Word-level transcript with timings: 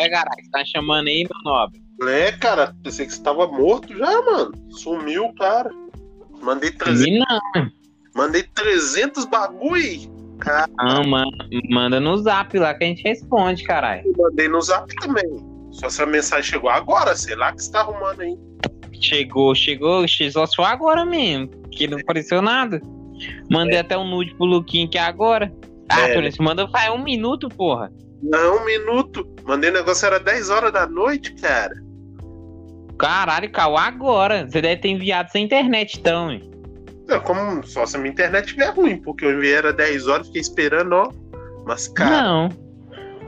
É, 0.00 0.08
cara, 0.08 0.30
você 0.40 0.50
tá 0.50 0.64
chamando 0.64 1.08
aí, 1.08 1.26
meu 1.30 1.52
nobre? 1.52 1.82
É, 2.08 2.32
cara, 2.32 2.74
pensei 2.82 3.06
que 3.06 3.12
você 3.12 3.22
tava 3.22 3.46
morto 3.46 3.94
já, 3.96 4.22
mano. 4.22 4.52
Sumiu, 4.70 5.32
cara. 5.34 5.70
Mandei 6.40 6.70
300, 6.70 7.06
E 7.06 7.18
não, 7.18 7.70
mandei 8.14 8.42
300 8.42 9.26
bagulho. 9.26 10.20
Cara, 10.38 10.66
não, 10.78 11.04
manda, 11.04 11.44
manda 11.68 12.00
no 12.00 12.16
zap 12.16 12.58
lá 12.58 12.72
que 12.72 12.84
a 12.84 12.86
gente 12.86 13.02
responde, 13.02 13.62
caralho. 13.62 14.02
mandei 14.16 14.48
no 14.48 14.60
zap 14.62 14.92
também. 14.96 15.24
Só 15.70 15.88
essa 15.88 16.06
mensagem 16.06 16.50
chegou 16.50 16.70
agora, 16.70 17.14
sei 17.14 17.36
lá 17.36 17.52
que 17.52 17.62
você 17.62 17.70
tá 17.70 17.80
arrumando 17.80 18.22
aí. 18.22 18.34
Chegou, 18.98 19.54
chegou, 19.54 20.06
só 20.32 20.46
só 20.46 20.64
agora 20.64 21.04
mesmo, 21.04 21.48
que 21.70 21.86
não 21.86 21.98
apareceu 21.98 22.40
nada. 22.40 22.80
Mandei 23.50 23.78
até 23.78 23.98
um 23.98 24.08
nude 24.08 24.34
pro 24.34 24.46
Luquinho 24.46 24.88
que 24.88 24.96
é 24.96 25.02
agora. 25.02 25.52
Ah, 25.90 26.08
É. 26.08 26.30
Você 26.30 26.42
mandou 26.42 26.68
faz 26.70 26.90
um 26.90 27.02
minuto, 27.02 27.48
porra. 27.48 27.92
Não, 28.22 28.58
um 28.58 28.64
minuto. 28.64 29.26
Mandei 29.44 29.70
negócio, 29.70 30.06
era 30.06 30.20
10 30.20 30.50
horas 30.50 30.72
da 30.72 30.86
noite, 30.86 31.34
cara. 31.34 31.74
Caralho, 32.98 33.50
caiu 33.50 33.76
agora. 33.76 34.46
Você 34.46 34.60
deve 34.60 34.80
ter 34.82 34.88
enviado 34.88 35.30
sem 35.30 35.44
internet, 35.44 35.98
então, 35.98 36.30
hein? 36.30 36.50
Não, 37.08 37.18
como 37.20 37.66
só 37.66 37.86
se 37.86 37.96
a 37.96 37.98
minha 37.98 38.12
internet 38.12 38.46
estiver 38.46 38.68
ruim, 38.70 38.98
porque 38.98 39.24
eu 39.24 39.32
enviei 39.32 39.54
era 39.54 39.72
10 39.72 40.06
horas, 40.06 40.26
fiquei 40.26 40.42
esperando, 40.42 40.92
ó. 40.92 41.12
Mas, 41.66 41.88
cara, 41.88 42.22
Não. 42.22 42.48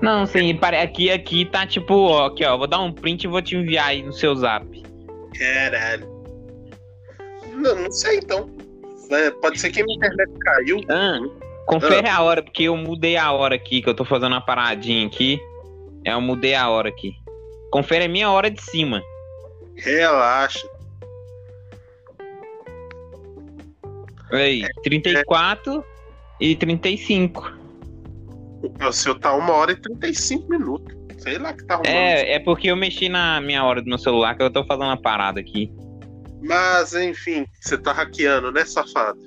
Não, 0.03 0.27
sim, 0.27 0.59
aqui, 0.83 1.11
aqui 1.11 1.45
tá 1.45 1.65
tipo, 1.65 1.95
ó, 1.95 2.27
aqui, 2.27 2.45
ó. 2.45 2.59
Vou 2.59 2.67
dar 2.67 2.81
um 2.81 2.93
print 2.93 3.25
e 3.25 3.29
vou 3.29 3.41
te 3.41 3.57
enviar 3.57 3.89
aí 3.89 4.03
no 4.03 4.13
seu 4.13 4.35
zap. 4.35 4.67
caralho. 5.39 6.07
Não, 7.55 7.77
não 7.77 7.91
sei 7.91 8.19
então. 8.19 8.51
É, 9.11 9.31
pode 9.31 9.61
ser 9.61 9.71
que 9.71 9.81
a 9.81 9.85
minha 9.85 9.97
internet 9.97 10.31
caiu. 10.41 10.81
Ah, 10.89 11.19
confere 11.67 12.09
a 12.09 12.23
hora, 12.23 12.43
porque 12.43 12.65
eu 12.65 12.77
mudei 12.77 13.17
a 13.17 13.33
hora 13.33 13.55
aqui, 13.55 13.83
que 13.83 13.89
eu 13.89 13.95
tô 13.95 14.05
fazendo 14.05 14.33
uma 14.33 14.41
paradinha 14.41 15.07
aqui. 15.07 15.41
É, 16.05 16.13
eu 16.13 16.21
mudei 16.21 16.55
a 16.55 16.69
hora 16.69 16.89
aqui. 16.89 17.13
Confere 17.71 18.05
a 18.05 18.09
minha 18.09 18.31
hora 18.31 18.51
de 18.51 18.61
cima. 18.61 19.03
Relaxa. 19.77 20.69
Aí, 24.33 24.65
34 24.83 25.85
e 26.41 26.57
35. 26.57 27.53
O 28.87 28.93
seu 28.93 29.19
tá 29.19 29.35
1 29.35 29.51
hora 29.51 29.73
e 29.73 29.77
35 29.77 30.49
minutos. 30.49 30.97
Sei 31.19 31.39
lá 31.39 31.53
que 31.53 31.65
tá 31.65 31.75
arrumando. 31.75 31.93
É, 31.93 32.35
é 32.35 32.39
porque 32.41 32.69
eu 32.69 32.77
mexi 32.77 33.09
na 33.09 33.41
minha 33.41 33.65
hora 33.65 33.81
do 33.81 33.89
meu 33.89 33.99
celular, 33.99 34.35
que 34.37 34.43
eu 34.43 34.51
tô 34.51 34.65
fazendo 34.65 34.87
uma 34.87 35.01
parada 35.01 35.41
aqui. 35.41 35.73
Mas, 36.43 36.95
enfim, 36.95 37.47
você 37.61 37.79
tá 37.79 37.93
hackeando, 37.93 38.51
né, 38.51 38.65
safado? 38.65 39.21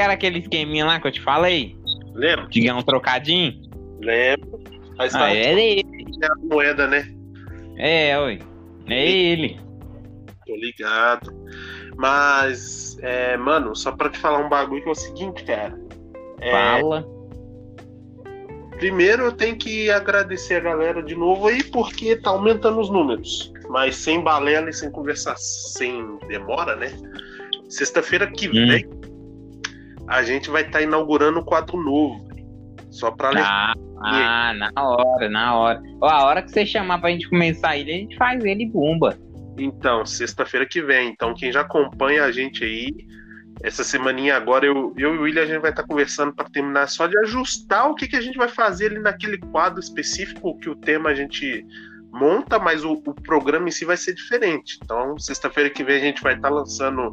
Era 0.00 0.12
aquele 0.12 0.38
esqueminha 0.38 0.84
lá 0.84 1.00
que 1.00 1.06
eu 1.08 1.12
te 1.12 1.20
falei? 1.20 1.76
Lembra? 2.14 2.46
De 2.48 2.60
ganhar 2.60 2.76
um 2.76 2.82
trocadinho? 2.82 3.52
Lembra? 4.00 4.58
Mas 4.96 5.14
Ah, 5.14 5.18
tá 5.20 5.34
é 5.34 5.52
ele. 5.52 5.84
a 6.22 6.46
moeda, 6.54 6.86
né? 6.86 7.08
É, 7.76 8.18
oi. 8.18 8.38
É 8.88 9.10
ele. 9.10 9.60
Tô 10.46 10.54
ligado. 10.56 11.32
Mas, 11.96 12.96
é, 13.02 13.36
mano, 13.36 13.74
só 13.76 13.92
pra 13.92 14.08
te 14.08 14.18
falar 14.18 14.38
um 14.44 14.48
bagulho 14.48 14.82
que 14.82 14.88
é 14.88 14.92
o 14.92 14.94
seguinte, 14.94 15.44
cara. 15.44 15.78
É, 16.40 16.50
Fala. 16.50 17.04
Primeiro 18.78 19.24
eu 19.24 19.32
tenho 19.32 19.56
que 19.56 19.90
agradecer 19.90 20.54
a 20.54 20.60
galera 20.60 21.02
de 21.02 21.16
novo 21.16 21.48
aí, 21.48 21.62
porque 21.64 22.14
tá 22.16 22.30
aumentando 22.30 22.78
os 22.80 22.88
números. 22.88 23.52
Mas 23.68 23.96
sem 23.96 24.20
balela 24.22 24.70
e 24.70 24.72
sem 24.72 24.90
conversar, 24.90 25.36
sem 25.36 26.16
demora, 26.28 26.76
né? 26.76 26.92
Sexta-feira 27.68 28.26
que 28.30 28.48
Hum. 28.48 28.52
vem, 28.68 28.88
a 30.08 30.22
gente 30.22 30.50
vai 30.50 30.62
estar 30.62 30.80
inaugurando 30.80 31.40
um 31.40 31.44
quadro 31.44 31.80
novo. 31.82 32.26
velho. 32.26 32.46
Só 32.90 33.10
pra. 33.10 33.30
Ah, 33.36 33.74
ah, 34.02 34.54
na 34.54 34.70
hora, 34.76 35.28
na 35.28 35.56
hora. 35.56 35.82
Ó, 36.00 36.08
a 36.08 36.24
hora 36.24 36.42
que 36.42 36.50
você 36.50 36.64
chamar 36.64 36.98
pra 37.00 37.10
gente 37.10 37.28
começar 37.28 37.76
ele, 37.76 37.92
a 37.92 37.96
gente 37.96 38.16
faz 38.16 38.44
ele 38.44 38.64
e 38.64 38.70
bomba. 38.70 39.16
Então, 39.58 40.06
sexta-feira 40.06 40.66
que 40.66 40.80
vem. 40.80 41.10
Então, 41.10 41.34
quem 41.34 41.52
já 41.52 41.60
acompanha 41.60 42.24
a 42.24 42.32
gente 42.32 42.64
aí, 42.64 42.88
essa 43.62 43.82
semaninha 43.82 44.36
agora, 44.36 44.64
eu, 44.64 44.94
eu 44.96 45.16
e 45.16 45.18
o 45.18 45.22
William, 45.22 45.42
a 45.42 45.46
gente 45.46 45.60
vai 45.60 45.70
estar 45.70 45.82
conversando 45.82 46.32
para 46.32 46.48
terminar 46.48 46.88
só 46.88 47.06
de 47.06 47.18
ajustar 47.18 47.90
o 47.90 47.94
que, 47.94 48.06
que 48.06 48.16
a 48.16 48.20
gente 48.20 48.38
vai 48.38 48.48
fazer 48.48 48.86
ali 48.86 49.00
naquele 49.00 49.36
quadro 49.38 49.80
específico 49.80 50.58
que 50.58 50.70
o 50.70 50.76
tema 50.76 51.10
a 51.10 51.14
gente 51.14 51.66
monta, 52.12 52.58
mas 52.58 52.84
o, 52.84 52.92
o 52.92 53.14
programa 53.14 53.68
em 53.68 53.72
si 53.72 53.84
vai 53.84 53.96
ser 53.96 54.14
diferente. 54.14 54.78
Então, 54.82 55.18
sexta-feira 55.18 55.68
que 55.68 55.84
vem 55.84 55.96
a 55.96 56.00
gente 56.00 56.22
vai 56.22 56.34
estar 56.34 56.48
lançando 56.48 57.12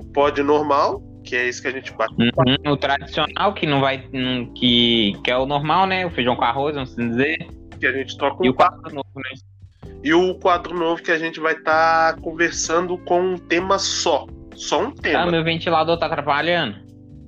o 0.00 0.12
pod 0.12 0.42
normal, 0.42 1.00
que 1.24 1.34
é 1.34 1.46
esse 1.48 1.60
que 1.62 1.68
a 1.68 1.70
gente 1.72 1.92
bate. 1.92 2.14
Uhum, 2.18 2.72
o 2.72 2.76
tradicional, 2.76 3.54
que 3.54 3.66
não 3.66 3.80
vai. 3.80 4.06
que, 4.54 5.12
que 5.24 5.30
é 5.30 5.36
o 5.36 5.46
normal, 5.46 5.86
né? 5.86 6.04
O 6.06 6.10
feijão 6.10 6.36
com 6.36 6.44
arroz, 6.44 6.74
vamos 6.74 6.94
dizer. 6.94 7.46
Que 7.80 7.86
a 7.86 7.92
gente 7.92 8.16
toca 8.16 8.44
E 8.44 8.48
um 8.48 8.52
o 8.52 8.54
quadro 8.54 8.94
novo, 8.94 9.08
né? 9.16 9.90
E 10.02 10.12
o 10.14 10.34
quadro 10.34 10.78
novo 10.78 11.02
que 11.02 11.10
a 11.10 11.18
gente 11.18 11.40
vai 11.40 11.54
estar 11.54 12.16
conversando 12.20 12.96
com 12.98 13.20
um 13.20 13.38
tema 13.38 13.78
só. 13.78 14.26
Só 14.54 14.82
um 14.84 14.88
Ah, 14.88 15.02
tema. 15.02 15.30
meu 15.30 15.42
ventilador 15.42 15.98
tá 15.98 16.06
atrapalhando. 16.06 16.76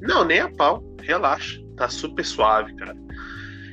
Não, 0.00 0.24
nem 0.24 0.40
a 0.40 0.48
pau. 0.50 0.82
Relaxa. 1.02 1.58
Tá 1.76 1.88
super 1.88 2.24
suave, 2.24 2.74
cara. 2.76 2.94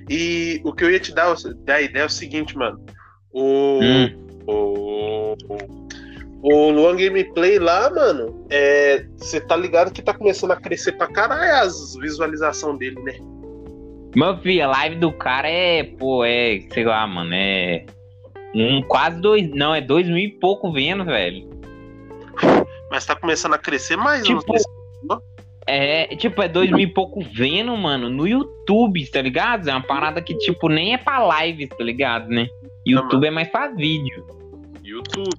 E 0.10 0.60
o 0.64 0.74
que 0.74 0.84
eu 0.84 0.92
ia 0.92 1.00
te 1.00 1.14
dar, 1.14 1.34
dar 1.66 1.76
a 1.76 1.82
ideia 1.82 2.04
é 2.04 2.06
o 2.06 2.10
seguinte, 2.10 2.58
mano. 2.58 2.80
O, 3.32 3.80
Hum. 3.82 4.28
o, 4.48 5.36
o 5.50 5.83
Luan 6.44 6.98
Gameplay 6.98 7.58
lá, 7.58 7.90
mano, 7.90 8.46
é, 8.50 9.06
você 9.16 9.40
tá 9.40 9.56
ligado 9.56 9.94
que 9.94 10.02
tá 10.02 10.14
começando 10.14 10.52
a 10.52 10.58
crescer 10.58 10.92
pra 10.94 11.08
caralho 11.08 11.56
as 11.66 11.96
visualizações 11.96 12.78
dele, 12.78 13.02
né? 13.02 13.14
Meu 14.14 14.38
filho, 14.40 14.66
a 14.66 14.68
live 14.68 14.98
do 14.98 15.12
cara 15.12 15.50
é, 15.50 15.84
pô, 15.84 16.24
é, 16.26 16.60
sei 16.72 16.84
lá, 16.84 17.08
mano, 17.08 17.32
é. 17.34 17.86
Um, 18.54 18.84
quase 18.84 19.20
dois. 19.20 19.50
Não, 19.50 19.74
é 19.74 19.82
dois 19.82 20.06
mil 20.06 20.18
e 20.18 20.28
pouco 20.28 20.72
vendo, 20.72 21.04
velho. 21.06 21.50
Mas 22.92 23.06
tá 23.06 23.16
começando 23.16 23.54
a 23.54 23.58
crescer 23.58 23.96
mais. 23.96 24.24
Tipo, 24.24 24.54
não 25.04 25.20
É, 25.66 26.16
tipo, 26.18 26.42
é 26.44 26.48
dois 26.48 26.70
mil 26.70 26.82
e 26.82 26.88
pouco 26.88 27.22
vendo, 27.34 27.76
mano, 27.76 28.10
no 28.10 28.28
YouTube, 28.28 29.10
tá 29.10 29.22
ligado? 29.22 29.70
É 29.70 29.72
uma 29.74 29.82
parada 29.82 30.22
que, 30.22 30.38
tipo, 30.38 30.70
nem 30.70 30.94
é 30.94 30.98
pra 30.98 31.20
live, 31.20 31.68
tá 31.68 31.84
ligado, 31.84 32.28
né? 32.28 32.48
YouTube 32.86 33.26
é 33.26 33.32
mais 33.32 33.48
pra 33.48 33.70
vídeo. 33.70 34.28
YouTube. 34.84 35.30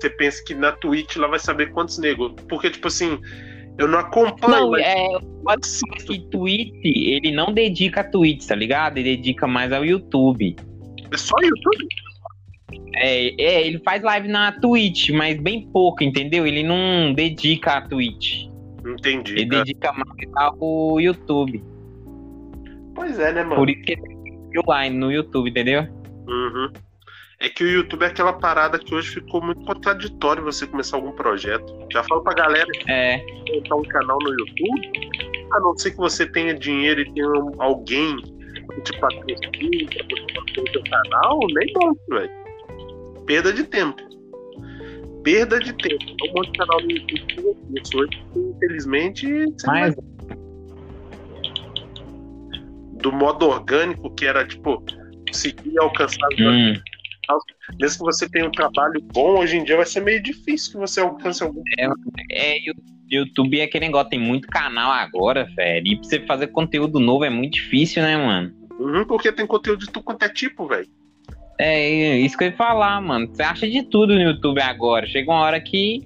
Você 0.00 0.10
pensa 0.10 0.42
que 0.44 0.54
na 0.54 0.72
Twitch 0.72 1.16
lá 1.16 1.26
vai 1.26 1.38
saber 1.38 1.72
quantos 1.72 1.98
negros. 1.98 2.32
Porque, 2.48 2.70
tipo 2.70 2.88
assim, 2.88 3.20
eu 3.76 3.86
não 3.86 3.98
acompanho. 3.98 4.52
Não, 4.52 4.70
mas 4.70 4.82
é. 4.82 5.08
Pode 5.42 5.66
ser 5.66 5.86
que 6.06 6.18
Twitch, 6.30 6.84
ele 6.84 7.32
não 7.32 7.52
dedica 7.52 8.00
a 8.00 8.04
Twitch, 8.04 8.46
tá 8.46 8.54
ligado? 8.54 8.98
Ele 8.98 9.16
dedica 9.16 9.46
mais 9.46 9.72
ao 9.72 9.84
YouTube. 9.84 10.56
é 11.10 11.16
só 11.16 11.34
YouTube? 11.40 11.86
É, 12.94 13.42
é, 13.42 13.66
ele 13.66 13.78
faz 13.78 14.02
live 14.02 14.28
na 14.28 14.52
Twitch, 14.52 15.10
mas 15.10 15.40
bem 15.40 15.66
pouco, 15.72 16.04
entendeu? 16.04 16.46
Ele 16.46 16.62
não 16.62 17.12
dedica 17.14 17.74
a 17.74 17.80
Twitch. 17.82 18.46
Entendi. 18.84 19.32
Ele 19.32 19.46
cara. 19.46 19.64
dedica 19.64 19.92
mais 19.92 20.30
ao 20.36 21.00
YouTube. 21.00 21.62
Pois 22.94 23.18
é, 23.18 23.32
né, 23.32 23.42
mano? 23.42 23.56
Por 23.56 23.70
isso 23.70 23.82
que 23.82 23.92
ele 23.92 24.02
tem 24.02 24.62
online 24.66 24.96
no 24.96 25.10
YouTube, 25.10 25.50
entendeu? 25.50 25.86
Uhum. 26.26 26.70
É 27.42 27.48
que 27.48 27.64
o 27.64 27.68
YouTube 27.68 28.02
é 28.02 28.06
aquela 28.08 28.34
parada 28.34 28.78
que 28.78 28.94
hoje 28.94 29.12
ficou 29.14 29.42
muito 29.42 29.62
contraditório 29.64 30.44
você 30.44 30.66
começar 30.66 30.98
algum 30.98 31.10
projeto. 31.12 31.74
Já 31.90 32.04
falo 32.04 32.22
pra 32.22 32.34
galera 32.34 32.68
É. 32.86 33.18
que 33.18 33.54
montar 33.56 33.76
um 33.76 33.82
canal 33.84 34.18
no 34.22 34.28
YouTube, 34.30 34.92
a 35.54 35.60
não 35.60 35.74
ser 35.78 35.92
que 35.92 35.96
você 35.96 36.26
tenha 36.26 36.52
dinheiro 36.52 37.00
e 37.00 37.10
tenha 37.14 37.28
um- 37.28 37.60
alguém 37.62 38.14
que 38.74 38.80
te 38.82 39.00
patrocine 39.00 39.86
pra 39.86 40.04
você 40.04 40.60
o 40.60 40.70
seu 40.70 40.82
canal, 40.84 41.38
nem 41.54 41.72
monte, 41.76 42.00
velho. 42.10 42.30
Perda 43.26 43.52
de 43.54 43.64
tempo. 43.64 44.02
Perda 45.24 45.58
de 45.58 45.72
tempo. 45.72 46.04
Não 46.20 46.32
monte 46.34 46.58
canal 46.58 46.78
no 46.82 46.90
YouTube 46.90 47.56
isso 47.82 47.98
hoje, 47.98 48.22
infelizmente, 48.36 49.26
você 49.52 49.66
Mas 49.66 49.94
do 53.00 53.10
modo 53.10 53.46
orgânico, 53.48 54.14
que 54.14 54.26
era 54.26 54.46
tipo 54.46 54.84
conseguir 55.26 55.78
alcançar 55.78 56.18
as 56.32 56.38
hum, 57.36 57.76
mesmo 57.80 57.98
que 57.98 58.12
você 58.12 58.28
tenha 58.28 58.46
um 58.46 58.50
trabalho 58.50 59.00
bom, 59.12 59.38
hoje 59.38 59.56
em 59.56 59.64
dia 59.64 59.76
vai 59.76 59.86
ser 59.86 60.00
meio 60.00 60.22
difícil 60.22 60.72
que 60.72 60.78
você 60.78 61.00
alcance 61.00 61.42
algum. 61.42 61.62
é, 62.30 62.56
o 62.70 62.74
YouTube 63.10 63.60
é 63.60 63.64
aquele 63.64 63.86
negócio, 63.86 64.10
tem 64.10 64.18
muito 64.18 64.48
canal 64.48 64.92
agora, 64.92 65.48
velho. 65.56 65.86
E 65.86 65.96
pra 65.96 66.04
você 66.04 66.20
fazer 66.26 66.46
conteúdo 66.48 67.00
novo 67.00 67.24
é 67.24 67.30
muito 67.30 67.54
difícil, 67.54 68.02
né, 68.02 68.16
mano? 68.16 68.52
Uhum, 68.78 69.04
porque 69.04 69.32
tem 69.32 69.46
conteúdo 69.46 69.80
de 69.80 69.86
tudo 69.86 70.04
quanto 70.04 70.24
é 70.24 70.28
tipo, 70.28 70.66
velho. 70.66 70.88
É 71.58 72.18
isso 72.18 72.38
que 72.38 72.44
eu 72.44 72.48
ia 72.48 72.56
falar, 72.56 73.00
mano. 73.02 73.26
Você 73.26 73.42
acha 73.42 73.68
de 73.68 73.82
tudo 73.82 74.14
no 74.14 74.22
YouTube 74.22 74.60
agora. 74.62 75.06
Chega 75.06 75.30
uma 75.30 75.40
hora 75.40 75.60
que 75.60 76.00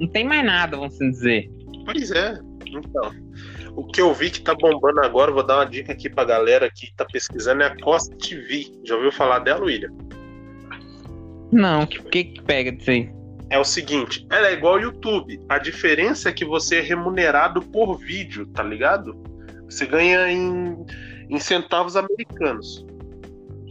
não 0.00 0.08
tem 0.08 0.24
mais 0.24 0.44
nada, 0.44 0.76
vamos 0.76 0.94
assim 0.94 1.10
dizer. 1.10 1.50
Pois 1.84 2.10
é. 2.10 2.38
Então, 2.66 3.12
o 3.76 3.84
que 3.84 4.00
eu 4.00 4.14
vi 4.14 4.30
que 4.30 4.40
tá 4.40 4.54
bombando 4.54 5.00
agora, 5.00 5.30
vou 5.30 5.42
dar 5.42 5.58
uma 5.58 5.66
dica 5.66 5.92
aqui 5.92 6.08
pra 6.08 6.24
galera 6.24 6.70
que 6.70 6.94
tá 6.94 7.04
pesquisando, 7.04 7.62
é 7.62 7.66
a 7.66 7.76
Costa 7.82 8.16
TV. 8.16 8.72
Já 8.84 8.96
ouviu 8.96 9.12
falar 9.12 9.40
dela, 9.40 9.64
William? 9.64 9.92
Não, 11.52 11.82
o 11.82 11.86
que, 11.86 12.24
que 12.24 12.42
pega 12.42 12.72
disso 12.72 12.90
aí? 12.90 13.10
É 13.48 13.58
o 13.58 13.64
seguinte, 13.64 14.26
ela 14.30 14.48
é 14.48 14.54
igual 14.54 14.74
ao 14.74 14.80
YouTube. 14.80 15.40
A 15.48 15.58
diferença 15.58 16.28
é 16.28 16.32
que 16.32 16.44
você 16.44 16.78
é 16.78 16.80
remunerado 16.80 17.62
por 17.62 17.96
vídeo, 17.96 18.46
tá 18.46 18.62
ligado? 18.62 19.14
Você 19.68 19.86
ganha 19.86 20.30
em, 20.30 20.76
em 21.30 21.38
centavos 21.38 21.96
americanos. 21.96 22.84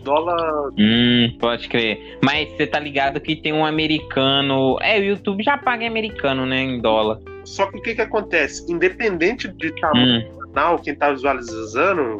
Dólar. 0.03 0.69
Hum, 0.77 1.35
pode 1.39 1.67
crer. 1.67 2.19
Mas 2.23 2.49
você 2.51 2.67
tá 2.67 2.79
ligado 2.79 3.19
que 3.19 3.35
tem 3.35 3.51
um 3.51 3.65
americano. 3.65 4.77
É, 4.81 4.99
o 4.99 5.03
YouTube 5.03 5.43
já 5.43 5.57
paga 5.57 5.83
em 5.83 5.87
americano, 5.87 6.45
né? 6.45 6.61
Em 6.61 6.79
dólar. 6.79 7.19
Só 7.43 7.65
que 7.71 7.77
o 7.77 7.81
que 7.81 7.95
que 7.95 8.01
acontece? 8.01 8.71
Independente 8.71 9.47
de 9.47 9.71
tamanho 9.81 10.27
Hum, 10.27 10.31
do 10.31 10.47
canal, 10.53 10.79
quem 10.79 10.95
tá 10.95 11.11
visualizando, 11.11 12.19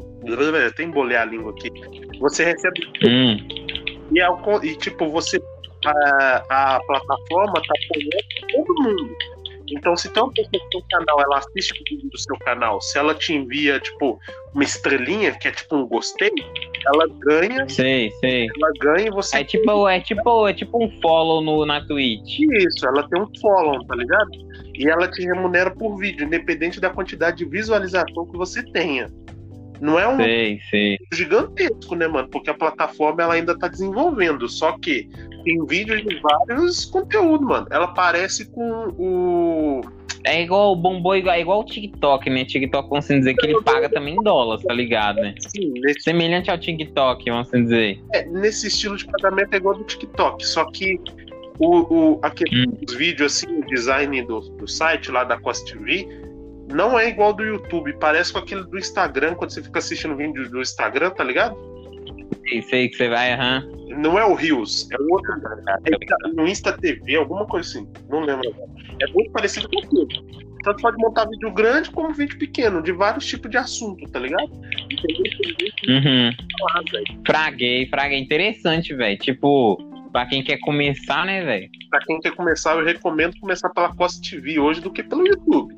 tem 0.76 0.88
embolei 0.88 1.16
a 1.16 1.26
língua 1.26 1.52
aqui. 1.52 1.70
Você 2.20 2.44
recebe 2.44 2.82
hum. 3.06 3.38
E, 4.12 4.22
ao 4.22 4.38
con- 4.38 4.64
e, 4.64 4.76
tipo, 4.76 5.10
você. 5.10 5.42
A, 5.86 6.76
a 6.76 6.80
plataforma 6.80 7.54
tá 7.54 7.74
apoiando 7.86 8.66
todo 8.66 8.84
mundo. 8.84 9.16
Então, 9.72 9.96
se 9.96 10.10
tem 10.12 10.22
uma 10.24 10.32
pessoa 10.32 10.50
que 10.52 10.70
tem 10.70 10.80
um 10.80 10.88
canal, 10.90 11.22
ela 11.22 11.38
assiste 11.40 11.74
o 11.74 11.84
vídeo 11.90 12.10
do 12.10 12.18
seu 12.18 12.38
canal, 12.40 12.80
se 12.82 12.98
ela 12.98 13.14
te 13.16 13.34
envia, 13.34 13.80
tipo, 13.80 14.20
uma 14.54 14.64
estrelinha, 14.64 15.32
que 15.34 15.48
é 15.48 15.52
tipo 15.52 15.76
um 15.76 15.88
gostei, 15.88 16.32
ela 16.86 17.08
ganha, 17.20 17.68
Sei, 17.70 18.12
sei. 18.20 18.48
ela 18.56 18.72
ganha 18.80 19.08
e 19.08 19.12
você 19.12 19.38
É 19.38 19.44
tipo, 19.44 19.88
é 19.88 20.00
tipo, 20.00 20.48
é 20.48 20.54
tipo 20.54 20.84
um 20.84 20.90
follow 21.02 21.42
no, 21.44 21.66
na 21.66 21.84
Twitch. 21.86 22.40
Isso, 22.40 22.86
ela 22.88 23.08
tem 23.10 23.22
um 23.22 23.28
follow, 23.42 23.84
tá 23.86 23.96
ligado? 23.96 24.30
E 24.76 24.88
ela 24.88 25.08
te 25.08 25.24
remunera 25.24 25.70
por 25.72 25.98
vídeo, 25.98 26.26
independente 26.26 26.80
da 26.80 26.90
quantidade 26.92 27.38
de 27.38 27.46
visualização 27.46 28.26
que 28.28 28.38
você 28.38 28.64
tenha. 28.72 29.08
Não 29.82 30.00
é 30.00 30.08
um 30.08 30.18
Sei, 30.18 30.60
sei. 30.70 30.98
gigantesco, 31.14 31.96
né, 31.96 32.08
mano? 32.08 32.28
Porque 32.30 32.50
a 32.50 32.54
plataforma 32.54 33.24
ela 33.24 33.34
ainda 33.34 33.58
tá 33.58 33.68
desenvolvendo. 33.68 34.48
Só 34.48 34.78
que 34.78 35.10
tem 35.44 35.66
vídeos 35.66 36.04
de 36.04 36.20
vários 36.20 36.86
conteúdos, 36.86 37.48
mano. 37.48 37.68
Ela 37.72 37.88
parece 37.88 38.50
com 38.52 38.88
o. 38.98 39.82
É 40.28 40.42
igual 40.42 40.72
o 40.72 40.76
bombom, 40.76 41.14
igual, 41.16 41.36
é 41.36 41.42
igual 41.42 41.60
o 41.60 41.64
TikTok, 41.66 42.30
né? 42.32 42.44
TikTok, 42.46 42.90
vamos 42.90 43.06
assim 43.06 43.20
dizer 43.20 43.36
que 43.36 43.46
ele 43.46 43.62
paga 43.62 43.88
também 43.88 44.16
em 44.16 44.24
dólares, 44.24 44.64
tá 44.66 44.74
ligado, 44.74 45.18
né? 45.22 45.36
Sim, 45.38 45.72
nesse, 45.76 46.02
Semelhante 46.02 46.50
ao 46.50 46.58
TikTok, 46.58 47.30
vamos 47.30 47.48
assim 47.48 47.64
dizer. 47.64 48.00
é, 48.12 48.26
nesse 48.26 48.68
estilo 48.68 48.98
de 48.98 49.06
pagamento 49.06 49.54
é 49.54 49.58
igual 49.58 49.76
do 49.78 49.84
TikTok. 49.84 50.44
Só 50.44 50.66
que 50.72 51.00
o, 51.60 51.78
o, 52.16 52.20
aquele, 52.24 52.68
Hum. 52.68 52.74
os 52.88 52.96
vídeos, 52.96 53.34
assim, 53.36 53.60
o 53.60 53.66
design 53.68 54.20
do, 54.24 54.40
do 54.40 54.68
site 54.68 55.12
lá 55.12 55.24
da 55.24 55.40
Costa 55.40 55.72
TV. 55.72 56.08
Não 56.72 56.98
é 56.98 57.10
igual 57.10 57.34
do 57.34 57.44
YouTube, 57.44 57.94
parece 58.00 58.34
com 58.34 58.40
aquele 58.40 58.64
do 58.64 58.78
Instagram, 58.78 59.36
quando 59.36 59.52
você 59.52 59.62
fica 59.62 59.80
assistindo 59.80 60.16
vídeo 60.16 60.50
do 60.50 60.62
Instagram, 60.62 61.12
tá 61.12 61.24
ligado? 61.24 61.56
Sei, 62.48 62.62
sei 62.64 62.90
que 62.90 62.98
você 62.98 63.10
vai, 63.10 63.34
aham. 63.34 63.68
Não 63.98 64.20
é 64.20 64.26
o 64.26 64.34
Rios, 64.34 64.90
é 64.92 65.02
o 65.02 65.14
outro. 65.14 65.32
É 65.34 66.28
no 66.34 66.48
Insta 66.48 66.74
TV, 66.74 67.16
alguma 67.16 67.46
coisa 67.46 67.70
assim. 67.70 67.88
Não 68.10 68.22
lembro 68.22 68.50
agora. 68.50 68.70
É 69.02 69.08
muito 69.12 69.32
parecido 69.32 69.70
com 69.70 69.80
aquilo. 69.80 70.08
Tanto 70.64 70.82
pode 70.82 70.98
montar 70.98 71.30
vídeo 71.30 71.52
grande 71.54 71.92
como 71.92 72.12
vídeo 72.14 72.38
pequeno, 72.40 72.82
de 72.82 72.92
vários 72.92 73.26
tipos 73.26 73.52
de 73.52 73.58
assunto, 73.58 74.10
tá 74.10 74.20
ligado? 74.20 74.52
Uhum. 75.88 76.32
Fraguei, 77.26 77.88
fraguei. 77.88 78.20
Interessante, 78.20 78.94
velho. 78.96 79.18
Tipo, 79.20 79.78
pra 80.12 80.26
quem 80.26 80.44
quer 80.44 80.58
começar, 80.58 81.26
né, 81.26 81.44
velho? 81.46 81.70
Pra 81.90 82.00
quem 82.00 82.20
quer 82.20 82.32
começar, 82.32 82.76
eu 82.76 82.84
recomendo 82.84 83.40
começar 83.40 83.70
pela 83.70 83.94
Costa 83.94 84.28
TV 84.28 84.58
hoje 84.60 84.82
do 84.82 84.92
que 84.92 85.04
pelo 85.04 85.28
YouTube. 85.28 85.76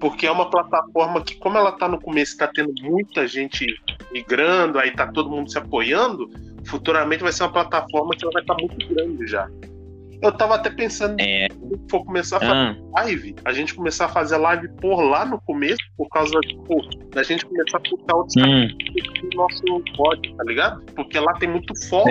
Porque 0.00 0.26
é 0.26 0.30
uma 0.30 0.48
plataforma 0.48 1.22
que, 1.22 1.36
como 1.36 1.58
ela 1.58 1.72
tá 1.72 1.86
no 1.86 2.00
começo, 2.00 2.36
tá 2.36 2.48
tendo 2.48 2.72
muita 2.82 3.26
gente 3.28 3.66
migrando, 4.10 4.78
aí 4.78 4.90
tá 4.92 5.06
todo 5.06 5.30
mundo 5.30 5.50
se 5.50 5.58
apoiando, 5.58 6.28
futuramente 6.64 7.22
vai 7.22 7.32
ser 7.32 7.42
uma 7.42 7.52
plataforma 7.52 8.16
que 8.16 8.24
ela 8.24 8.32
vai 8.32 8.42
estar 8.42 8.54
muito 8.54 8.94
grande 8.94 9.26
já. 9.26 9.46
Eu 10.22 10.32
tava 10.32 10.56
até 10.56 10.68
pensando 10.68 11.16
É. 11.18 11.48
se 11.48 11.80
for 11.90 12.04
começar 12.04 12.36
a 12.36 12.40
fazer 12.40 12.82
Ah, 12.94 13.02
live, 13.02 13.34
a 13.44 13.52
gente 13.52 13.74
começar 13.74 14.04
a 14.06 14.08
fazer 14.08 14.36
live 14.36 14.68
por 14.80 15.00
lá 15.02 15.24
no 15.24 15.40
começo, 15.40 15.80
por 15.96 16.08
causa 16.08 16.38
tipo, 16.40 16.80
da 17.10 17.22
gente 17.22 17.44
começar 17.46 17.78
a 17.78 17.80
puxar 17.80 18.16
outros 18.16 18.36
hum. 18.36 18.68
do 19.22 19.36
nosso 19.36 19.62
pod, 19.96 20.34
tá 20.36 20.44
ligado? 20.44 20.82
Porque 20.94 21.18
lá 21.18 21.32
tem 21.34 21.48
muito 21.48 21.72
foco. 21.88 22.10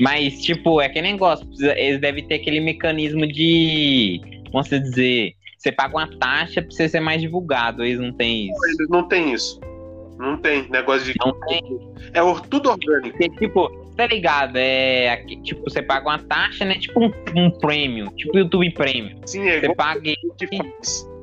Mas, 0.00 0.40
tipo, 0.42 0.80
é 0.80 0.88
que 0.88 1.02
negócio. 1.02 1.46
Eles 1.60 2.00
devem 2.00 2.26
ter 2.26 2.36
aquele 2.36 2.60
mecanismo 2.60 3.26
de. 3.26 4.20
Vamos 4.52 4.68
dizer. 4.68 5.34
Você 5.56 5.72
paga 5.72 5.96
uma 5.96 6.06
taxa 6.18 6.62
pra 6.62 6.70
você 6.70 6.88
ser 6.88 7.00
mais 7.00 7.20
divulgado. 7.20 7.84
Eles 7.84 7.98
não 7.98 8.12
têm 8.12 8.48
isso. 8.48 8.66
Eles 8.66 8.88
não 8.88 9.08
tem 9.08 9.32
isso. 9.32 9.60
Não 10.18 10.36
tem 10.36 10.68
negócio 10.68 11.04
de. 11.04 11.14
Não 11.18 11.32
tem. 11.46 11.62
É 12.12 12.20
tudo 12.48 12.70
orgânico. 12.70 13.16
Porque, 13.16 13.28
tipo, 13.38 13.68
tá 13.96 14.06
ligado? 14.06 14.56
É. 14.56 15.10
aqui, 15.10 15.36
Tipo, 15.42 15.62
você 15.62 15.82
paga 15.82 16.08
uma 16.08 16.18
taxa, 16.18 16.64
né? 16.64 16.74
Tipo 16.74 17.00
um, 17.00 17.12
um 17.36 17.50
prêmio. 17.50 18.10
Tipo 18.16 18.36
YouTube 18.38 18.70
Premium. 18.72 19.20
Sim, 19.26 19.48
é 19.48 19.60
Você 19.60 19.74
paga. 19.74 20.12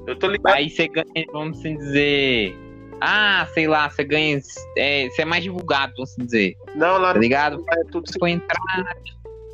Eu 0.08 0.16
tô 0.16 0.28
ligado. 0.28 0.56
Aí 0.56 0.70
você 0.70 0.88
ganha, 0.88 1.26
vamos 1.32 1.60
assim 1.60 1.76
dizer. 1.76 2.56
Ah, 3.02 3.48
sei 3.54 3.68
lá, 3.68 3.90
você 3.90 4.04
ganha. 4.04 4.40
É, 4.78 5.10
você 5.10 5.22
é 5.22 5.26
mais 5.26 5.44
divulgado, 5.44 5.94
vamos 5.96 6.12
assim 6.12 6.26
dizer. 6.26 6.56
Não, 6.76 6.98
lá 6.98 7.14
Tá 7.14 7.20
ligado? 7.20 7.64
é 7.72 7.84
tudo 7.92 8.10
Se 8.10 8.18
for 8.18 8.28
entrar. 8.28 8.96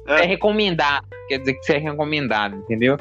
É. 0.08 0.22
É 0.22 0.26
recomendado. 0.26 1.06
Quer 1.28 1.40
dizer 1.40 1.54
que 1.54 1.66
você 1.66 1.74
é 1.74 1.78
recomendado, 1.78 2.58
entendeu? 2.58 2.98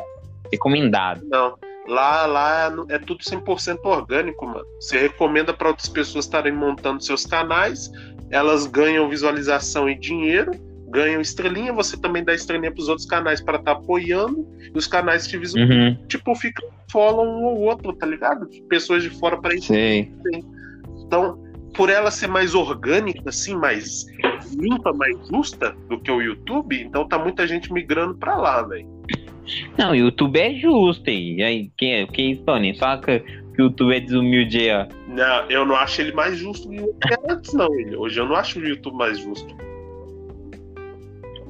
Recomendado. 0.52 1.22
Não. 1.24 1.56
Lá, 1.88 2.26
lá 2.26 2.72
é 2.88 2.98
tudo 2.98 3.24
100% 3.24 3.78
orgânico, 3.84 4.46
mano. 4.46 4.64
Você 4.78 4.98
recomenda 4.98 5.52
para 5.52 5.68
outras 5.68 5.88
pessoas 5.88 6.24
estarem 6.26 6.52
montando 6.52 7.02
seus 7.02 7.26
canais, 7.26 7.90
elas 8.30 8.66
ganham 8.66 9.08
visualização 9.08 9.88
e 9.88 9.98
dinheiro, 9.98 10.52
ganham 10.88 11.20
estrelinha, 11.20 11.72
você 11.72 11.96
também 11.96 12.22
dá 12.22 12.34
estrelinha 12.34 12.70
pros 12.72 12.88
outros 12.88 13.06
canais 13.06 13.40
para 13.40 13.58
estar 13.58 13.72
apoiando, 13.72 14.46
e 14.72 14.76
os 14.76 14.86
canais 14.86 15.26
te 15.26 15.36
visualizam, 15.36 15.76
Uhum. 15.76 16.06
tipo, 16.06 16.34
ficam 16.34 16.68
follow 16.90 17.26
um 17.26 17.44
ou 17.44 17.60
outro, 17.60 17.92
tá 17.92 18.06
ligado? 18.06 18.46
Pessoas 18.68 19.02
de 19.02 19.10
fora 19.10 19.40
para 19.40 19.56
Sei. 19.60 20.12
Então, 21.06 21.42
por 21.74 21.88
ela 21.88 22.10
ser 22.10 22.26
mais 22.26 22.54
orgânica, 22.54 23.22
assim, 23.28 23.56
mais 23.56 24.06
limpa, 24.56 24.92
mais 24.92 25.16
justa 25.28 25.74
do 25.88 25.98
que 26.00 26.10
o 26.10 26.20
YouTube, 26.20 26.80
então 26.82 27.06
tá 27.06 27.18
muita 27.18 27.46
gente 27.46 27.72
migrando 27.72 28.14
pra 28.16 28.36
lá, 28.36 28.62
velho. 28.62 28.99
Não, 29.78 29.92
o 29.92 29.96
YouTube 29.96 30.38
é 30.38 30.54
justo 30.54 31.08
aí. 31.08 31.42
aí 31.42 31.70
que, 31.76 32.06
que 32.08 32.22
isso, 32.22 32.42
Tony? 32.44 32.74
Só 32.76 32.96
que, 32.98 33.20
que 33.20 33.62
o 33.62 33.64
YouTube 33.66 33.94
é 33.94 34.00
desumilde 34.00 34.58
aí, 34.58 34.70
ó. 34.72 34.86
Não, 35.08 35.50
eu 35.50 35.64
não 35.66 35.76
acho 35.76 36.00
ele 36.00 36.12
mais 36.12 36.38
justo 36.38 36.68
do 36.68 36.94
que 36.94 37.14
antes, 37.30 37.52
não. 37.54 37.72
Ele. 37.78 37.96
Hoje 37.96 38.20
eu 38.20 38.26
não 38.26 38.36
acho 38.36 38.58
o 38.60 38.64
YouTube 38.66 38.96
mais 38.96 39.18
justo. 39.18 39.54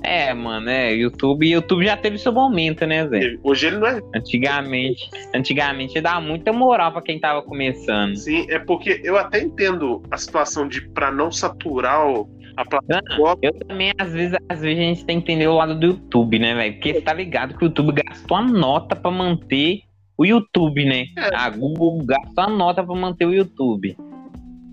É, 0.02 0.32
mano, 0.32 0.70
é. 0.70 0.94
YouTube, 0.94 1.46
YouTube 1.46 1.84
já 1.84 1.94
teve 1.96 2.16
seu 2.16 2.32
momento, 2.32 2.86
né, 2.86 3.06
Zé? 3.06 3.18
Ele- 3.18 3.40
Hoje 3.42 3.66
ele 3.66 3.76
não 3.76 3.86
é 3.86 4.00
Antigamente, 4.14 5.08
antigamente 5.34 6.00
dá 6.00 6.18
muita 6.20 6.52
moral 6.54 6.90
pra 6.92 7.02
quem 7.02 7.20
tava 7.20 7.42
começando. 7.42 8.12
assim, 8.12 8.46
é 8.48 8.58
porque 8.58 9.00
eu 9.04 9.18
até 9.18 9.40
entendo 9.42 10.02
a 10.10 10.16
situação 10.16 10.66
de 10.66 10.80
pra 10.88 11.12
não 11.12 11.30
saturar 11.30 12.08
o- 12.08 12.26
a 12.60 12.64
plataforma. 12.64 13.38
Eu 13.42 13.52
também, 13.66 13.92
às 13.98 14.12
vezes, 14.12 14.38
às 14.48 14.60
vezes 14.60 14.78
a 14.78 14.82
gente 14.82 15.04
tem 15.04 15.20
que 15.20 15.32
entender 15.32 15.48
o 15.48 15.54
lado 15.56 15.74
do 15.78 15.86
YouTube, 15.86 16.38
né, 16.38 16.54
velho? 16.54 16.74
Porque 16.74 16.94
você 16.94 17.00
tá 17.00 17.12
ligado 17.12 17.56
que 17.56 17.64
o 17.64 17.66
YouTube 17.66 17.92
gastou 18.04 18.36
a 18.36 18.42
nota 18.42 18.94
pra 18.96 19.10
manter 19.10 19.80
o 20.18 20.24
YouTube, 20.24 20.84
né? 20.84 21.06
É. 21.16 21.34
A 21.34 21.48
Google 21.50 22.04
gastou 22.04 22.44
a 22.44 22.48
nota 22.48 22.84
pra 22.84 22.94
manter 22.94 23.24
o 23.26 23.32
YouTube. 23.34 23.96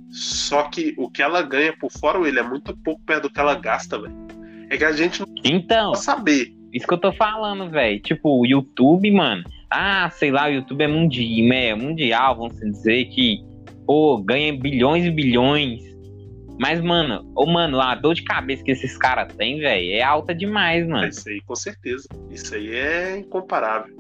Só 0.10 0.63
que 0.63 0.94
o 0.98 1.10
que 1.10 1.22
ela 1.22 1.41
ganha 1.41 1.74
por 1.77 1.91
fora, 1.91 2.25
ele 2.27 2.39
é 2.39 2.44
muito 2.44 2.75
pouco 2.77 3.01
perto 3.06 3.24
do 3.24 3.29
que 3.29 3.39
ela 3.39 3.56
gasta, 3.56 4.00
velho. 4.00 4.15
É 4.70 4.77
que 4.77 4.84
a 4.86 4.91
gente 4.91 5.22
não 5.22 5.27
Então, 5.46 5.94
saber. 5.96 6.53
isso 6.74 6.88
que 6.88 6.94
eu 6.94 6.98
tô 6.98 7.12
falando, 7.13 7.70
velho. 7.70 8.00
Tipo, 8.01 8.41
o 8.41 8.46
YouTube, 8.46 9.10
mano. 9.12 9.44
Ah, 9.70 10.10
sei 10.10 10.32
lá, 10.32 10.48
o 10.48 10.51
YouTube 10.51 10.82
é, 10.82 10.88
mundi 10.88 11.51
é 11.51 11.75
mundial, 11.75 12.38
vamos 12.38 12.58
dizer 12.58 13.06
que, 13.06 13.39
pô, 13.86 14.17
ganha 14.17 14.58
bilhões 14.58 15.06
e 15.06 15.12
bilhões. 15.12 15.84
Mas, 16.60 16.82
mano, 16.82 17.32
ô, 17.36 17.46
mano, 17.46 17.80
a 17.80 17.94
dor 17.96 18.16
de 18.16 18.24
cabeça 18.24 18.64
que 18.64 18.72
esses 18.72 18.98
caras 18.98 19.32
têm, 19.36 19.60
velho, 19.60 19.92
é 19.94 20.02
alta 20.02 20.34
demais, 20.34 20.88
mano. 20.88 21.08
Isso 21.08 21.30
aí, 21.30 21.40
com 21.42 21.56
certeza. 21.56 22.08
Isso 22.32 22.56
aí 22.56 22.74
é 22.74 23.18
incomparável. 23.18 23.96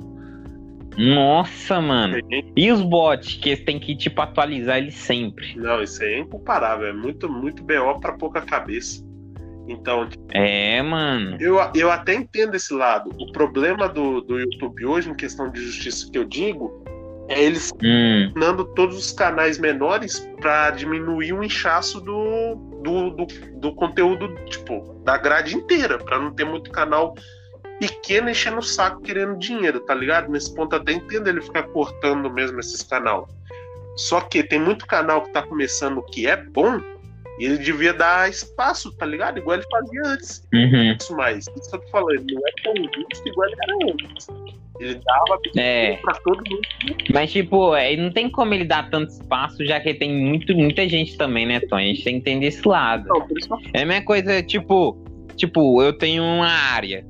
Nossa, 0.97 1.79
mano. 1.79 2.17
E 2.55 2.71
os 2.71 2.81
bots 2.81 3.35
que 3.35 3.49
eles 3.49 3.63
têm 3.63 3.79
que, 3.79 3.95
tipo, 3.95 4.19
atualizar 4.19 4.79
eles 4.79 4.95
sempre. 4.95 5.55
Não, 5.55 5.81
isso 5.83 6.01
aí 6.01 6.13
é 6.13 6.19
incomparável. 6.19 6.87
É 6.87 6.93
muito, 6.93 7.31
muito 7.31 7.63
BO 7.63 7.99
pra 8.01 8.13
pouca 8.13 8.41
cabeça. 8.41 9.05
Então, 9.67 10.07
É, 10.31 10.81
mano. 10.81 11.37
eu, 11.39 11.57
eu 11.75 11.91
até 11.91 12.15
entendo 12.15 12.55
esse 12.55 12.73
lado. 12.73 13.11
O 13.19 13.31
problema 13.31 13.87
do, 13.87 14.21
do 14.21 14.39
YouTube 14.39 14.85
hoje, 14.85 15.09
em 15.09 15.13
questão 15.13 15.51
de 15.51 15.61
justiça 15.61 16.09
que 16.09 16.17
eu 16.17 16.23
digo, 16.23 16.83
é 17.27 17.43
eles 17.43 17.71
Hum, 17.83 18.29
assinando 18.29 18.65
todos 18.73 18.97
os 18.97 19.11
canais 19.11 19.57
menores 19.57 20.19
para 20.39 20.71
diminuir 20.71 21.33
o 21.33 21.43
inchaço 21.43 21.99
do, 21.99 22.55
do, 22.83 23.09
do, 23.11 23.25
do 23.59 23.75
conteúdo, 23.75 24.33
tipo, 24.45 25.01
da 25.03 25.17
grade 25.17 25.55
inteira, 25.55 25.97
para 25.97 26.19
não 26.19 26.33
ter 26.33 26.45
muito 26.45 26.71
canal 26.71 27.15
pequeno 27.79 28.29
enchendo 28.29 28.59
o 28.59 28.63
saco 28.63 29.01
querendo 29.01 29.37
dinheiro, 29.37 29.79
tá 29.81 29.93
ligado? 29.93 30.31
Nesse 30.31 30.53
ponto 30.53 30.75
até 30.75 30.93
entendo 30.93 31.27
ele 31.27 31.41
ficar 31.41 31.63
cortando 31.63 32.29
mesmo 32.31 32.59
esses 32.59 32.81
canal. 32.83 33.27
Só 33.95 34.21
que 34.21 34.43
tem 34.43 34.59
muito 34.59 34.85
canal 34.85 35.23
que 35.23 35.31
tá 35.31 35.41
começando 35.41 36.03
que 36.03 36.27
é 36.27 36.37
bom 36.37 36.79
E 37.39 37.45
ele 37.45 37.57
devia 37.59 37.93
dar 37.93 38.29
espaço, 38.29 38.91
tá 38.97 39.05
ligado? 39.05 39.37
Igual 39.37 39.57
ele 39.57 39.65
fazia 39.69 40.01
antes. 40.05 40.47
Uhum. 40.53 40.95
Isso 40.99 41.15
mais. 41.15 41.45
Isso 41.47 41.69
que 41.69 41.75
eu 41.75 41.79
tô 41.81 41.87
falando, 41.89 42.11
ele 42.11 42.33
não 42.33 42.41
é 42.47 42.51
tão 42.63 42.73
justo 42.75 43.27
igual 43.27 43.47
ele 43.47 43.57
era 43.63 43.93
antes. 43.93 44.27
Ele 44.79 44.95
dava 44.95 45.39
É. 45.55 45.97
pra 45.97 46.13
todo 46.15 46.37
mundo. 46.49 46.61
Mas, 47.13 47.31
tipo, 47.31 47.75
é, 47.75 47.95
não 47.95 48.11
tem 48.11 48.29
como 48.29 48.53
ele 48.53 48.63
dar 48.65 48.89
tanto 48.89 49.11
espaço, 49.11 49.65
já 49.65 49.79
que 49.79 49.93
tem 49.93 50.13
muito, 50.13 50.55
muita 50.55 50.87
gente 50.87 51.17
também, 51.17 51.45
né, 51.47 51.59
Tom? 51.61 51.75
A 51.77 51.81
gente 51.81 52.03
tem 52.03 52.13
que 52.15 52.19
entender 52.29 52.47
esse 52.47 52.67
lado. 52.67 53.07
Não, 53.07 53.27
isso 53.37 53.49
É 53.73 53.81
a 53.81 53.85
mesma 53.85 54.03
coisa, 54.05 54.41
tipo, 54.43 54.97
tipo, 55.35 55.81
eu 55.81 55.93
tenho 55.93 56.23
uma 56.23 56.47
área. 56.49 57.05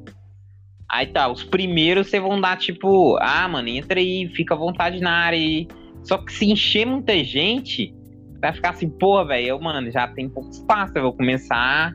Aí 0.89 1.07
tá, 1.07 1.27
os 1.29 1.43
primeiros 1.43 2.07
você 2.07 2.19
vão 2.19 2.39
dar, 2.39 2.57
tipo, 2.57 3.17
ah, 3.19 3.47
mano, 3.49 3.67
entra 3.67 3.99
aí, 3.99 4.27
fica 4.29 4.53
à 4.53 4.57
vontade 4.57 5.01
na 5.01 5.11
área 5.11 5.37
aí. 5.37 5.67
Só 6.03 6.17
que 6.17 6.31
se 6.31 6.45
encher 6.49 6.85
muita 6.85 7.21
gente, 7.21 7.93
vai 8.41 8.53
ficar 8.53 8.69
assim, 8.71 8.89
pô, 8.89 9.23
velho, 9.25 9.47
eu, 9.47 9.59
mano, 9.59 9.89
já 9.91 10.07
tem 10.07 10.29
pouco 10.29 10.49
espaço, 10.49 10.93
eu 10.95 11.03
vou 11.03 11.13
começar 11.13 11.93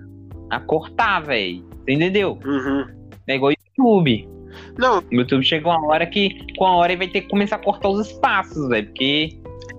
a 0.50 0.60
cortar, 0.60 1.20
velho. 1.20 1.64
Você 1.84 1.92
entendeu? 1.92 2.38
Uhum. 2.44 2.84
É 3.26 3.36
igual 3.36 3.52
o 3.52 3.54
YouTube. 3.54 4.28
Não, 4.78 4.98
O 4.98 5.14
YouTube 5.14 5.42
chegou 5.44 5.72
uma 5.72 5.86
hora 5.88 6.06
que, 6.06 6.30
com 6.56 6.66
a 6.66 6.76
hora, 6.76 6.92
ele 6.92 6.98
vai 7.04 7.08
ter 7.08 7.22
que 7.22 7.28
começar 7.28 7.56
a 7.56 7.58
cortar 7.58 7.88
os 7.88 8.06
espaços, 8.08 8.68
velho, 8.68 8.86
porque 8.86 9.30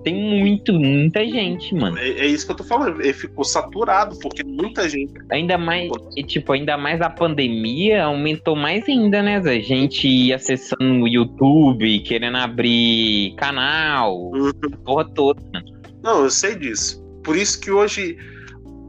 tem 0.02 0.14
muito, 0.14 0.72
muita 0.74 1.26
gente, 1.26 1.74
mano. 1.74 1.96
é, 1.98 2.08
é 2.08 2.26
isso 2.26 2.44
que 2.44 2.52
eu 2.52 2.56
tô 2.56 2.64
falando. 2.64 3.00
Ele 3.00 3.12
ficou 3.14 3.42
saturado, 3.44 4.18
porque 4.18 4.42
muita 4.44 4.86
gente. 4.88 5.14
Ainda 5.30 5.56
mais, 5.56 5.90
e, 6.16 6.22
tipo, 6.22 6.52
ainda 6.52 6.76
mais 6.76 7.00
a 7.00 7.08
pandemia 7.08 8.04
aumentou 8.04 8.54
mais 8.56 8.86
ainda, 8.88 9.22
né, 9.22 9.40
Zé? 9.40 9.60
Gente 9.60 10.32
acessando 10.32 11.04
o 11.04 11.08
YouTube, 11.08 12.00
querendo 12.00 12.36
abrir 12.36 13.34
canal, 13.36 14.16
Uhum. 14.32 14.50
porra 14.84 15.04
toda. 15.14 15.40
Não, 16.04 16.22
eu 16.22 16.30
sei 16.30 16.54
disso. 16.54 17.02
Por 17.24 17.34
isso 17.34 17.58
que 17.58 17.70
hoje 17.70 18.16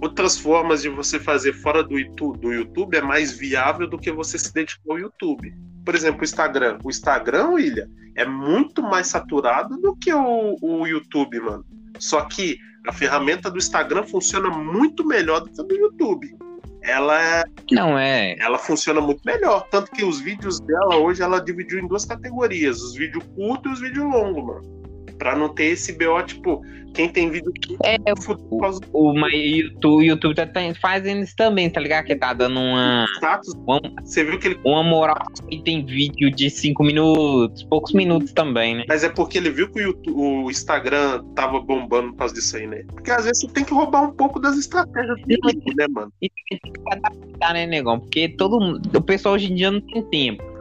outras 0.02 0.38
formas 0.38 0.82
de 0.82 0.90
você 0.90 1.18
fazer 1.18 1.54
fora 1.54 1.82
do 1.82 1.98
YouTube, 1.98 2.38
do 2.40 2.52
YouTube 2.54 2.98
é 2.98 3.02
mais 3.02 3.32
viável 3.32 3.88
do 3.90 3.98
que 3.98 4.12
você 4.12 4.38
se 4.38 4.54
dedicar 4.54 4.82
ao 4.90 5.00
YouTube. 5.00 5.54
Por 5.86 5.96
exemplo, 5.96 6.22
o 6.22 6.24
Instagram. 6.26 6.78
O 6.84 6.90
Instagram, 6.90 7.52
William, 7.52 7.88
é 8.16 8.26
muito 8.26 8.82
mais 8.84 9.08
saturado 9.08 9.78
do 9.78 9.96
que 9.96 10.14
o, 10.14 10.58
o 10.62 10.86
YouTube, 10.86 11.40
mano. 11.40 11.66
Só 11.98 12.22
que 12.26 12.58
a 12.86 12.92
ferramenta 12.92 13.50
do 13.50 13.58
Instagram 13.58 14.04
funciona 14.04 14.50
muito 14.50 15.06
melhor 15.08 15.40
do 15.40 15.50
que 15.50 15.62
a 15.62 15.64
do 15.64 15.74
YouTube. 15.76 16.36
Ela, 16.84 17.20
é- 17.40 17.44
Não 17.72 17.98
é. 17.98 18.36
ela 18.38 18.60
funciona 18.60 19.02
muito 19.02 19.22
melhor. 19.26 19.68
Tanto 19.72 19.90
que 19.92 20.04
os 20.04 20.20
vídeos 20.20 20.60
dela 20.60 20.98
hoje 20.98 21.24
ela 21.24 21.40
dividiu 21.40 21.80
em 21.80 21.88
duas 21.88 22.06
categorias: 22.06 22.80
os 22.82 22.94
vídeos 22.96 23.24
curtos 23.36 23.72
e 23.72 23.74
os 23.74 23.80
vídeos 23.80 24.06
longos, 24.06 24.46
mano. 24.46 24.75
Pra 25.18 25.36
não 25.36 25.50
ter 25.50 25.66
esse 25.66 25.94
BO, 25.94 26.22
tipo, 26.24 26.62
quem 26.94 27.10
tem 27.10 27.30
vídeo 27.30 27.52
curto 27.68 27.78
É, 27.86 27.98
por 28.16 28.60
causa 28.62 28.80
do 28.80 28.88
O, 28.94 29.14
mas 29.14 29.34
YouTube, 29.34 29.96
o 29.96 30.02
YouTube 30.02 30.36
tá 30.36 30.48
fazendo 30.82 31.24
isso 31.24 31.36
também, 31.36 31.70
tá 31.70 31.80
ligado? 31.82 32.06
Que 32.06 32.16
tá 32.16 32.34
dando 32.34 32.60
uma, 32.60 33.06
status. 33.18 33.54
uma, 33.68 33.82
Você 34.04 34.24
viu 34.24 34.40
que 34.40 34.48
ele. 34.48 34.60
uma 34.64 34.82
moral 34.84 35.22
e 35.52 35.62
tem 35.62 35.86
vídeo 35.86 36.32
de 36.32 36.50
5 36.50 36.84
minutos, 36.84 37.64
poucos 37.64 37.94
minutos 37.94 38.32
também, 38.32 38.76
né? 38.76 38.84
Mas 38.88 39.04
é 39.04 39.10
porque 39.10 39.38
ele 39.38 39.50
viu 39.50 39.70
que 39.70 39.80
o, 39.80 39.84
YouTube- 39.84 40.14
o 40.16 40.50
Instagram 40.50 41.24
tava 41.36 41.60
bombando 41.60 42.12
por 42.12 42.18
causa 42.20 42.34
disso 42.34 42.56
aí, 42.58 42.66
né? 42.68 42.84
Porque 42.94 43.12
às 43.12 43.26
vezes 43.26 43.42
você 43.42 43.48
tem 43.50 43.64
que 43.66 43.74
roubar 43.74 44.04
um 44.04 44.12
pouco 44.12 44.40
das 44.40 44.58
estratégias 44.58 45.22
dele, 45.24 45.42
né, 45.76 45.88
mano? 45.90 46.12
E 46.22 46.30
tem 46.50 46.60
que 46.60 46.72
adaptar, 46.92 47.54
né, 47.54 47.66
negão? 47.66 48.00
Porque 48.00 48.30
todo 48.30 48.60
mundo, 48.60 48.82
o 48.98 49.02
pessoal 49.02 49.36
hoje 49.36 49.52
em 49.52 49.56
dia 49.56 49.70
não 49.72 49.82
tem 49.82 50.02
tempo. 50.04 50.55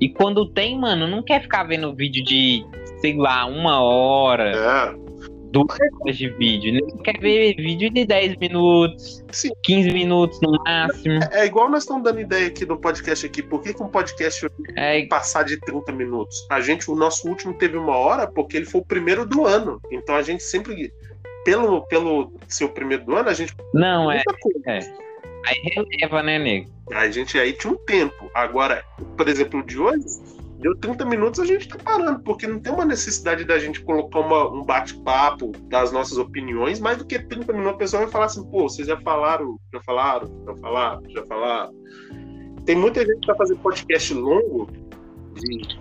E 0.00 0.08
quando 0.08 0.46
tem, 0.48 0.78
mano, 0.78 1.06
não 1.06 1.22
quer 1.22 1.42
ficar 1.42 1.64
vendo 1.64 1.94
vídeo 1.94 2.22
de, 2.24 2.64
sei 3.00 3.16
lá, 3.16 3.46
uma 3.46 3.80
hora, 3.82 4.50
É. 4.50 5.04
duas 5.50 5.78
horas 6.02 6.16
de 6.16 6.28
vídeo. 6.30 6.72
né? 6.74 6.80
Quer 7.04 7.18
ver 7.20 7.54
vídeo 7.56 7.88
de 7.90 8.04
10 8.04 8.36
minutos, 8.38 9.24
Sim. 9.30 9.50
15 9.62 9.92
minutos 9.92 10.40
no 10.40 10.52
máximo. 10.64 11.20
É 11.30 11.46
igual 11.46 11.70
nós 11.70 11.84
estamos 11.84 12.02
dando 12.02 12.20
ideia 12.20 12.48
aqui 12.48 12.66
no 12.66 12.76
podcast 12.76 13.24
aqui. 13.24 13.40
Por 13.42 13.62
que, 13.62 13.72
que 13.72 13.82
um 13.82 13.88
podcast 13.88 14.46
É, 14.76 15.06
passar 15.06 15.44
de 15.44 15.58
30 15.60 15.92
minutos? 15.92 16.44
A 16.50 16.60
gente, 16.60 16.90
o 16.90 16.96
nosso 16.96 17.28
último 17.28 17.54
teve 17.54 17.76
uma 17.76 17.96
hora 17.96 18.26
porque 18.26 18.56
ele 18.56 18.66
foi 18.66 18.80
o 18.80 18.84
primeiro 18.84 19.24
do 19.24 19.46
ano. 19.46 19.80
Então 19.92 20.16
a 20.16 20.22
gente 20.22 20.42
sempre, 20.42 20.92
pelo, 21.44 21.82
pelo 21.86 22.32
ser 22.48 22.64
o 22.64 22.68
primeiro 22.70 23.04
do 23.04 23.14
ano, 23.14 23.28
a 23.28 23.34
gente 23.34 23.54
não, 23.72 24.10
é. 24.10 24.22
coisa. 24.40 24.60
é. 24.70 25.04
Aí 25.46 25.56
releva, 25.74 26.22
né, 26.22 26.38
nego? 26.38 26.70
A 26.92 27.10
gente 27.10 27.38
aí 27.38 27.52
tinha 27.52 27.72
um 27.72 27.76
tempo. 27.76 28.30
Agora, 28.34 28.84
por 29.16 29.28
exemplo, 29.28 29.60
o 29.60 29.62
de 29.62 29.78
hoje, 29.78 30.04
deu 30.58 30.74
30 30.76 31.04
minutos, 31.04 31.40
a 31.40 31.44
gente 31.44 31.68
tá 31.68 31.76
parando, 31.82 32.20
porque 32.20 32.46
não 32.46 32.58
tem 32.58 32.72
uma 32.72 32.84
necessidade 32.84 33.44
da 33.44 33.58
gente 33.58 33.80
colocar 33.82 34.20
uma- 34.20 34.50
um 34.50 34.64
bate-papo 34.64 35.52
das 35.68 35.92
nossas 35.92 36.16
opiniões, 36.18 36.80
mais 36.80 36.98
do 36.98 37.06
que 37.06 37.18
30 37.18 37.52
minutos 37.52 37.74
a 37.74 37.78
pessoa 37.78 38.02
vai 38.02 38.10
falar 38.10 38.24
assim, 38.26 38.44
pô, 38.50 38.68
vocês 38.68 38.88
já 38.88 38.98
falaram, 39.00 39.58
já 39.72 39.80
falaram, 39.82 40.28
já 40.46 40.56
falaram, 40.56 41.02
já 41.10 41.26
falaram. 41.26 41.74
Tem 42.64 42.76
muita 42.76 43.04
gente 43.04 43.20
que 43.20 43.26
tá 43.26 43.34
fazendo 43.34 43.58
podcast 43.58 44.14
longo 44.14 44.68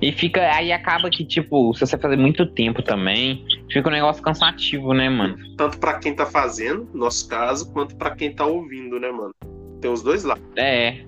E 0.01 0.12
fica. 0.12 0.41
Aí 0.53 0.72
acaba 0.72 1.10
que, 1.10 1.24
tipo, 1.24 1.74
se 1.74 1.81
você 1.81 1.98
fazer 1.98 2.17
muito 2.17 2.45
tempo 2.45 2.81
também, 2.81 3.45
fica 3.72 3.88
um 3.89 3.91
negócio 3.91 4.22
cansativo, 4.22 4.93
né, 4.93 5.10
mano? 5.10 5.38
tanto 5.57 5.77
pra 5.77 6.00
quem 6.00 6.15
tá 6.15 6.25
fazendo, 6.25 6.88
no 6.93 7.01
nosso 7.01 7.27
caso, 7.27 7.72
quanto 7.72 7.95
pra 7.95 8.15
quem 8.15 8.33
tá 8.33 8.45
ouvindo, 8.45 9.00
né, 9.00 9.12
mano? 9.12 9.33
Tem 9.79 9.91
os 9.91 10.01
dois 10.01 10.24
lados. 10.24 10.43
É. 10.55 11.00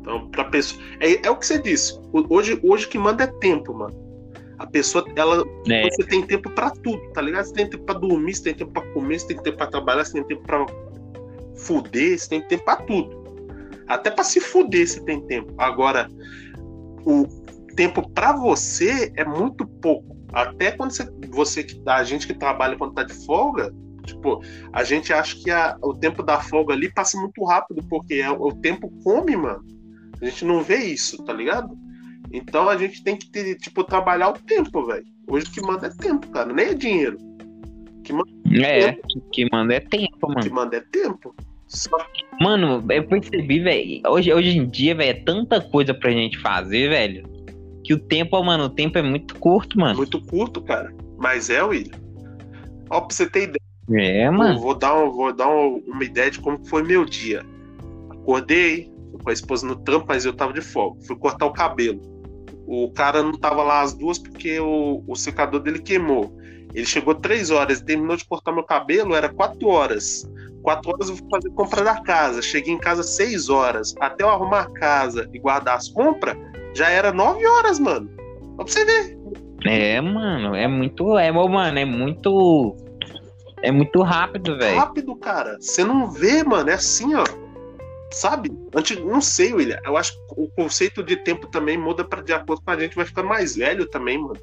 Então, 0.00 0.28
pra 0.30 0.44
pessoa. 0.44 0.82
É, 1.00 1.26
é 1.26 1.30
o 1.30 1.36
que 1.36 1.46
você 1.46 1.60
disse. 1.60 1.98
Hoje, 2.12 2.58
hoje 2.62 2.88
que 2.88 2.98
manda 2.98 3.24
é 3.24 3.26
tempo, 3.26 3.74
mano. 3.74 3.94
A 4.58 4.66
pessoa, 4.66 5.04
ela. 5.16 5.44
É. 5.68 5.84
Você 5.84 6.04
tem 6.04 6.22
tempo 6.22 6.50
pra 6.50 6.70
tudo, 6.70 7.00
tá 7.12 7.22
ligado? 7.22 7.46
Você 7.46 7.54
tem 7.54 7.68
tempo 7.68 7.84
pra 7.84 7.94
dormir, 7.94 8.34
você 8.34 8.44
tem 8.44 8.54
tempo 8.54 8.72
pra 8.72 8.82
comer, 8.92 9.18
você 9.18 9.28
tem 9.28 9.42
tempo 9.42 9.56
pra 9.56 9.66
trabalhar, 9.66 10.04
você 10.04 10.12
tem 10.12 10.24
tempo 10.24 10.42
pra 10.42 10.66
fuder, 11.56 12.18
você 12.18 12.28
tem 12.28 12.42
tempo 12.42 12.64
pra 12.64 12.76
tudo. 12.76 13.20
Até 13.86 14.10
pra 14.10 14.22
se 14.22 14.40
fuder 14.40 14.86
você 14.86 15.00
tem 15.04 15.20
tempo. 15.22 15.52
Agora, 15.58 16.08
o 17.04 17.26
tempo 17.74 18.08
pra 18.10 18.32
você 18.36 19.12
é 19.16 19.24
muito 19.24 19.66
pouco. 19.66 20.16
Até 20.32 20.70
quando 20.72 20.92
você, 20.92 21.08
você 21.30 21.64
que 21.64 21.80
a 21.86 22.04
gente 22.04 22.26
que 22.26 22.34
trabalha 22.34 22.76
quando 22.76 22.94
tá 22.94 23.02
de 23.02 23.14
folga, 23.26 23.72
tipo, 24.04 24.40
a 24.72 24.84
gente 24.84 25.12
acha 25.12 25.36
que 25.36 25.50
a- 25.50 25.76
o 25.82 25.94
tempo 25.94 26.22
da 26.22 26.40
folga 26.40 26.72
ali 26.74 26.92
passa 26.92 27.18
muito 27.18 27.44
rápido, 27.44 27.82
porque 27.88 28.14
é- 28.14 28.30
o 28.30 28.52
tempo 28.52 28.90
come, 29.02 29.36
mano. 29.36 29.64
A 30.20 30.24
gente 30.24 30.44
não 30.44 30.62
vê 30.62 30.76
isso, 30.76 31.22
tá 31.24 31.32
ligado? 31.32 31.76
Então 32.32 32.68
a 32.68 32.76
gente 32.76 33.02
tem 33.02 33.16
que 33.16 33.28
ter, 33.30 33.56
tipo, 33.56 33.82
trabalhar 33.82 34.28
o 34.30 34.32
tempo, 34.34 34.86
velho. 34.86 35.04
Hoje 35.26 35.46
o 35.46 35.50
que 35.50 35.60
manda 35.62 35.86
é 35.86 35.90
tempo, 35.90 36.28
cara, 36.28 36.52
nem 36.52 36.66
é 36.66 36.74
dinheiro. 36.74 37.18
É. 38.52 38.98
O 39.16 39.20
que 39.30 39.48
manda 39.52 39.74
é 39.74 39.80
tempo, 39.80 40.16
O 40.22 40.34
que 40.36 40.48
mano. 40.50 40.54
manda 40.54 40.76
é 40.76 40.80
tempo. 40.80 41.34
Que 42.12 42.44
Mano, 42.44 42.84
eu 42.90 43.06
percebi, 43.06 43.60
velho. 43.60 44.00
Hoje, 44.08 44.32
hoje 44.32 44.58
em 44.58 44.68
dia, 44.68 44.92
velho, 44.94 45.10
é 45.10 45.22
tanta 45.22 45.60
coisa 45.60 45.94
pra 45.94 46.10
gente 46.10 46.36
fazer, 46.38 46.88
velho. 46.88 47.22
Que 47.90 47.94
o 47.94 47.98
tempo, 47.98 48.40
mano, 48.40 48.66
o 48.66 48.68
tempo 48.70 48.96
é 48.98 49.02
muito 49.02 49.34
curto, 49.34 49.76
mano. 49.76 49.96
muito 49.96 50.24
curto, 50.24 50.62
cara. 50.62 50.94
Mas 51.18 51.50
é, 51.50 51.60
William. 51.60 51.98
Ó, 52.88 53.00
pra 53.00 53.12
você 53.16 53.28
ter 53.28 53.48
ideia, 53.48 53.60
É, 54.00 54.28
eu 54.28 54.32
mano. 54.32 54.60
vou 54.60 54.76
dar, 54.76 54.96
um- 54.96 55.10
vou 55.10 55.32
dar 55.34 55.48
um- 55.48 55.82
uma 55.88 56.04
ideia 56.04 56.30
de 56.30 56.38
como 56.38 56.64
foi 56.68 56.84
meu 56.84 57.04
dia. 57.04 57.44
Acordei, 58.08 58.88
fui 59.10 59.20
com 59.24 59.30
a 59.30 59.32
esposa 59.32 59.66
no 59.66 59.74
trampo, 59.74 60.06
mas 60.08 60.24
eu 60.24 60.32
tava 60.32 60.52
de 60.52 60.60
folga. 60.60 61.00
Fui 61.04 61.16
cortar 61.16 61.46
o 61.46 61.52
cabelo. 61.52 62.00
O 62.64 62.92
cara 62.92 63.24
não 63.24 63.32
tava 63.32 63.64
lá 63.64 63.80
às 63.80 63.92
duas 63.92 64.20
porque 64.20 64.60
o, 64.60 65.02
o 65.04 65.16
secador 65.16 65.58
dele 65.58 65.80
queimou. 65.80 66.32
Ele 66.72 66.86
chegou 66.86 67.12
três 67.16 67.50
horas, 67.50 67.80
terminou 67.80 68.16
de 68.16 68.24
cortar 68.24 68.52
meu 68.52 68.62
cabelo, 68.62 69.16
era 69.16 69.28
quatro 69.28 69.66
horas. 69.66 70.30
Quatro 70.62 70.92
horas 70.92 71.08
eu 71.08 71.16
fui 71.16 71.26
fazer 71.28 71.50
compra 71.50 71.82
da 71.82 72.00
casa. 72.00 72.40
Cheguei 72.40 72.72
em 72.72 72.78
casa 72.78 73.02
seis 73.02 73.48
horas. 73.48 73.92
Até 73.98 74.22
eu 74.22 74.28
arrumar 74.28 74.60
a 74.60 74.70
casa 74.70 75.28
e 75.34 75.40
guardar 75.40 75.76
as 75.76 75.88
compras, 75.88 76.36
já 76.74 76.88
era 76.90 77.12
nove 77.12 77.46
horas, 77.46 77.78
mano. 77.78 78.10
Ó 78.58 78.64
pra 78.64 78.72
você 78.72 78.84
ver. 78.84 79.18
É, 79.64 80.00
mano. 80.00 80.54
É 80.54 80.66
muito. 80.66 81.18
É, 81.18 81.30
mano, 81.30 81.78
é 81.78 81.84
muito. 81.84 82.76
É 83.62 83.70
muito 83.70 84.02
rápido, 84.02 84.56
velho. 84.56 84.78
rápido, 84.78 85.14
cara. 85.16 85.56
Você 85.60 85.84
não 85.84 86.10
vê, 86.10 86.42
mano. 86.42 86.70
É 86.70 86.74
assim, 86.74 87.14
ó. 87.14 87.24
Sabe? 88.12 88.50
Antes, 88.74 88.98
não 88.98 89.20
sei, 89.20 89.52
William. 89.52 89.78
Eu 89.84 89.96
acho 89.96 90.12
que 90.12 90.34
o 90.36 90.48
conceito 90.48 91.02
de 91.02 91.16
tempo 91.16 91.46
também 91.46 91.76
muda 91.76 92.04
para 92.04 92.22
de 92.22 92.32
acordo 92.32 92.62
com 92.62 92.70
a 92.70 92.78
gente. 92.78 92.96
Vai 92.96 93.04
ficando 93.04 93.28
mais 93.28 93.56
velho 93.56 93.86
também, 93.88 94.18
mano. 94.18 94.40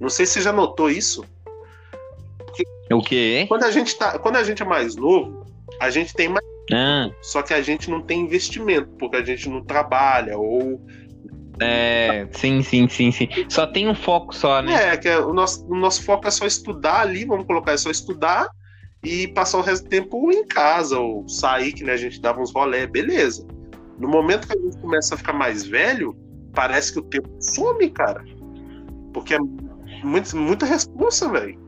Não 0.00 0.08
sei 0.08 0.26
se 0.26 0.34
você 0.34 0.40
já 0.42 0.52
notou 0.52 0.90
isso. 0.90 1.24
O 2.92 3.02
quê? 3.02 3.44
Quando 3.48 3.64
a 3.64 3.70
gente 3.70 3.96
tá, 3.96 4.18
quando 4.18 4.36
a 4.36 4.42
gente 4.42 4.62
é 4.62 4.66
mais 4.66 4.96
novo, 4.96 5.46
a 5.80 5.90
gente 5.90 6.12
tem 6.12 6.28
mais, 6.28 6.44
Ah, 6.72 7.08
só 7.22 7.40
que 7.40 7.54
a 7.54 7.62
gente 7.62 7.88
não 7.88 8.02
tem 8.02 8.20
investimento, 8.20 8.88
porque 8.98 9.16
a 9.16 9.24
gente 9.24 9.48
não 9.48 9.62
trabalha 9.62 10.36
ou 10.36 10.80
é. 11.60 12.28
Sim, 12.32 12.62
sim, 12.62 12.88
sim, 12.88 13.10
sim. 13.10 13.28
Só 13.48 13.66
tem 13.66 13.88
um 13.88 13.94
foco 13.94 14.34
só, 14.34 14.62
né? 14.62 14.92
é 14.92 14.96
que 14.96 15.08
é- 15.08 15.18
o 15.18 15.32
nosso, 15.32 15.64
o 15.66 15.76
nosso 15.76 16.02
foco 16.02 16.26
é 16.26 16.30
só 16.30 16.46
estudar 16.46 17.00
ali, 17.00 17.24
vamos 17.24 17.46
colocar 17.46 17.72
é 17.72 17.76
só 17.76 17.90
estudar 17.90 18.48
e 19.02 19.28
passar 19.28 19.58
o 19.58 19.62
resto 19.62 19.84
do 19.84 19.90
tempo 19.90 20.30
em 20.32 20.46
casa 20.46 20.98
ou 20.98 21.28
sair 21.28 21.72
que 21.72 21.84
né, 21.84 21.92
a 21.92 21.96
gente 21.96 22.20
dava 22.20 22.40
uns 22.40 22.52
rolé, 22.52 22.86
beleza. 22.86 23.46
No 23.98 24.08
momento 24.08 24.46
que 24.46 24.58
a 24.58 24.60
gente 24.60 24.78
começa 24.78 25.14
a 25.14 25.18
ficar 25.18 25.32
mais 25.32 25.66
velho, 25.66 26.16
parece 26.54 26.92
que 26.92 26.98
o 26.98 27.02
tempo 27.02 27.28
some, 27.40 27.88
cara. 27.90 28.24
Porque 29.12 29.34
é 29.34 29.38
muito, 30.02 30.36
muita 30.36 30.66
responsa, 30.66 31.28
velho. 31.28 31.58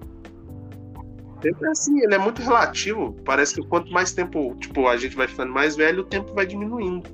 tempo 1.41 1.65
é 1.67 1.71
assim, 1.71 2.01
ele 2.01 2.15
é 2.15 2.19
muito 2.19 2.41
relativo. 2.41 3.15
Parece 3.25 3.55
que 3.55 3.67
quanto 3.67 3.93
mais 3.93 4.13
tempo, 4.13 4.55
tipo, 4.61 4.87
a 4.89 4.97
gente 4.97 5.17
vai 5.17 5.27
ficando 5.29 5.53
mais 5.53 5.77
velho, 5.77 6.03
o 6.03 6.05
tempo 6.05 6.33
vai 6.35 6.47
diminuindo. 6.47 7.09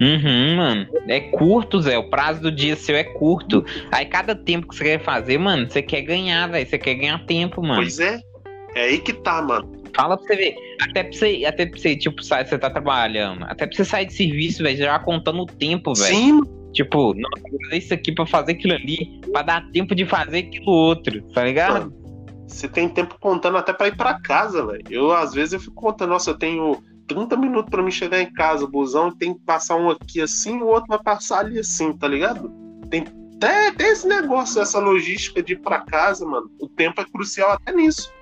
Uhum, 0.00 0.56
mano. 0.56 0.86
É 1.08 1.20
curto, 1.20 1.80
Zé. 1.80 1.98
O 1.98 2.08
prazo 2.08 2.40
do 2.40 2.52
dia 2.52 2.76
seu 2.76 2.96
é 2.96 3.04
curto. 3.04 3.64
Aí 3.90 4.06
cada 4.06 4.34
tempo 4.34 4.68
que 4.68 4.76
você 4.76 4.84
quer 4.84 5.00
fazer, 5.00 5.38
mano, 5.38 5.68
você 5.68 5.82
quer 5.82 6.02
ganhar, 6.02 6.48
velho. 6.48 6.66
Você 6.66 6.78
quer 6.78 6.94
ganhar 6.94 7.24
tempo, 7.26 7.62
mano. 7.62 7.76
Pois 7.76 7.98
é. 7.98 8.20
É 8.74 8.84
aí 8.84 8.98
que 8.98 9.12
tá, 9.12 9.42
mano. 9.42 9.72
Fala 9.94 10.16
pra 10.16 10.26
você 10.26 10.36
ver. 10.36 10.54
Até 10.80 11.02
pra 11.02 11.12
você, 11.12 11.44
até 11.46 11.66
pra 11.66 11.78
você 11.78 11.96
tipo, 11.96 12.22
sai, 12.22 12.46
você 12.46 12.58
tá 12.58 12.70
trabalhando. 12.70 13.44
Até 13.44 13.66
pra 13.66 13.74
você 13.74 13.84
sair 13.84 14.06
de 14.06 14.12
serviço, 14.12 14.62
velho, 14.62 14.76
já 14.76 14.98
contando 14.98 15.42
o 15.42 15.46
tempo, 15.46 15.94
velho. 15.94 16.14
Sim, 16.14 16.40
Tipo, 16.72 17.14
não, 17.14 17.28
vou 17.50 17.58
fazer 17.64 17.78
isso 17.78 17.94
aqui 17.94 18.12
pra 18.12 18.26
fazer 18.26 18.52
aquilo 18.52 18.74
ali, 18.74 19.20
pra 19.32 19.42
dar 19.42 19.70
tempo 19.70 19.94
de 19.94 20.04
fazer 20.04 20.38
aquilo 20.38 20.70
outro, 20.70 21.22
tá 21.32 21.44
ligado? 21.44 21.92
Você 22.46 22.68
tem 22.68 22.88
tempo 22.88 23.16
contando 23.20 23.56
até 23.56 23.72
pra 23.72 23.88
ir 23.88 23.96
pra 23.96 24.20
casa, 24.20 24.64
velho. 24.64 24.82
Eu, 24.90 25.12
às 25.12 25.34
vezes, 25.34 25.54
eu 25.54 25.60
fico 25.60 25.74
contando, 25.74 26.10
nossa, 26.10 26.30
eu 26.30 26.38
tenho 26.38 26.82
30 27.08 27.36
minutos 27.36 27.70
pra 27.70 27.82
me 27.82 27.90
chegar 27.90 28.20
em 28.20 28.32
casa, 28.32 28.64
o 28.64 28.68
busão 28.68 29.10
tem 29.10 29.34
que 29.34 29.40
passar 29.40 29.76
um 29.76 29.90
aqui 29.90 30.20
assim, 30.20 30.60
o 30.60 30.66
outro 30.66 30.88
vai 30.88 31.02
passar 31.02 31.40
ali 31.40 31.58
assim, 31.58 31.92
tá 31.92 32.06
ligado? 32.06 32.52
Tem 32.90 33.04
até, 33.36 33.68
até 33.68 33.88
esse 33.88 34.06
negócio, 34.06 34.60
essa 34.60 34.78
logística 34.78 35.42
de 35.42 35.54
ir 35.54 35.60
pra 35.60 35.80
casa, 35.80 36.26
mano. 36.26 36.50
O 36.60 36.68
tempo 36.68 37.00
é 37.00 37.04
crucial 37.04 37.52
até 37.52 37.72
nisso. 37.72 38.12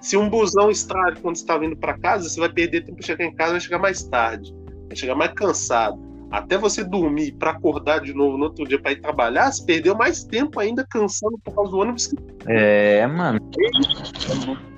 Se 0.00 0.16
um 0.16 0.28
busão 0.28 0.70
estraga 0.70 1.18
quando 1.20 1.36
você 1.36 1.44
tá 1.44 1.58
vindo 1.58 1.76
pra 1.76 1.98
casa, 1.98 2.28
você 2.28 2.38
vai 2.38 2.48
perder 2.48 2.84
tempo 2.84 2.98
pra 2.98 3.06
chegar 3.06 3.24
em 3.24 3.34
casa, 3.34 3.52
vai 3.52 3.60
chegar 3.60 3.78
mais 3.78 4.02
tarde, 4.04 4.54
vai 4.86 4.96
chegar 4.96 5.14
mais 5.14 5.32
cansado. 5.32 5.98
Até 6.30 6.58
você 6.58 6.84
dormir 6.84 7.32
pra 7.32 7.52
acordar 7.52 8.00
de 8.00 8.12
novo 8.12 8.36
no 8.36 8.44
outro 8.44 8.68
dia 8.68 8.78
pra 8.78 8.92
ir 8.92 9.00
trabalhar, 9.00 9.50
você 9.50 9.64
perdeu 9.64 9.96
mais 9.96 10.22
tempo 10.24 10.60
ainda 10.60 10.86
cansando 10.88 11.38
por 11.38 11.54
causa 11.54 11.70
do 11.70 11.78
ônibus 11.78 12.06
que 12.06 12.16
É, 12.46 13.06
mano. 13.06 13.40
É, 13.58 14.77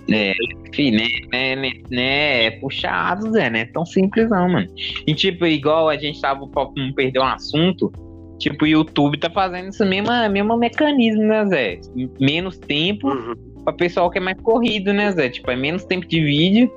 enfim, 0.69 0.91
né, 0.93 1.07
né, 1.33 1.57
né, 1.57 1.73
né, 1.91 2.45
é 2.47 2.51
puxado, 2.53 3.31
Zé, 3.33 3.49
né? 3.51 3.65
Tão 3.67 3.85
simples 3.85 4.29
não, 4.31 4.49
mano. 4.49 4.67
E 5.07 5.15
tipo, 5.15 5.47
igual 5.47 5.89
a 5.89 5.97
gente 5.97 6.21
tava 6.21 6.47
pra 6.49 6.67
não 6.77 6.93
perder 6.93 7.21
um 7.21 7.25
assunto, 7.25 7.93
tipo, 8.39 8.65
o 8.65 8.69
YouTube 8.69 9.19
tá 9.19 9.31
fazendo 9.31 9.69
esse 9.69 9.85
mesmo, 9.85 10.09
mesmo 10.31 10.57
mecanismo, 10.57 11.23
né, 11.23 11.47
Zé? 11.47 11.81
Menos 12.21 12.59
tempo 12.59 13.09
Uhum. 13.09 13.35
pra 13.65 13.73
pessoal 13.73 14.11
que 14.11 14.19
é 14.19 14.21
mais 14.21 14.41
corrido, 14.41 14.93
né, 14.93 15.13
Zé? 15.13 15.29
Tipo, 15.29 15.51
é 15.51 15.57
menos 15.57 15.85
tempo 15.85 16.07
de 16.07 16.21
vídeo 16.23 16.71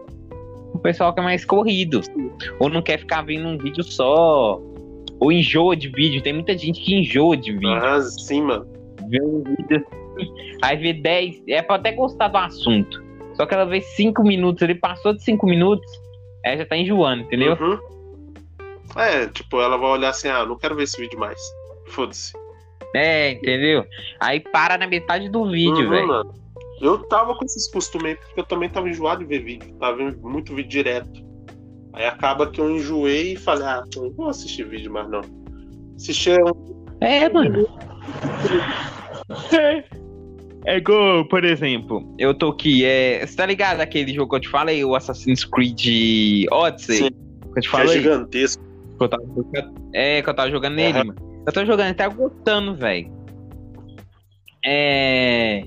pro 0.71 0.81
pessoal 0.81 1.13
que 1.13 1.19
é 1.19 1.23
mais 1.23 1.45
corrido. 1.45 2.01
Ou 2.59 2.69
não 2.69 2.81
quer 2.81 2.99
ficar 2.99 3.21
vendo 3.23 3.47
um 3.47 3.57
vídeo 3.57 3.83
só. 3.83 4.59
Ou 5.19 5.31
enjoa 5.31 5.75
de 5.75 5.87
vídeo. 5.89 6.21
Tem 6.21 6.33
muita 6.33 6.57
gente 6.57 6.81
que 6.81 6.95
enjoa 6.95 7.37
de 7.37 7.51
vídeo. 7.53 7.69
Ah, 7.69 8.01
sim, 8.01 8.41
mano. 8.41 8.65
Vê 9.09 9.21
um 9.21 9.43
vídeo 9.43 9.85
assim, 10.17 10.31
aí 10.61 10.77
vê 10.77 10.93
10. 10.93 11.43
É 11.47 11.61
pra 11.61 11.75
até 11.75 11.91
gostar 11.91 12.27
do 12.27 12.37
assunto. 12.37 13.02
Só 13.33 13.45
que 13.45 13.53
ela 13.53 13.65
vê 13.65 13.81
5 13.81 14.23
minutos, 14.23 14.61
ele 14.61 14.75
passou 14.75 15.13
de 15.13 15.23
5 15.23 15.45
minutos, 15.45 15.89
aí 16.45 16.57
já 16.57 16.65
tá 16.65 16.77
enjoando, 16.77 17.23
entendeu? 17.23 17.57
Uhum. 17.59 17.79
É, 18.95 19.27
tipo, 19.27 19.59
ela 19.59 19.77
vai 19.77 19.89
olhar 19.89 20.09
assim, 20.09 20.27
ah, 20.27 20.45
não 20.45 20.57
quero 20.57 20.75
ver 20.75 20.83
esse 20.83 20.99
vídeo 20.99 21.19
mais. 21.19 21.39
Foda-se. 21.87 22.33
É, 22.93 23.31
entendeu? 23.31 23.85
Aí 24.19 24.39
para 24.39 24.77
na 24.77 24.85
metade 24.85 25.29
do 25.29 25.49
vídeo, 25.49 25.85
Uhum, 25.85 25.89
velho. 25.89 26.33
Eu 26.79 26.99
tava 27.07 27.33
com 27.35 27.45
esses 27.45 27.71
costumes, 27.71 28.17
porque 28.19 28.41
eu 28.41 28.45
também 28.45 28.69
tava 28.69 28.89
enjoado 28.89 29.21
de 29.21 29.25
ver 29.25 29.43
vídeo. 29.43 29.73
Tava 29.79 29.97
vendo 29.97 30.17
muito 30.21 30.53
vídeo 30.53 30.69
direto. 30.69 31.23
Aí 31.93 32.05
acaba 32.05 32.49
que 32.49 32.59
eu 32.59 32.69
enjoei 32.69 33.33
e 33.33 33.37
falei, 33.37 33.65
ah, 33.65 33.83
não 33.95 34.11
vou 34.11 34.29
assistir 34.29 34.67
vídeo 34.67 34.91
mais 34.91 35.09
não. 35.09 35.21
Assistir 35.95 36.39
um 36.43 36.85
É, 36.99 37.29
mano. 37.29 37.67
É. 39.53 40.02
É 40.65 40.77
igual, 40.77 41.25
por 41.25 41.43
exemplo, 41.43 42.13
eu 42.17 42.34
tô 42.34 42.50
aqui, 42.50 42.86
é. 42.86 43.25
Você 43.25 43.36
tá 43.36 43.46
ligado 43.46 43.82
aquele 43.82 44.13
jogo 44.13 44.29
que 44.29 44.36
eu 44.38 44.39
te 44.41 44.50
falei, 44.50 44.84
o 44.84 44.96
Assassin's 44.96 45.43
Creed 45.43 46.46
Odyssey? 46.51 46.98
Sim. 46.98 47.10
Que 47.10 47.60
eu 47.60 47.62
te 47.62 47.67
é 47.67 47.72
falei? 47.72 48.01
gigantesco. 48.01 48.63
Que 48.98 49.03
eu 49.03 49.10
tava 49.10 49.24
é, 49.93 50.22
que 50.22 50.29
eu 50.29 50.34
tava 50.34 50.50
jogando 50.50 50.75
nele, 50.75 51.03
mano. 51.03 51.15
Eu 51.46 51.51
tô 51.51 51.65
jogando 51.65 51.91
até 51.91 52.08
gostando, 52.08 52.75
velho. 52.75 53.12
É. 54.65 55.63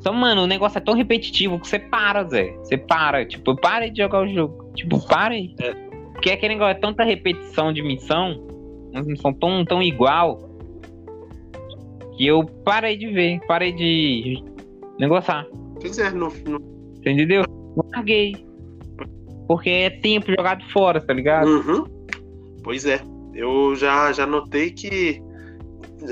Só, 0.00 0.12
mano, 0.12 0.42
o 0.42 0.46
negócio 0.46 0.78
é 0.78 0.80
tão 0.80 0.94
repetitivo 0.94 1.58
que 1.58 1.66
você 1.66 1.78
para, 1.78 2.24
Zé. 2.24 2.52
Você 2.58 2.76
para, 2.76 3.24
tipo, 3.24 3.56
para 3.56 3.90
de 3.90 4.02
jogar 4.02 4.22
o 4.22 4.28
jogo. 4.28 4.70
Tipo, 4.74 5.04
para 5.08 5.34
aí. 5.34 5.54
É. 5.58 5.72
Porque 6.12 6.30
aquele 6.30 6.54
negócio 6.54 6.76
é 6.76 6.80
tanta 6.80 7.02
repetição 7.02 7.72
de 7.72 7.82
missão, 7.82 8.40
umas 8.92 9.06
missões 9.06 9.36
tão, 9.38 9.64
tão 9.64 9.82
igual, 9.82 10.45
que 12.16 12.26
eu 12.26 12.44
parei 12.64 12.96
de 12.96 13.08
ver, 13.08 13.40
parei 13.46 13.72
de 13.72 14.42
negociar. 14.98 15.46
Pois 15.80 15.98
é, 15.98 16.10
no, 16.10 16.28
no, 16.46 16.58
Você 17.02 17.10
entendeu? 17.10 17.42
Larguei. 17.94 18.44
Porque 19.46 19.70
é 19.70 19.90
tempo 19.90 20.30
jogado 20.32 20.64
fora, 20.72 21.00
tá 21.00 21.12
ligado? 21.12 21.46
Uhum. 21.48 21.84
Pois 22.64 22.84
é. 22.86 23.00
Eu 23.34 23.76
já, 23.76 24.10
já 24.12 24.26
notei 24.26 24.70
que. 24.70 25.22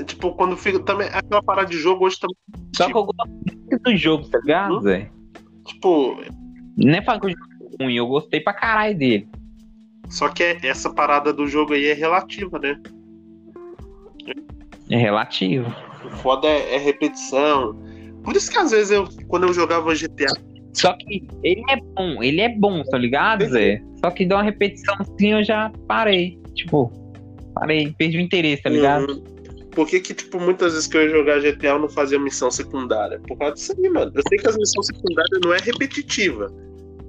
Tipo, 0.05 0.33
quando 0.35 0.55
fica. 0.55 0.79
Também, 0.79 1.07
aquela 1.11 1.41
parada 1.43 1.67
de 1.69 1.77
jogo 1.77 2.05
hoje 2.05 2.17
também. 2.19 2.35
Só 2.75 2.85
que 2.87 2.95
eu 2.95 3.03
gosto 3.05 3.29
muito 3.29 3.83
do 3.83 3.95
jogo, 3.97 4.29
tá 4.29 4.39
ligado, 4.39 4.73
Uhum. 4.75 4.81
Zé? 4.81 5.09
Tipo, 5.65 6.17
Não 6.77 6.93
é 6.93 7.01
falando 7.01 7.21
que 7.21 7.27
o 7.27 7.29
jogo 7.31 7.75
é 7.79 7.83
ruim, 7.83 7.93
eu 7.95 8.07
gostei 8.07 8.39
pra 8.39 8.53
caralho 8.53 8.97
dele. 8.97 9.27
só 10.07 10.29
que 10.29 10.43
é- 10.43 10.57
essa 10.63 10.93
parada 10.93 11.33
do 11.33 11.47
jogo 11.47 11.73
aí 11.73 11.87
é 11.87 11.93
relativa, 11.93 12.59
né? 12.59 12.79
É 14.89 14.97
relativo. 14.97 15.73
O 16.05 16.17
foda 16.17 16.47
é, 16.47 16.75
é 16.75 16.77
repetição. 16.77 17.79
Por 18.23 18.35
isso 18.35 18.51
que 18.51 18.57
às 18.57 18.71
vezes 18.71 18.91
eu, 18.91 19.07
quando 19.27 19.43
eu 19.47 19.53
jogava 19.53 19.93
GTA, 19.93 20.33
Só 20.73 20.93
que 20.93 21.27
ele 21.43 21.63
é 21.69 21.77
bom, 21.77 22.23
ele 22.23 22.41
é 22.41 22.49
bom, 22.49 22.83
tá 22.83 22.97
ligado, 22.97 23.45
Zé? 23.47 23.81
Só 24.03 24.11
que 24.11 24.25
dá 24.25 24.37
uma 24.37 24.43
repetição 24.43 24.95
assim, 24.99 25.33
eu 25.33 25.43
já 25.43 25.71
parei. 25.87 26.39
Tipo, 26.53 26.91
parei, 27.53 27.93
perdi 27.97 28.17
o 28.17 28.21
interesse, 28.21 28.63
tá 28.63 28.69
ligado? 28.69 29.11
Uhum. 29.11 29.35
Por 29.71 29.87
que, 29.87 29.99
que, 29.99 30.13
tipo, 30.13 30.39
muitas 30.39 30.73
vezes 30.73 30.87
que 30.87 30.95
eu 30.95 31.03
ia 31.03 31.09
jogar 31.09 31.41
GTA 31.41 31.67
eu 31.67 31.79
não 31.79 31.89
fazia 31.89 32.17
missão 32.17 32.49
secundária? 32.49 33.19
Por 33.27 33.37
causa 33.37 33.55
disso 33.55 33.73
aí, 33.77 33.89
mano. 33.89 34.11
Eu 34.15 34.21
sei 34.29 34.37
que 34.37 34.47
as 34.47 34.57
missões 34.57 34.87
secundárias 34.87 35.39
não 35.43 35.53
é 35.53 35.57
repetitiva. 35.57 36.49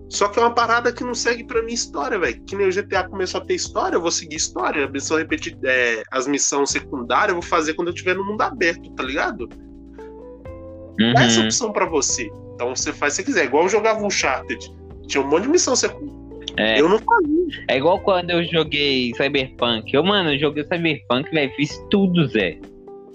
Só 0.08 0.28
que 0.28 0.38
é 0.38 0.42
uma 0.42 0.54
parada 0.54 0.92
que 0.92 1.02
não 1.02 1.14
segue 1.14 1.44
pra 1.44 1.62
mim 1.62 1.72
história, 1.72 2.18
velho. 2.18 2.40
Que 2.46 2.54
nem 2.54 2.68
o 2.68 2.72
GTA 2.72 3.08
começou 3.08 3.40
a 3.40 3.44
ter 3.44 3.54
história, 3.54 3.96
eu 3.96 4.00
vou 4.00 4.10
seguir 4.10 4.36
história. 4.36 4.84
A 4.84 4.88
missão 4.88 5.16
repeti 5.16 5.56
é, 5.64 6.02
as 6.12 6.28
missões 6.28 6.70
secundárias 6.70 7.30
eu 7.30 7.34
vou 7.34 7.42
fazer 7.42 7.74
quando 7.74 7.88
eu 7.88 7.94
estiver 7.94 8.14
no 8.14 8.24
mundo 8.24 8.40
aberto, 8.42 8.88
tá 8.92 9.02
ligado? 9.02 9.48
Dá 11.14 11.24
essa 11.24 11.40
Uhum. 11.40 11.44
opção 11.46 11.72
pra 11.72 11.86
você. 11.86 12.30
Então 12.54 12.74
você 12.74 12.92
faz 12.92 13.14
se 13.14 13.24
quiser. 13.24 13.44
Igual 13.46 13.64
eu 13.64 13.68
jogava 13.68 14.04
Uncharted. 14.04 14.72
Tinha 15.08 15.22
um 15.22 15.28
monte 15.28 15.42
de 15.42 15.48
missão 15.50 15.74
secundária. 15.76 16.16
É. 16.56 16.80
Eu 16.80 16.88
não 16.88 16.98
fazia. 16.98 17.64
É 17.68 17.76
igual 17.76 18.00
quando 18.00 18.30
eu 18.30 18.42
joguei 18.44 19.12
Cyberpunk. 19.14 19.92
Eu, 19.92 20.02
mano, 20.04 20.32
eu 20.32 20.38
joguei 20.38 20.64
Cyberpunk, 20.64 21.30
velho, 21.30 21.52
fiz 21.54 21.76
tudo, 21.90 22.26
Zé. 22.28 22.58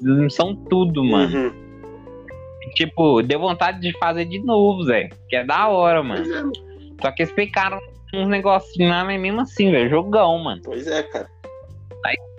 Não 0.02 0.30
são 0.30 0.56
tudo, 0.56 1.04
mano. 1.04 1.36
Uhum. 1.48 1.54
Tipo, 2.76 3.22
deu 3.24 3.40
vontade 3.40 3.80
de 3.82 3.98
fazer 3.98 4.26
de 4.26 4.40
novo, 4.44 4.84
Zé. 4.84 5.10
Que 5.28 5.38
é 5.38 5.44
da 5.46 5.68
hora, 5.70 6.04
mano. 6.04 6.22
Pois 6.24 6.36
é, 6.36 6.42
mano. 6.42 6.52
Só 7.02 7.12
que 7.12 7.24
eles 7.24 7.34
pecaram 7.34 7.80
uns 8.14 8.28
negocinhos 8.28 8.92
lá, 8.92 9.04
mas 9.04 9.20
mesmo 9.20 9.42
assim, 9.42 9.72
velho. 9.72 9.90
Jogão, 9.90 10.38
mano. 10.40 10.62
Pois 10.64 10.88
é, 10.88 11.04
cara. 11.04 11.30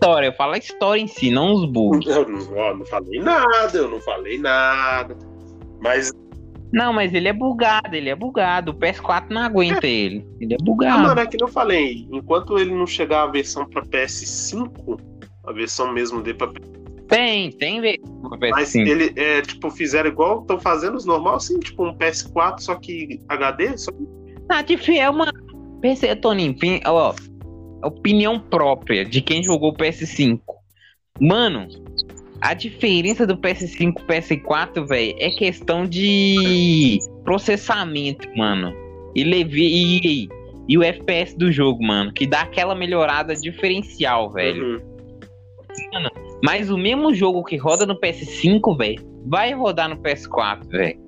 História, 0.03 0.27
eu 0.27 0.33
falo 0.33 0.55
a 0.55 0.59
história 0.59 1.01
em 1.01 1.07
si, 1.07 1.31
não 1.31 1.53
os 1.53 1.64
bugs. 1.64 2.09
Eu 2.09 2.29
não, 2.29 2.57
ó, 2.57 2.75
não 2.75 2.85
falei 2.85 3.20
nada, 3.20 3.79
eu 3.79 3.88
não 3.88 4.01
falei 4.01 4.37
nada. 4.37 5.16
Mas, 5.81 6.12
Não, 6.72 6.92
mas 6.92 7.14
ele 7.14 7.29
é 7.29 7.33
bugado, 7.33 7.94
ele 7.94 8.09
é 8.09 8.14
bugado. 8.16 8.72
O 8.72 8.75
PS4 8.75 9.27
não 9.31 9.42
aguenta 9.42 9.87
ele. 9.87 10.27
Ele 10.40 10.55
é 10.55 10.57
ah, 10.61 10.64
bugado. 10.64 11.03
mano, 11.03 11.20
é 11.20 11.27
que 11.27 11.40
eu 11.40 11.46
falei. 11.46 12.09
Enquanto 12.11 12.59
ele 12.59 12.75
não 12.75 12.85
chegar 12.85 13.22
a 13.22 13.27
versão 13.29 13.64
pra 13.64 13.83
PS5, 13.83 15.01
a 15.44 15.53
versão 15.53 15.92
mesmo 15.92 16.20
dele 16.20 16.38
pra 16.38 16.51
Tem, 17.07 17.53
tem 17.53 17.81
ver. 17.81 18.01
Mas 18.51 18.72
PS5. 18.72 18.88
ele, 18.88 19.12
é, 19.14 19.40
tipo, 19.42 19.70
fizeram 19.70 20.11
igual 20.11 20.40
estão 20.40 20.59
fazendo 20.59 20.96
os 20.96 21.07
normal, 21.07 21.37
assim, 21.37 21.61
tipo 21.61 21.87
um 21.87 21.96
PS4, 21.96 22.59
só 22.59 22.75
que 22.75 23.20
HD, 23.29 23.79
só 23.79 23.92
que 23.92 24.05
Ah, 24.48 24.62
de 24.62 24.76
fiel, 24.76 25.12
mano. 25.12 25.33
PC, 25.81 26.14
Toninho, 26.16 26.55
ó, 26.87 27.14
opinião 27.85 28.38
própria 28.38 29.05
de 29.05 29.20
quem 29.20 29.42
jogou 29.42 29.70
o 29.70 29.76
PS5. 29.76 30.40
Mano, 31.20 31.68
a 32.40 32.55
diferença 32.55 33.26
do 33.26 33.37
PS5 33.37 33.94
pro 33.94 34.07
PS4, 34.07 34.87
velho, 34.87 35.14
é 35.18 35.31
questão 35.31 35.87
de 35.87 36.98
processamento, 37.24 38.28
mano. 38.37 38.72
E, 39.14 39.24
levi, 39.24 40.00
e, 40.05 40.28
e 40.68 40.78
o 40.78 40.83
FPS 40.83 41.37
do 41.37 41.52
jogo, 41.52 41.85
mano, 41.85 42.12
que 42.12 42.26
dá 42.26 42.42
aquela 42.42 42.74
melhorada 42.74 43.35
diferencial, 43.35 44.33
velho. 44.33 44.76
Uhum. 44.76 44.92
Mas 46.42 46.70
o 46.70 46.76
mesmo 46.76 47.14
jogo 47.14 47.44
que 47.44 47.57
roda 47.57 47.87
no 47.87 47.98
PS5, 48.00 48.76
velho, 48.76 49.05
vai 49.26 49.52
rodar 49.52 49.88
no 49.88 49.96
PS4, 49.96 50.66
velho. 50.68 51.00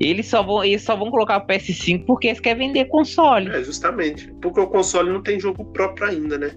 Eles 0.00 0.26
só 0.26 0.42
vão, 0.42 0.64
eles 0.64 0.82
só 0.82 0.96
vão 0.96 1.10
colocar 1.10 1.38
o 1.38 1.46
PS5 1.46 2.04
porque 2.06 2.28
eles 2.28 2.40
querem 2.40 2.68
vender 2.68 2.86
console. 2.86 3.50
É, 3.50 3.62
justamente. 3.62 4.32
Porque 4.40 4.60
o 4.60 4.66
console 4.66 5.10
não 5.10 5.22
tem 5.22 5.40
jogo 5.40 5.64
próprio 5.66 6.08
ainda, 6.08 6.38
né? 6.38 6.50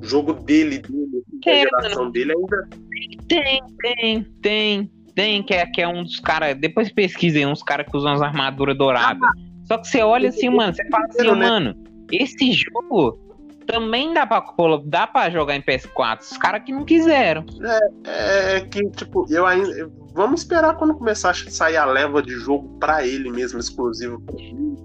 O 0.00 0.04
jogo 0.04 0.34
dele, 0.34 0.78
dele 0.78 1.24
da 1.44 1.50
É, 1.50 1.60
geração 1.62 2.10
dele 2.10 2.32
ainda. 2.32 2.68
Tem, 3.28 3.62
tem, 3.78 4.22
tem. 4.42 4.90
Tem, 5.14 5.42
que 5.44 5.54
é, 5.54 5.64
que 5.66 5.80
é 5.80 5.86
um 5.86 6.02
dos 6.02 6.18
caras. 6.18 6.56
Depois 6.58 6.90
pesquisem 6.90 7.46
uns 7.46 7.62
caras 7.62 7.86
que 7.88 7.96
usam 7.96 8.12
as 8.12 8.20
armaduras 8.20 8.76
douradas. 8.76 9.28
Só 9.64 9.78
que 9.78 9.86
você 9.86 10.02
olha 10.02 10.28
assim, 10.28 10.50
mano, 10.50 10.74
você 10.74 10.84
fala 10.88 11.04
assim, 11.06 11.30
mano, 11.30 11.74
esse 12.10 12.52
jogo 12.52 13.18
também 13.66 14.12
dá 14.14 14.26
pra, 14.26 14.44
dá 14.84 15.06
pra 15.06 15.30
jogar 15.30 15.56
em 15.56 15.62
PS4. 15.62 16.20
Os 16.20 16.36
caras 16.36 16.62
que 16.64 16.72
não 16.72 16.84
quiseram. 16.84 17.44
É, 18.06 18.56
é 18.56 18.60
que, 18.60 18.88
tipo, 18.90 19.26
eu 19.30 19.46
ainda. 19.46 19.90
Vamos 20.14 20.42
esperar 20.42 20.76
quando 20.76 20.94
começar 20.94 21.30
a 21.30 21.34
sair 21.34 21.76
a 21.76 21.84
leva 21.84 22.22
de 22.22 22.32
jogo 22.34 22.78
pra 22.78 23.04
ele 23.06 23.30
mesmo, 23.30 23.58
exclusivo. 23.58 24.22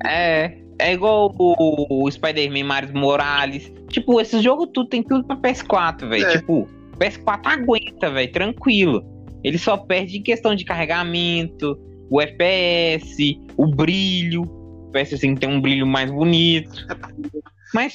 É, 0.03 0.57
é 0.79 0.93
igual 0.93 1.33
o, 1.37 2.05
o 2.05 2.09
Spider-Man 2.09 2.63
Mario 2.63 2.97
Morales. 2.97 3.71
Tipo, 3.89 4.19
esse 4.19 4.41
jogo 4.41 4.65
tudo 4.65 4.89
tem 4.89 5.03
tudo 5.03 5.23
pra 5.23 5.35
PS4, 5.35 6.09
velho. 6.09 6.25
É. 6.25 6.31
Tipo, 6.37 6.67
PS4 6.97 7.45
aguenta, 7.45 8.09
velho, 8.09 8.31
tranquilo. 8.31 9.05
Ele 9.43 9.57
só 9.57 9.77
perde 9.77 10.17
em 10.17 10.23
questão 10.23 10.55
de 10.55 10.65
carregamento, 10.65 11.79
o 12.09 12.19
FPS, 12.21 13.39
o 13.55 13.67
brilho. 13.67 14.43
O 14.43 14.91
PS5 14.91 15.37
tem 15.37 15.49
um 15.49 15.61
brilho 15.61 15.85
mais 15.85 16.09
bonito. 16.09 16.87
Mas 17.73 17.93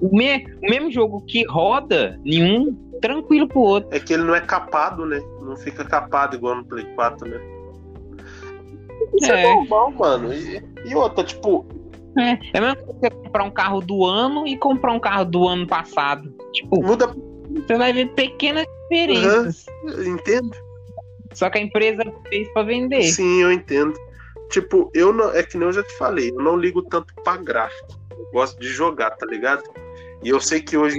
o, 0.00 0.16
me, 0.16 0.44
o 0.62 0.70
mesmo 0.70 0.90
jogo 0.90 1.24
que 1.26 1.44
roda, 1.46 2.18
nenhum 2.24 2.74
tranquilo 3.00 3.48
pro 3.48 3.60
outro. 3.60 3.88
É 3.92 4.00
que 4.00 4.12
ele 4.12 4.24
não 4.24 4.34
é 4.34 4.40
capado, 4.40 5.04
né? 5.06 5.20
Não 5.40 5.56
fica 5.56 5.84
capado 5.84 6.36
igual 6.36 6.56
no 6.56 6.64
Play 6.64 6.84
4, 6.94 7.28
né? 7.28 7.40
Isso 9.20 9.32
é, 9.32 9.42
é 9.42 9.54
normal, 9.54 9.92
mano. 9.92 10.32
E, 10.32 10.62
e 10.84 10.94
outra, 10.94 11.24
tipo. 11.24 11.66
É, 12.18 12.38
é 12.54 12.60
mesmo 12.60 12.76
que 12.76 12.92
você 13.00 13.10
comprar 13.10 13.44
um 13.44 13.50
carro 13.50 13.80
do 13.80 14.04
ano 14.04 14.46
e 14.46 14.56
comprar 14.56 14.92
um 14.92 15.00
carro 15.00 15.24
do 15.24 15.46
ano 15.46 15.66
passado. 15.66 16.32
Tipo, 16.52 16.82
muda. 16.82 17.14
Você 17.54 17.76
vai 17.76 17.92
ver 17.92 18.08
pequenas 18.12 18.66
diferenças. 18.82 19.66
Uhum, 19.84 20.14
entendo. 20.14 20.50
Só 21.32 21.50
que 21.50 21.58
a 21.58 21.60
empresa 21.60 22.02
fez 22.28 22.50
pra 22.52 22.62
vender. 22.62 23.02
Sim, 23.04 23.42
eu 23.42 23.52
entendo. 23.52 23.94
Tipo, 24.50 24.90
eu 24.94 25.12
não. 25.12 25.30
É 25.32 25.42
que 25.42 25.58
nem 25.58 25.66
eu 25.66 25.72
já 25.72 25.82
te 25.82 25.92
falei, 25.98 26.30
eu 26.30 26.42
não 26.42 26.56
ligo 26.56 26.82
tanto 26.82 27.12
pra 27.22 27.36
gráfico. 27.36 28.05
Eu 28.18 28.30
gosto 28.32 28.58
de 28.58 28.68
jogar, 28.68 29.10
tá 29.10 29.26
ligado? 29.26 29.62
E 30.22 30.28
eu 30.28 30.40
sei 30.40 30.60
que 30.60 30.76
hoje, 30.76 30.98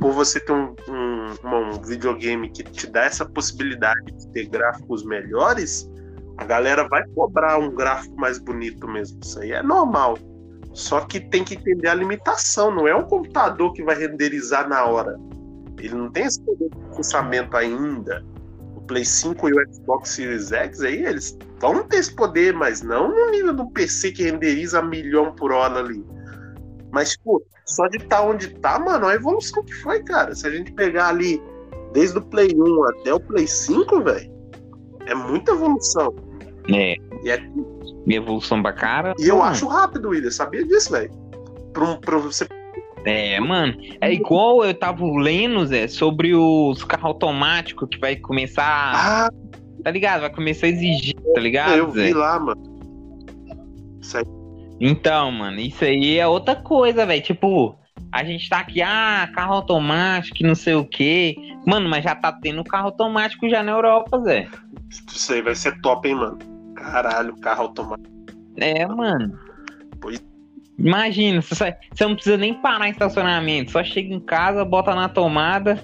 por 0.00 0.12
você 0.12 0.40
ter 0.40 0.52
um, 0.52 0.74
um, 0.88 1.46
um 1.46 1.82
videogame 1.82 2.50
que 2.50 2.62
te 2.62 2.86
dá 2.86 3.04
essa 3.04 3.26
possibilidade 3.26 4.12
de 4.12 4.28
ter 4.28 4.46
gráficos 4.46 5.04
melhores, 5.04 5.90
a 6.38 6.44
galera 6.44 6.88
vai 6.88 7.04
cobrar 7.14 7.58
um 7.58 7.74
gráfico 7.74 8.16
mais 8.16 8.38
bonito 8.38 8.86
mesmo. 8.86 9.18
Isso 9.22 9.40
aí 9.40 9.52
é 9.52 9.62
normal. 9.62 10.16
Só 10.72 11.00
que 11.00 11.18
tem 11.18 11.42
que 11.42 11.56
entender 11.56 11.88
a 11.88 11.94
limitação. 11.94 12.72
Não 12.72 12.86
é 12.86 12.94
um 12.94 13.02
computador 13.02 13.72
que 13.72 13.82
vai 13.82 13.98
renderizar 13.98 14.68
na 14.68 14.84
hora. 14.84 15.18
Ele 15.78 15.94
não 15.94 16.10
tem 16.10 16.24
esse 16.24 16.40
poder 16.42 16.70
de 16.70 16.76
processamento 16.76 17.56
ainda. 17.56 18.24
O 18.76 18.80
Play 18.82 19.04
5 19.04 19.48
e 19.48 19.52
o 19.52 19.74
Xbox 19.74 20.10
Series 20.10 20.52
X 20.52 20.80
aí, 20.80 21.04
eles 21.04 21.36
vão 21.60 21.82
ter 21.84 21.98
esse 21.98 22.14
poder, 22.14 22.54
mas 22.54 22.82
não 22.82 23.08
no 23.08 23.30
nível 23.30 23.52
do 23.52 23.68
PC 23.70 24.12
que 24.12 24.22
renderiza 24.22 24.78
a 24.78 24.82
milhão 24.82 25.32
por 25.34 25.52
hora 25.52 25.80
ali. 25.80 26.04
Mas, 26.92 27.12
tipo, 27.12 27.42
só 27.64 27.86
de 27.88 27.98
estar 27.98 28.18
tá 28.18 28.22
onde 28.22 28.48
tá, 28.54 28.78
mano, 28.78 29.06
a 29.06 29.14
evolução 29.14 29.62
que 29.64 29.74
foi, 29.74 30.02
cara. 30.02 30.34
Se 30.34 30.46
a 30.46 30.50
gente 30.50 30.72
pegar 30.72 31.08
ali 31.08 31.42
desde 31.92 32.18
o 32.18 32.22
Play 32.22 32.50
1 32.54 32.84
até 32.90 33.14
o 33.14 33.20
Play 33.20 33.46
5, 33.46 34.02
velho, 34.02 34.32
é 35.06 35.14
muita 35.14 35.52
evolução. 35.52 36.14
É. 36.72 36.94
E 37.24 37.30
é 37.30 37.40
evolução 38.06 38.62
pra 38.62 38.72
cara. 38.72 39.14
E 39.18 39.28
eu 39.28 39.42
acho 39.42 39.66
rápido, 39.66 40.10
William. 40.10 40.30
Sabia 40.30 40.64
disso, 40.64 40.92
velho? 40.92 41.10
Pra, 41.72 41.96
pra 41.96 42.18
você. 42.18 42.46
É, 43.04 43.38
mano. 43.40 43.74
É 44.00 44.12
igual 44.12 44.64
eu 44.64 44.74
tava 44.74 45.04
lendo, 45.04 45.64
Zé, 45.66 45.88
sobre 45.88 46.34
os 46.34 46.84
carros 46.84 47.06
automáticos 47.06 47.88
que 47.90 47.98
vai 47.98 48.16
começar. 48.16 48.92
Ah. 48.94 49.30
Tá 49.82 49.90
ligado? 49.90 50.22
Vai 50.22 50.34
começar 50.34 50.66
a 50.66 50.70
exigir, 50.70 51.14
tá 51.34 51.40
ligado? 51.40 51.74
Eu 51.74 51.90
vi 51.90 52.12
lá, 52.12 52.38
mano. 52.38 52.60
Isso 54.00 54.18
aí. 54.18 54.24
Então, 54.80 55.32
mano, 55.32 55.60
isso 55.60 55.84
aí 55.84 56.18
é 56.18 56.26
outra 56.26 56.54
coisa, 56.54 57.04
velho. 57.04 57.22
Tipo, 57.22 57.78
a 58.12 58.24
gente 58.24 58.48
tá 58.48 58.58
aqui, 58.58 58.80
ah, 58.80 59.28
carro 59.34 59.54
automático, 59.54 60.46
não 60.46 60.54
sei 60.54 60.74
o 60.74 60.84
quê. 60.84 61.36
Mano, 61.66 61.88
mas 61.88 62.04
já 62.04 62.14
tá 62.14 62.32
tendo 62.32 62.64
carro 62.64 62.86
automático 62.86 63.48
já 63.48 63.62
na 63.62 63.72
Europa, 63.72 64.18
Zé. 64.20 64.48
Isso 64.90 65.32
aí 65.32 65.42
vai 65.42 65.54
ser 65.54 65.80
top, 65.80 66.08
hein, 66.08 66.14
mano. 66.14 66.38
Caralho, 66.76 67.36
carro 67.36 67.62
automático. 67.62 68.08
É, 68.56 68.86
mano. 68.86 69.38
Pois... 70.00 70.22
Imagina, 70.78 71.42
você, 71.42 71.76
você 71.92 72.06
não 72.06 72.14
precisa 72.14 72.36
nem 72.36 72.54
parar 72.54 72.86
em 72.86 72.92
estacionamento. 72.92 73.72
Só 73.72 73.82
chega 73.82 74.14
em 74.14 74.20
casa, 74.20 74.64
bota 74.64 74.94
na 74.94 75.08
tomada 75.08 75.82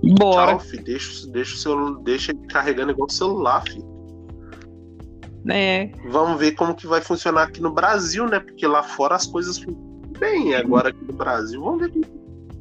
e 0.00 0.14
bora. 0.14 0.52
Tchau, 0.52 0.60
filho. 0.60 0.84
Deixa, 0.84 1.26
deixa, 1.26 1.54
o 1.54 1.58
seu, 1.58 1.94
deixa 2.02 2.30
ele 2.30 2.46
carregando 2.46 2.92
igual 2.92 3.08
o 3.08 3.12
celular, 3.12 3.64
filho. 3.68 3.89
É. 5.48 5.90
Vamos 6.10 6.38
ver 6.38 6.52
como 6.52 6.74
que 6.74 6.86
vai 6.86 7.00
funcionar 7.00 7.44
aqui 7.44 7.60
no 7.60 7.72
Brasil, 7.72 8.26
né? 8.26 8.40
Porque 8.40 8.66
lá 8.66 8.82
fora 8.82 9.14
as 9.14 9.26
coisas 9.26 9.58
funcionam 9.58 9.90
bem. 10.18 10.54
Agora 10.54 10.90
aqui 10.90 11.04
no 11.04 11.14
Brasil, 11.14 11.60
vamos 11.62 11.80
ver. 11.86 11.92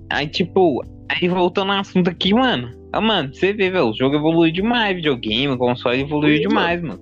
Aí, 0.09 0.27
tipo, 0.27 0.81
aí 1.09 1.27
voltando 1.27 1.71
ao 1.71 1.79
assunto 1.79 2.09
aqui, 2.09 2.33
mano. 2.33 2.71
Ah, 2.91 3.01
mano, 3.01 3.33
você 3.33 3.53
vê, 3.53 3.69
velho, 3.69 3.89
o 3.89 3.93
jogo 3.93 4.15
evoluiu 4.15 4.51
demais, 4.51 4.95
videogame, 4.95 5.53
o 5.53 5.57
console 5.57 6.01
evoluiu 6.01 6.37
Sim, 6.37 6.47
demais, 6.47 6.81
mano. 6.81 6.99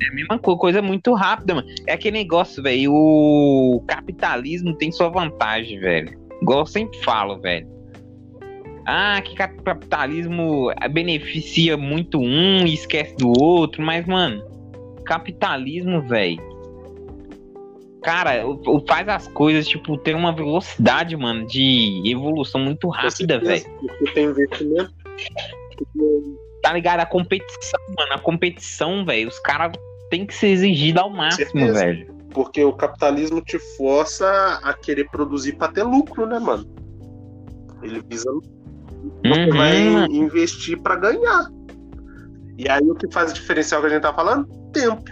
É 0.00 0.06
a 0.06 0.14
mesma 0.14 0.38
coisa, 0.38 0.82
muito 0.82 1.12
rápida, 1.14 1.54
mano. 1.54 1.68
É 1.86 1.94
aquele 1.94 2.18
negócio, 2.18 2.62
velho. 2.62 2.92
O 2.92 3.82
capitalismo 3.88 4.76
tem 4.76 4.92
sua 4.92 5.08
vantagem, 5.08 5.80
velho. 5.80 6.16
Igual 6.42 6.60
eu 6.60 6.66
sempre 6.66 6.98
falo, 7.00 7.40
velho. 7.40 7.66
Ah, 8.86 9.20
que 9.22 9.34
capitalismo 9.34 10.70
beneficia 10.90 11.76
muito 11.76 12.18
um 12.18 12.66
e 12.66 12.74
esquece 12.74 13.16
do 13.16 13.32
outro, 13.40 13.82
mas, 13.82 14.06
mano, 14.06 14.44
capitalismo, 15.04 16.02
velho. 16.02 16.42
Cara, 18.02 18.44
faz 18.86 19.08
as 19.08 19.28
coisas, 19.28 19.66
tipo, 19.66 19.96
ter 19.96 20.14
uma 20.14 20.30
velocidade, 20.30 21.16
mano, 21.16 21.46
de 21.46 22.02
evolução 22.04 22.60
muito 22.60 22.88
rápida, 22.88 23.38
velho. 23.38 23.64
tem 24.12 24.26
investimento. 24.26 24.92
Tá 26.62 26.74
ligado? 26.74 27.00
A 27.00 27.06
competição, 27.06 27.80
mano, 27.96 28.12
a 28.12 28.18
competição, 28.18 29.04
velho, 29.06 29.28
os 29.28 29.38
caras 29.38 29.72
têm 30.10 30.26
que 30.26 30.34
se 30.34 30.48
exigir 30.48 30.98
ao 30.98 31.08
máximo, 31.08 31.72
velho. 31.72 32.12
Porque 32.30 32.62
o 32.62 32.72
capitalismo 32.72 33.40
te 33.40 33.58
força 33.76 34.60
a 34.62 34.74
querer 34.74 35.08
produzir 35.08 35.54
pra 35.54 35.68
ter 35.68 35.82
lucro, 35.84 36.26
né, 36.26 36.38
mano? 36.38 36.66
Ele 37.82 38.02
visa 38.08 38.30
você 39.22 39.44
uhum. 39.44 39.56
vai 39.56 40.06
investir 40.06 40.80
para 40.80 40.96
ganhar. 40.96 41.48
E 42.56 42.68
aí 42.68 42.82
o 42.82 42.94
que 42.94 43.10
faz 43.12 43.30
o 43.32 43.34
diferencial 43.34 43.80
que 43.80 43.88
a 43.88 43.90
gente 43.90 44.02
tá 44.02 44.14
falando? 44.14 44.46
Tempo. 44.72 45.10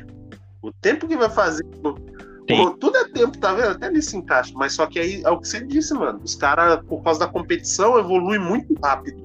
O 0.63 0.73
tempo 0.73 1.09
que 1.09 1.17
vai 1.17 1.29
fazer. 1.29 1.65
Pô, 1.83 2.71
tudo 2.79 2.97
é 2.97 3.09
tempo, 3.09 3.39
tá 3.39 3.53
vendo? 3.55 3.71
Até 3.71 3.91
nisso 3.91 4.17
encaixa. 4.17 4.53
Mas 4.55 4.75
só 4.75 4.87
que 4.87 4.99
aí 4.99 5.23
é 5.25 5.31
o 5.31 5.39
que 5.39 5.49
você 5.49 5.65
disse, 5.65 5.95
mano. 5.95 6.21
Os 6.23 6.35
caras, 6.35 6.81
por 6.87 7.03
causa 7.03 7.21
da 7.21 7.27
competição, 7.27 7.99
evoluem 7.99 8.39
muito 8.39 8.75
rápido 8.83 9.23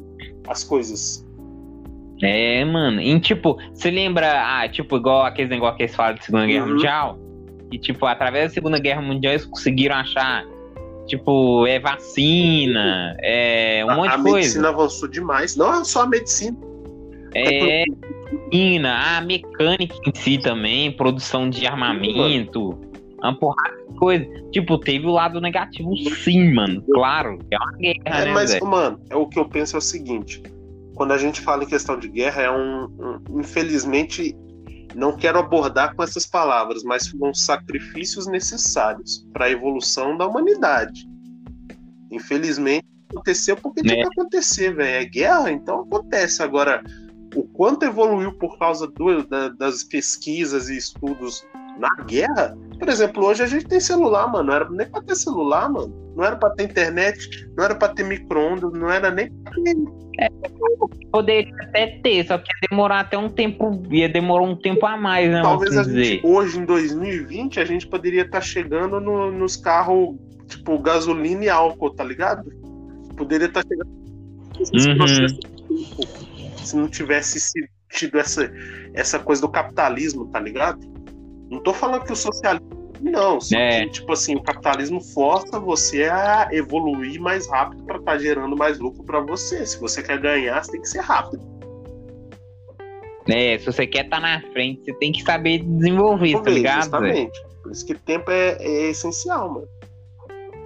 as 0.47 0.63
coisas. 0.63 1.25
É, 2.21 2.65
mano. 2.65 3.01
E 3.01 3.19
tipo, 3.19 3.57
você 3.73 3.91
lembra, 3.91 4.61
ah, 4.61 4.67
tipo, 4.67 4.97
igual 4.97 5.25
aqueles 5.25 5.49
negócios 5.49 5.77
que 5.77 5.83
eles 5.83 5.95
falam 5.95 6.15
de 6.15 6.25
Segunda 6.25 6.47
Guerra 6.47 6.65
uhum. 6.65 6.71
Mundial? 6.73 7.19
E 7.71 7.77
tipo, 7.77 8.05
através 8.05 8.49
da 8.49 8.53
Segunda 8.53 8.79
Guerra 8.79 9.01
Mundial 9.01 9.33
eles 9.33 9.45
conseguiram 9.45 9.95
achar 9.95 10.45
Tipo, 11.07 11.65
é 11.65 11.79
vacina, 11.79 13.15
é 13.21 13.83
um 13.85 13.91
a, 13.91 13.95
monte 13.95 14.09
de 14.09 14.15
coisa. 14.17 14.29
A 14.29 14.33
medicina 14.33 14.69
avançou 14.69 15.07
demais. 15.07 15.55
Não 15.55 15.73
é 15.73 15.83
só 15.83 16.03
a 16.03 16.07
medicina. 16.07 16.57
É, 17.33 17.83
medicina, 18.31 19.17
a 19.17 19.21
mecânica 19.21 19.95
em 20.05 20.11
si 20.13 20.37
também, 20.37 20.91
produção 20.91 21.49
de 21.49 21.65
armamento, 21.65 22.77
uma 23.19 23.33
porrada 23.37 23.77
de 23.89 23.97
coisa. 23.97 24.25
Tipo, 24.51 24.77
teve 24.77 25.05
o 25.05 25.11
lado 25.11 25.39
negativo 25.39 25.95
sim, 26.23 26.53
mano. 26.53 26.83
Claro, 26.93 27.39
é 27.51 27.57
uma 27.57 27.71
guerra, 27.77 28.01
é, 28.05 28.25
né, 28.25 28.33
Mas, 28.33 28.49
Zé? 28.51 28.59
mano, 28.59 28.99
é 29.09 29.15
o 29.15 29.25
que 29.27 29.39
eu 29.39 29.47
penso 29.47 29.77
é 29.77 29.79
o 29.79 29.81
seguinte. 29.81 30.43
Quando 30.95 31.13
a 31.13 31.17
gente 31.17 31.39
fala 31.41 31.63
em 31.63 31.67
questão 31.67 31.97
de 31.97 32.07
guerra, 32.07 32.41
é 32.41 32.51
um, 32.51 32.87
um 33.29 33.39
infelizmente, 33.39 34.35
não 34.97 35.15
quero 35.15 35.37
abordar 35.37 35.95
com 35.95 36.01
essas 36.01 36.25
palavras, 36.25 36.83
mas 36.83 37.07
foram 37.07 37.31
sacrifícios 37.31 38.25
necessários 38.25 39.27
para 39.31 39.45
a 39.45 39.51
evolução 39.51 40.17
da 40.17 40.25
humanidade. 40.25 41.07
Infelizmente, 42.09 42.87
aconteceu 43.11 43.55
porque 43.55 43.83
tinha 43.83 44.01
que 44.01 44.19
acontecer, 44.19 44.73
velho. 44.73 45.05
É 45.05 45.05
guerra, 45.05 45.51
então 45.51 45.81
acontece. 45.81 46.41
Agora, 46.41 46.83
o 47.35 47.43
quanto 47.43 47.83
evoluiu 47.83 48.33
por 48.39 48.57
causa 48.57 48.87
do, 48.87 49.23
da, 49.23 49.49
das 49.49 49.83
pesquisas 49.83 50.67
e 50.67 50.77
estudos 50.77 51.45
na 51.77 51.93
guerra, 52.03 52.57
por 52.77 52.89
exemplo, 52.89 53.25
hoje 53.25 53.43
a 53.43 53.47
gente 53.47 53.65
tem 53.65 53.79
celular, 53.79 54.31
mano. 54.31 54.47
Não 54.47 54.53
era 54.53 54.69
nem 54.69 54.87
pra 54.87 55.01
ter 55.01 55.15
celular, 55.15 55.69
mano. 55.69 55.93
Não 56.15 56.23
era 56.23 56.35
pra 56.35 56.49
ter 56.51 56.63
internet, 56.63 57.49
não 57.55 57.63
era 57.63 57.75
pra 57.75 57.89
ter 57.89 58.03
micro-ondas, 58.03 58.71
não 58.73 58.89
era 58.89 59.11
nem 59.11 59.31
pra 59.31 59.53
ter. 59.53 59.75
É, 60.19 60.27
poderia 61.11 61.53
até 61.61 61.99
ter, 62.01 62.25
só 62.25 62.39
que 62.39 62.45
ia 62.45 62.69
demorar 62.71 63.01
até 63.01 63.15
um 63.15 63.29
tempo, 63.29 63.83
ia 63.91 64.09
demorar 64.09 64.45
um 64.45 64.55
tempo 64.55 64.83
a 64.85 64.97
mais, 64.97 65.29
né? 65.29 65.41
Talvez 65.43 65.77
a 65.77 65.83
gente, 65.83 66.25
hoje, 66.25 66.59
em 66.59 66.65
2020, 66.65 67.59
a 67.59 67.65
gente 67.65 67.85
poderia 67.85 68.23
estar 68.23 68.39
tá 68.39 68.41
chegando 68.41 68.99
no, 68.99 69.31
nos 69.31 69.55
carros, 69.55 70.15
tipo, 70.47 70.79
gasolina 70.79 71.45
e 71.45 71.49
álcool, 71.49 71.91
tá 71.91 72.03
ligado? 72.03 72.51
Poderia 73.15 73.45
estar 73.45 73.61
tá 73.61 73.69
chegando 73.69 73.91
nesse 74.73 74.89
uhum. 74.89 74.97
processo 74.97 75.39
se 76.67 76.75
não 76.75 76.87
tivesse 76.87 77.37
esse 77.37 77.69
tido 77.89 78.19
essa, 78.19 78.51
essa 78.93 79.17
coisa 79.17 79.41
do 79.41 79.49
capitalismo, 79.49 80.27
tá 80.27 80.39
ligado? 80.39 80.79
Não 81.49 81.59
tô 81.61 81.73
falando 81.73 82.03
que 82.03 82.13
o 82.13 82.15
socialismo 82.15 82.77
não, 83.01 83.37
É. 83.53 83.81
que, 83.81 83.91
tipo 83.91 84.11
assim, 84.11 84.35
o 84.35 84.41
capitalismo 84.41 84.99
força 84.99 85.59
você 85.59 86.05
a 86.05 86.49
evoluir 86.51 87.21
mais 87.21 87.47
rápido 87.47 87.83
para 87.83 87.97
estar 87.97 88.17
gerando 88.17 88.55
mais 88.57 88.79
lucro 88.79 89.03
para 89.03 89.19
você. 89.19 89.65
Se 89.65 89.79
você 89.79 90.01
quer 90.01 90.19
ganhar, 90.19 90.63
você 90.63 90.71
tem 90.71 90.81
que 90.81 90.89
ser 90.89 91.01
rápido. 91.01 91.41
É, 93.29 93.59
se 93.59 93.65
você 93.65 93.85
quer 93.85 94.05
estar 94.05 94.19
na 94.19 94.41
frente, 94.51 94.85
você 94.85 94.93
tem 94.93 95.11
que 95.11 95.21
saber 95.21 95.59
desenvolver, 95.59 96.31
tá 96.31 96.37
Talvez, 96.37 96.55
ligado? 96.55 96.75
Zé? 96.77 96.83
Justamente. 96.83 97.45
Por 97.61 97.71
isso 97.71 97.85
que 97.85 97.95
tempo 97.95 98.31
é, 98.31 98.57
é 98.59 98.89
essencial, 98.89 99.53
mano. 99.53 99.67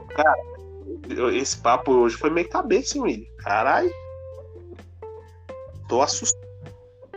Cara, 0.09 0.35
esse 1.33 1.57
papo 1.57 1.91
hoje 1.91 2.15
foi 2.17 2.29
meio 2.29 2.47
cabeça, 2.47 2.97
hein, 2.97 3.03
William? 3.03 3.25
Caralho. 3.39 3.91
Tô 5.89 6.01
assustado. 6.01 6.50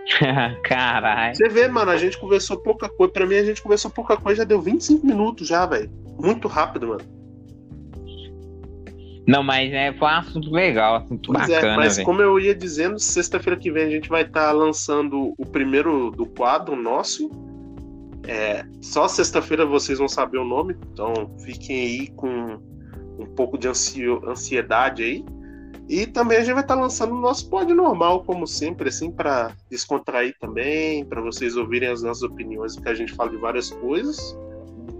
Caralho. 0.64 1.34
Você 1.34 1.48
vê, 1.48 1.68
mano, 1.68 1.90
a 1.90 1.96
gente 1.96 2.18
conversou 2.18 2.58
pouca 2.58 2.88
coisa. 2.88 3.12
Pra 3.12 3.26
mim, 3.26 3.36
a 3.36 3.44
gente 3.44 3.62
conversou 3.62 3.90
pouca 3.90 4.16
coisa, 4.16 4.42
já 4.42 4.44
deu 4.44 4.60
25 4.60 5.06
minutos 5.06 5.48
já, 5.48 5.66
velho. 5.66 5.90
Muito 6.18 6.48
rápido, 6.48 6.88
mano. 6.88 7.02
Não, 9.26 9.42
mas 9.42 9.72
é, 9.72 9.92
foi 9.94 10.06
um 10.06 10.10
assunto 10.10 10.50
legal, 10.50 10.96
assunto 10.96 11.32
Pois 11.32 11.48
é, 11.48 11.54
bacana, 11.54 11.76
mas 11.76 11.96
velho. 11.96 12.06
como 12.06 12.20
eu 12.20 12.38
ia 12.38 12.54
dizendo, 12.54 12.98
sexta-feira 12.98 13.58
que 13.58 13.70
vem 13.70 13.84
a 13.84 13.90
gente 13.90 14.08
vai 14.08 14.22
estar 14.22 14.52
lançando 14.52 15.32
o 15.38 15.46
primeiro 15.46 16.10
do 16.10 16.26
quadro 16.26 16.76
nosso. 16.76 17.30
É, 18.26 18.64
só 18.82 19.08
sexta-feira 19.08 19.64
vocês 19.64 19.98
vão 19.98 20.08
saber 20.08 20.38
o 20.38 20.44
nome, 20.44 20.76
então 20.92 21.34
fiquem 21.38 21.76
aí 21.76 22.08
com 22.08 22.58
um 23.18 23.26
pouco 23.34 23.56
de 23.56 23.66
ansiedade 23.66 25.02
aí. 25.02 25.24
E 25.88 26.06
também 26.06 26.38
a 26.38 26.40
gente 26.40 26.54
vai 26.54 26.62
estar 26.62 26.74
lançando 26.74 27.14
o 27.14 27.20
nosso 27.20 27.48
pod 27.50 27.72
normal, 27.74 28.24
como 28.24 28.46
sempre, 28.46 28.88
assim, 28.88 29.10
para 29.10 29.52
descontrair 29.70 30.34
também, 30.40 31.04
para 31.04 31.20
vocês 31.20 31.56
ouvirem 31.56 31.90
as 31.90 32.02
nossas 32.02 32.22
opiniões, 32.22 32.76
que 32.76 32.88
a 32.88 32.94
gente 32.94 33.12
fala 33.12 33.30
de 33.30 33.36
várias 33.36 33.70
coisas, 33.70 34.36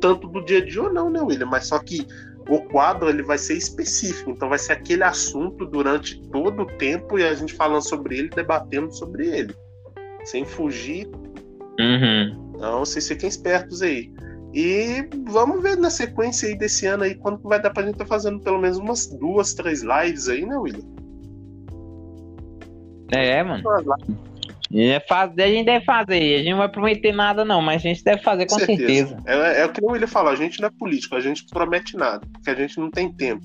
tanto 0.01 0.29
do 0.29 0.45
dia 0.45 0.59
a 0.59 0.65
dia 0.65 0.83
ou 0.83 0.93
não, 0.93 1.09
né, 1.09 1.21
William? 1.23 1.47
Mas 1.47 1.69
só 1.69 1.79
que 1.79 2.07
o 2.49 2.61
quadro 2.61 3.09
ele 3.09 3.23
vai 3.23 3.39
ser 3.39 3.57
específico, 3.57 4.31
então 4.31 4.49
vai 4.49 4.59
ser 4.59 4.75
aquele 4.75 5.03
assunto 5.03 5.65
durante 5.65 6.21
todo 6.29 6.63
o 6.63 6.67
tempo 6.67 7.19
e 7.19 7.25
a 7.25 7.35
gente 7.35 7.55
falando 7.55 7.83
sobre 7.83 8.19
ele, 8.19 8.29
debatendo 8.29 8.93
sobre 8.93 9.27
ele, 9.27 9.55
sem 10.25 10.45
fugir. 10.45 11.09
Uhum. 11.81 12.53
Então 12.55 12.81
vocês 12.81 13.09
fiquem 13.09 13.29
espertos 13.29 13.81
aí. 13.81 14.13
E 14.55 15.09
vamos 15.27 15.61
ver 15.63 15.77
na 15.77 15.91
sequência 15.91 16.49
aí 16.49 16.57
desse 16.57 16.87
ano 16.87 17.03
aí 17.03 17.17
quando 17.17 17.39
que 17.39 17.49
vai 17.49 17.61
dar 17.61 17.71
pra 17.71 17.83
gente 17.83 17.95
estar 17.95 18.07
fazendo 18.07 18.39
pelo 18.39 18.61
menos 18.61 18.79
umas 18.79 19.07
duas, 19.07 19.53
três 19.53 19.83
lives 19.83 20.29
aí, 20.29 20.47
né, 20.47 20.57
William? 20.57 20.85
É, 23.11 23.43
mano. 23.43 23.65
Umas 23.67 23.85
lives, 23.85 24.95
É 24.95 25.01
fazer, 25.01 25.43
a 25.43 25.49
gente 25.49 25.67
deve 25.67 25.85
fazer. 25.85 26.35
A 26.35 26.39
gente 26.39 26.51
não 26.51 26.59
vai 26.59 26.69
prometer 26.69 27.13
nada, 27.13 27.45
não, 27.45 27.61
mas 27.61 27.85
a 27.85 27.89
gente 27.89 28.05
deve 28.05 28.23
fazer 28.23 28.47
com 28.47 28.59
certeza. 28.59 29.17
É, 29.27 29.63
é 29.63 29.67
o 29.67 29.73
que 29.73 29.85
o 29.85 29.91
William 29.91 30.07
falou, 30.07 30.31
a 30.31 30.37
gente 30.37 30.61
não 30.61 30.69
é 30.69 30.71
político, 30.71 31.17
a 31.17 31.21
gente 31.21 31.43
não 31.43 31.49
promete 31.49 31.97
nada, 31.97 32.25
porque 32.33 32.51
a 32.51 32.55
gente 32.55 32.79
não 32.79 32.91
tem 32.93 33.13
tempo. 33.13 33.45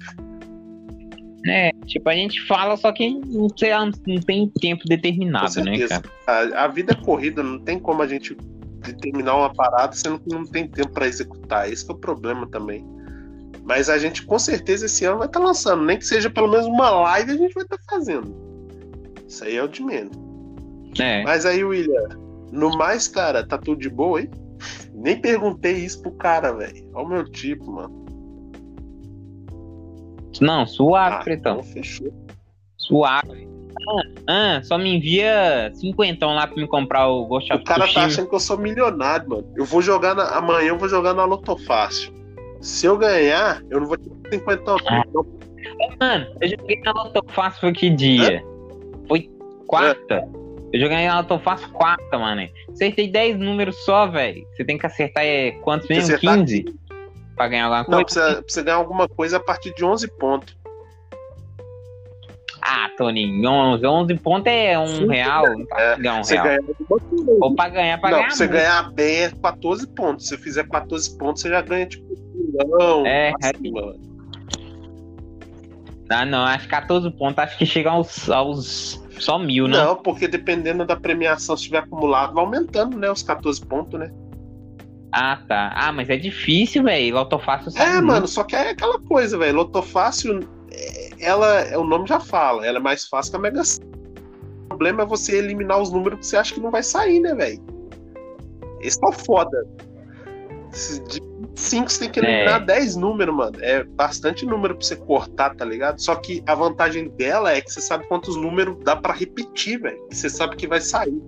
É, 1.47 1.71
tipo, 1.87 2.07
a 2.07 2.13
gente 2.13 2.45
fala, 2.45 2.77
só 2.77 2.91
que 2.91 3.09
não, 3.09 3.47
sei, 3.57 3.71
não 3.73 4.21
tem 4.21 4.47
tempo 4.61 4.83
Com 4.83 4.89
determinado, 4.89 5.63
né, 5.63 5.77
certeza. 5.77 6.01
cara? 6.25 6.53
A, 6.53 6.65
a 6.65 6.67
vida 6.67 6.93
é 6.93 7.03
corrida, 7.03 7.41
não 7.41 7.57
tem 7.57 7.79
como 7.79 8.01
a 8.03 8.07
gente 8.07 8.37
determinar 8.79 9.35
uma 9.35 9.53
parada 9.53 9.93
sendo 9.93 10.19
que 10.19 10.29
não 10.29 10.45
tem 10.45 10.67
tempo 10.67 10.89
para 10.91 11.07
executar. 11.07 11.71
Esse 11.71 11.89
é 11.89 11.93
o 11.93 11.97
problema 11.97 12.47
também. 12.47 12.85
Mas 13.63 13.89
a 13.89 13.97
gente 13.97 14.25
com 14.25 14.39
certeza 14.39 14.85
esse 14.87 15.05
ano 15.05 15.19
vai 15.19 15.27
estar 15.27 15.39
lançando, 15.39 15.83
nem 15.83 15.97
que 15.97 16.05
seja 16.05 16.29
pelo 16.29 16.47
menos 16.47 16.65
uma 16.65 16.89
live 16.89 17.31
a 17.31 17.37
gente 17.37 17.53
vai 17.53 17.63
estar 17.63 17.77
fazendo. 17.89 18.35
Isso 19.27 19.43
aí 19.43 19.55
é 19.57 19.63
o 19.63 19.67
de 19.67 19.83
menos. 19.83 20.17
É. 20.99 21.23
Mas 21.23 21.45
aí, 21.45 21.63
William, 21.63 22.07
no 22.51 22.75
mais, 22.75 23.07
cara, 23.07 23.45
tá 23.45 23.57
tudo 23.59 23.79
de 23.79 23.89
boa 23.89 24.19
aí? 24.19 24.29
Nem 24.93 25.21
perguntei 25.21 25.73
isso 25.73 26.01
pro 26.01 26.11
cara, 26.13 26.51
velho. 26.51 26.89
Olha 26.93 27.05
o 27.05 27.09
meu 27.09 27.31
tipo, 27.31 27.71
mano. 27.71 28.05
Não, 30.41 30.65
suave, 30.65 31.15
Ah, 31.17 31.23
pretão. 31.23 31.59
então 31.59 31.63
fechou. 31.71 32.11
Suave. 32.77 33.47
Ah, 33.87 34.18
ah, 34.27 34.61
só 34.63 34.77
me 34.77 34.95
envia 34.97 35.71
cinquentão 35.73 36.33
lá 36.35 36.45
pra 36.47 36.55
me 36.55 36.67
comprar 36.67 37.07
o 37.07 37.25
Ghost 37.25 37.51
of 37.53 37.61
O 37.61 37.65
cara 37.65 37.87
tá 37.91 38.05
achando 38.05 38.27
que 38.29 38.35
eu 38.35 38.39
sou 38.39 38.57
milionário, 38.57 39.29
mano. 39.29 39.51
Eu 39.55 39.65
vou 39.65 39.81
jogar 39.81 40.15
na- 40.15 40.29
amanhã, 40.37 40.69
eu 40.69 40.77
vou 40.77 40.87
jogar 40.89 41.13
na 41.13 41.25
Loto 41.25 41.57
Fácil. 41.65 42.13
Se 42.61 42.85
eu 42.85 42.97
ganhar, 42.97 43.61
eu 43.69 43.79
não 43.79 43.87
vou 43.87 43.97
ter 43.97 44.09
50 44.31 44.75
Ah. 44.87 45.03
não. 45.13 45.25
Mano, 45.99 46.27
eu 46.41 46.49
joguei 46.49 46.79
na 46.81 46.91
Lotofácil 46.91 47.59
foi 47.59 47.73
que 47.73 47.89
dia? 47.89 48.43
Foi 49.07 49.29
quarta. 49.67 50.27
Eu 50.71 50.79
joguei 50.79 51.05
na 51.07 51.17
Lotofácil 51.19 51.69
quarta, 51.69 52.17
mano. 52.17 52.47
Acertei 52.71 53.09
10 53.09 53.37
números 53.37 53.75
só, 53.83 54.07
velho. 54.07 54.45
Você 54.55 54.63
tem 54.63 54.77
que 54.77 54.85
acertar 54.85 55.23
é, 55.25 55.51
quantos 55.63 55.87
mesmo? 55.89 56.03
acertar 56.03 56.37
15? 56.37 56.65
Pra 57.35 57.47
ganhar 57.47 57.65
alguma 57.65 57.79
Não, 57.97 58.03
coisa? 58.03 58.19
precisa, 58.21 58.41
precisa 58.43 58.63
ganhar 58.65 58.77
alguma 58.77 59.07
coisa 59.07 59.37
a 59.37 59.39
partir 59.39 59.73
de 59.73 59.83
11 59.83 60.07
pontos. 60.17 60.55
Ah, 62.61 62.89
Toninho, 62.97 63.49
11, 63.49 63.85
11 63.85 64.15
pontos 64.15 64.51
é 64.51 64.77
um 64.77 64.87
Sim, 64.87 65.07
real. 65.07 65.43
Não 65.57 65.61
é. 65.61 65.65
pra 65.65 65.95
ganhar 65.95 66.19
um 66.19 66.23
real. 66.23 66.43
ganha. 66.43 66.59
Ou 67.41 67.55
pra 67.55 67.69
ganhar, 67.69 67.97
pra 67.99 68.09
Não, 68.11 68.17
ganhar 68.17 68.27
pra 68.27 68.35
você 68.35 68.43
muito. 68.43 68.57
ganhar 68.57 68.91
bem 68.91 69.15
é 69.23 69.31
14 69.31 69.87
pontos. 69.87 70.27
Se 70.27 70.35
você 70.35 70.43
fizer 70.43 70.67
14 70.67 71.17
pontos, 71.17 71.41
você 71.41 71.49
já 71.49 71.61
ganha, 71.61 71.85
tipo, 71.85 72.05
um 72.13 72.67
milhão. 72.67 73.05
É, 73.05 73.31
acima, 73.41 73.81
mano. 73.81 74.09
Ah, 76.11 76.25
não, 76.25 76.43
acho 76.43 76.63
que 76.65 76.71
14 76.71 77.09
pontos, 77.11 77.37
acho 77.37 77.57
que 77.57 77.65
chega 77.65 77.91
aos, 77.91 78.29
aos 78.29 78.99
só 79.19 79.37
mil, 79.37 79.67
né? 79.67 79.77
Não, 79.77 79.95
porque 79.95 80.27
dependendo 80.27 80.83
da 80.85 80.95
premiação, 80.95 81.55
se 81.55 81.65
tiver 81.65 81.79
acumulado, 81.79 82.33
vai 82.33 82.43
aumentando, 82.43 82.97
né? 82.97 83.11
Os 83.11 83.21
14 83.21 83.63
pontos, 83.65 83.99
né? 83.99 84.09
Ah, 85.11 85.39
tá. 85.47 85.71
Ah, 85.75 85.91
mas 85.91 86.09
é 86.09 86.17
difícil, 86.17 86.83
velho. 86.83 87.15
Lotofácil 87.15 87.71
sabe 87.71 87.89
É, 87.89 87.93
muito. 87.95 88.05
mano, 88.07 88.27
só 88.27 88.43
que 88.43 88.55
é 88.55 88.71
aquela 88.71 88.99
coisa, 88.99 89.37
velho. 89.37 89.57
Lotofácil, 89.57 90.39
é, 90.39 90.39
ela, 91.21 91.77
o 91.77 91.83
nome 91.83 92.07
já 92.07 92.19
fala, 92.19 92.65
ela 92.65 92.77
é 92.77 92.81
mais 92.81 93.07
fácil 93.07 93.31
que 93.31 93.37
a 93.37 93.41
Mega 93.41 93.63
Sena. 93.63 93.87
O 94.65 94.67
problema 94.69 95.03
é 95.03 95.05
você 95.05 95.37
eliminar 95.37 95.81
os 95.81 95.91
números 95.91 96.19
que 96.19 96.25
você 96.27 96.37
acha 96.37 96.53
que 96.53 96.59
não 96.61 96.71
vai 96.71 96.83
sair, 96.83 97.19
né, 97.19 97.33
velho? 97.33 97.61
Esse 98.81 98.97
é 99.03 99.07
o 99.07 99.11
foda. 99.11 99.65
De 101.09 101.21
5 101.55 101.89
você 101.91 101.99
tem 102.01 102.09
que 102.09 102.19
eliminar 102.19 102.61
É. 102.61 102.65
10 102.65 102.95
números, 102.95 103.35
mano. 103.35 103.57
É 103.61 103.83
bastante 103.83 104.45
número 104.45 104.75
pra 104.75 104.85
você 104.85 104.95
cortar, 104.95 105.55
tá 105.55 105.65
ligado? 105.65 105.99
Só 105.99 106.15
que 106.15 106.43
a 106.47 106.55
vantagem 106.55 107.09
dela 107.09 107.51
é 107.51 107.59
que 107.59 107.71
você 107.71 107.81
sabe 107.81 108.07
quantos 108.07 108.35
números 108.35 108.77
dá 108.83 108.95
pra 108.95 109.13
repetir, 109.13 109.81
velho. 109.81 109.99
Você 110.11 110.29
sabe 110.29 110.55
que 110.55 110.67
vai 110.67 110.79
sair. 110.79 111.19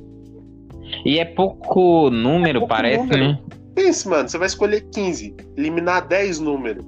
E 1.06 1.20
é 1.20 1.26
pouco 1.26 2.10
número, 2.10 2.60
pouco 2.62 2.74
parece, 2.74 3.00
número. 3.04 3.20
né? 3.20 3.40
Pense, 3.74 4.08
mano, 4.08 4.30
você 4.30 4.38
vai 4.38 4.48
escolher 4.48 4.82
15, 4.94 5.36
eliminar 5.58 6.08
10 6.08 6.40
números. 6.40 6.86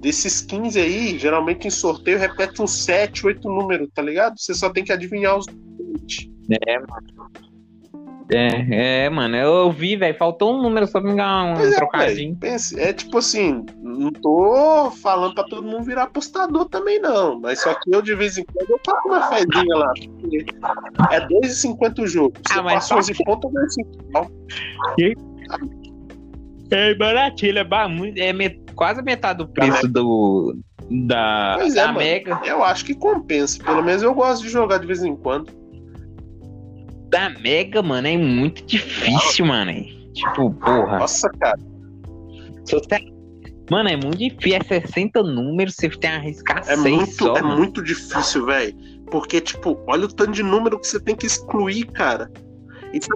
Desses 0.00 0.40
15 0.40 0.80
aí, 0.80 1.18
geralmente 1.18 1.66
em 1.66 1.70
sorteio 1.70 2.18
repete 2.18 2.62
uns 2.62 2.72
7, 2.84 3.26
8 3.26 3.48
números, 3.48 3.88
tá 3.94 4.00
ligado? 4.02 4.38
Você 4.38 4.54
só 4.54 4.70
tem 4.70 4.82
que 4.82 4.92
adivinhar 4.92 5.36
os 5.36 5.46
20. 5.98 6.30
É, 8.32 9.04
é, 9.04 9.10
mano, 9.10 9.36
eu 9.36 9.72
vi, 9.72 9.96
velho. 9.96 10.16
Faltou 10.16 10.54
um 10.56 10.62
número 10.62 10.86
só 10.86 11.00
pra 11.00 11.10
me 11.10 11.16
ganhar 11.16 11.52
um 11.52 11.54
Pois 11.54 11.72
é, 11.72 11.76
trocadinho. 11.76 12.36
velho. 12.36 12.52
Pense, 12.52 12.80
é 12.80 12.92
tipo 12.92 13.18
assim, 13.18 13.66
não 13.82 14.12
tô 14.12 14.90
falando 15.02 15.34
pra 15.34 15.42
todo 15.44 15.66
mundo 15.66 15.82
virar 15.82 16.04
apostador 16.04 16.66
também, 16.68 17.00
não. 17.00 17.40
Mas 17.40 17.60
só 17.60 17.74
que 17.74 17.92
eu, 17.92 18.00
de 18.00 18.14
vez 18.14 18.38
em 18.38 18.44
quando, 18.44 18.70
eu 18.70 18.78
faço 18.86 19.08
uma 19.08 19.22
fezinha 19.22 19.74
lá. 19.76 19.92
É 21.10 21.20
2,50 21.26 22.02
o 22.02 22.06
jogo. 22.06 22.32
Você 22.46 22.58
Ah, 22.58 22.62
mas 22.62 22.74
passa 22.74 22.96
11 22.98 23.12
pontos, 23.24 23.44
eu 23.44 23.50
ganho 23.50 23.70
5 23.70 23.90
É 26.70 26.94
baratinho, 26.94 27.58
é, 27.58 27.88
muito- 27.88 28.18
é 28.18 28.32
met- 28.32 28.60
quase 28.80 29.02
metade 29.02 29.36
do 29.40 29.46
preço 29.46 29.86
do 29.86 30.56
da, 30.90 31.56
Pois 31.58 31.74
é, 31.76 31.82
da 31.82 31.86
mano. 31.88 31.98
Mega. 31.98 32.40
Eu 32.46 32.64
acho 32.64 32.82
que 32.86 32.94
compensa. 32.94 33.62
Pelo 33.62 33.82
menos 33.82 34.02
eu 34.02 34.14
gosto 34.14 34.42
de 34.42 34.48
jogar 34.48 34.78
de 34.78 34.86
vez 34.86 35.04
em 35.04 35.14
quando. 35.14 35.52
Da 37.10 37.28
Mega, 37.28 37.82
mano, 37.82 38.08
é 38.08 38.16
muito 38.16 38.64
difícil, 38.64 39.44
mano. 39.44 39.70
Tipo, 40.14 40.50
porra. 40.54 41.00
Nossa, 41.00 41.28
cara. 41.38 41.58
Mano, 43.70 43.90
é 43.90 43.96
muito 43.96 44.16
difícil. 44.16 44.56
É 44.56 44.80
60 44.80 45.22
números, 45.24 45.74
você 45.74 45.90
tem 45.90 46.00
que 46.00 46.06
arriscar 46.06 46.58
É 46.60 46.74
6 46.74 46.82
muito, 46.96 47.12
só. 47.12 47.36
é 47.36 47.42
mano. 47.42 47.58
muito 47.58 47.82
difícil, 47.82 48.46
velho. 48.46 48.74
Porque, 49.10 49.42
tipo, 49.42 49.78
olha 49.88 50.06
o 50.06 50.08
tanto 50.08 50.32
de 50.32 50.42
número 50.42 50.78
que 50.80 50.86
você 50.86 50.98
tem 50.98 51.14
que 51.14 51.26
excluir, 51.26 51.84
cara. 51.92 52.30
Isso 52.94 53.08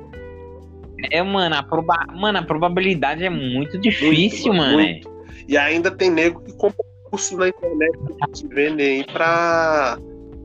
é 1.02 1.18
É, 1.18 1.22
mano, 1.22 1.56
a, 1.56 1.62
proba... 1.62 2.04
mano, 2.14 2.38
a 2.38 2.42
probabilidade 2.42 3.24
é 3.24 3.30
muito 3.30 3.78
difícil, 3.78 4.52
mano. 4.52 4.74
muito. 4.74 5.13
E 5.48 5.56
ainda 5.56 5.90
tem 5.90 6.10
nego 6.10 6.40
que 6.42 6.52
compra 6.54 6.84
curso 7.10 7.36
na 7.36 7.48
internet 7.48 7.98
que 8.34 8.48
vende 8.48 8.82
aí 8.82 9.04
pra, 9.04 9.98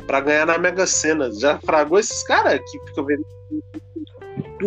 pra 0.06 0.21
ganhar 0.21 0.45
na 0.45 0.58
Mega 0.58 0.86
Sena. 0.86 1.32
Já 1.32 1.58
fragou 1.60 1.99
esses 1.99 2.23
caras 2.23 2.60
que 2.71 2.80
ficam 2.88 3.06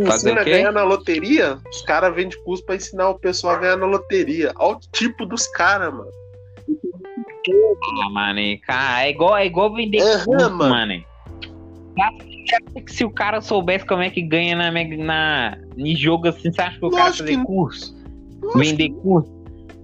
Fazer 0.06 0.30
ensina 0.30 0.40
a 0.40 0.44
ganhar 0.44 0.72
na 0.72 0.84
loteria, 0.84 1.58
os 1.70 1.82
caras 1.82 2.14
vendem 2.14 2.38
curso 2.44 2.64
pra 2.64 2.76
ensinar 2.76 3.10
o 3.10 3.18
pessoal 3.18 3.56
a 3.56 3.58
ganhar 3.58 3.76
na 3.76 3.84
loteria. 3.86 4.50
Olha 4.58 4.76
o 4.76 4.80
tipo 4.92 5.26
dos 5.26 5.46
caras, 5.48 5.92
mano. 5.92 6.10
Ah, 8.04 8.10
mano, 8.10 8.40
cara, 8.66 9.04
é 9.06 9.10
igual, 9.10 9.36
é 9.36 9.44
igual 9.46 9.74
vender 9.74 10.00
Aham, 10.00 10.24
curso, 10.24 10.50
mano. 10.56 10.70
mano. 10.70 11.04
Se 12.88 13.04
o 13.04 13.10
cara 13.10 13.40
soubesse 13.42 13.84
como 13.84 14.02
é 14.02 14.08
que 14.08 14.22
ganha 14.22 14.56
na, 14.56 14.70
na, 14.70 15.58
em 15.76 15.94
jogo 15.94 16.28
assim, 16.28 16.50
você 16.50 16.62
acha 16.62 16.78
que 16.78 16.84
o 16.86 16.90
cara 16.90 17.04
Lógico 17.04 17.24
fazer 17.28 17.36
que- 17.38 17.44
curso? 17.44 17.96
Lógico 18.42 18.58
Vender 18.58 18.90
curso? 19.02 19.41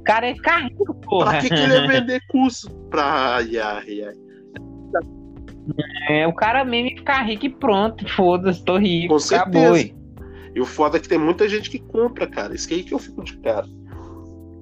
O 0.09 0.11
cara 0.11 0.27
é 0.27 0.35
ficar 0.35 0.63
rico, 0.63 0.95
porra. 0.95 1.31
Pra 1.33 1.41
que, 1.43 1.49
que 1.51 1.55
ele 1.55 1.75
ia 1.75 1.87
vender 1.87 2.23
curso? 2.29 2.71
Pra. 2.89 3.37
Ai, 3.37 3.59
ai, 3.59 4.03
ai. 4.05 4.15
É, 6.09 6.27
o 6.27 6.33
cara 6.33 6.65
mesmo 6.65 6.89
ia 6.89 6.97
ficar 6.97 7.23
rico 7.27 7.45
e 7.45 7.51
pronto. 7.51 8.09
Foda-se, 8.15 8.65
tô 8.65 8.79
rico. 8.79 9.09
Com 9.19 9.35
acabou. 9.35 9.75
certeza. 9.75 9.99
E 10.55 10.61
o 10.61 10.65
foda 10.65 10.97
é 10.97 11.01
que 11.01 11.09
tem 11.09 11.19
muita 11.19 11.47
gente 11.47 11.69
que 11.69 11.79
compra, 11.79 12.27
cara. 12.27 12.55
Isso 12.55 12.67
que 12.67 12.75
aí 12.75 12.83
que 12.83 12.95
eu 12.95 12.99
fico 12.99 13.23
de 13.23 13.37
cara. 13.41 13.67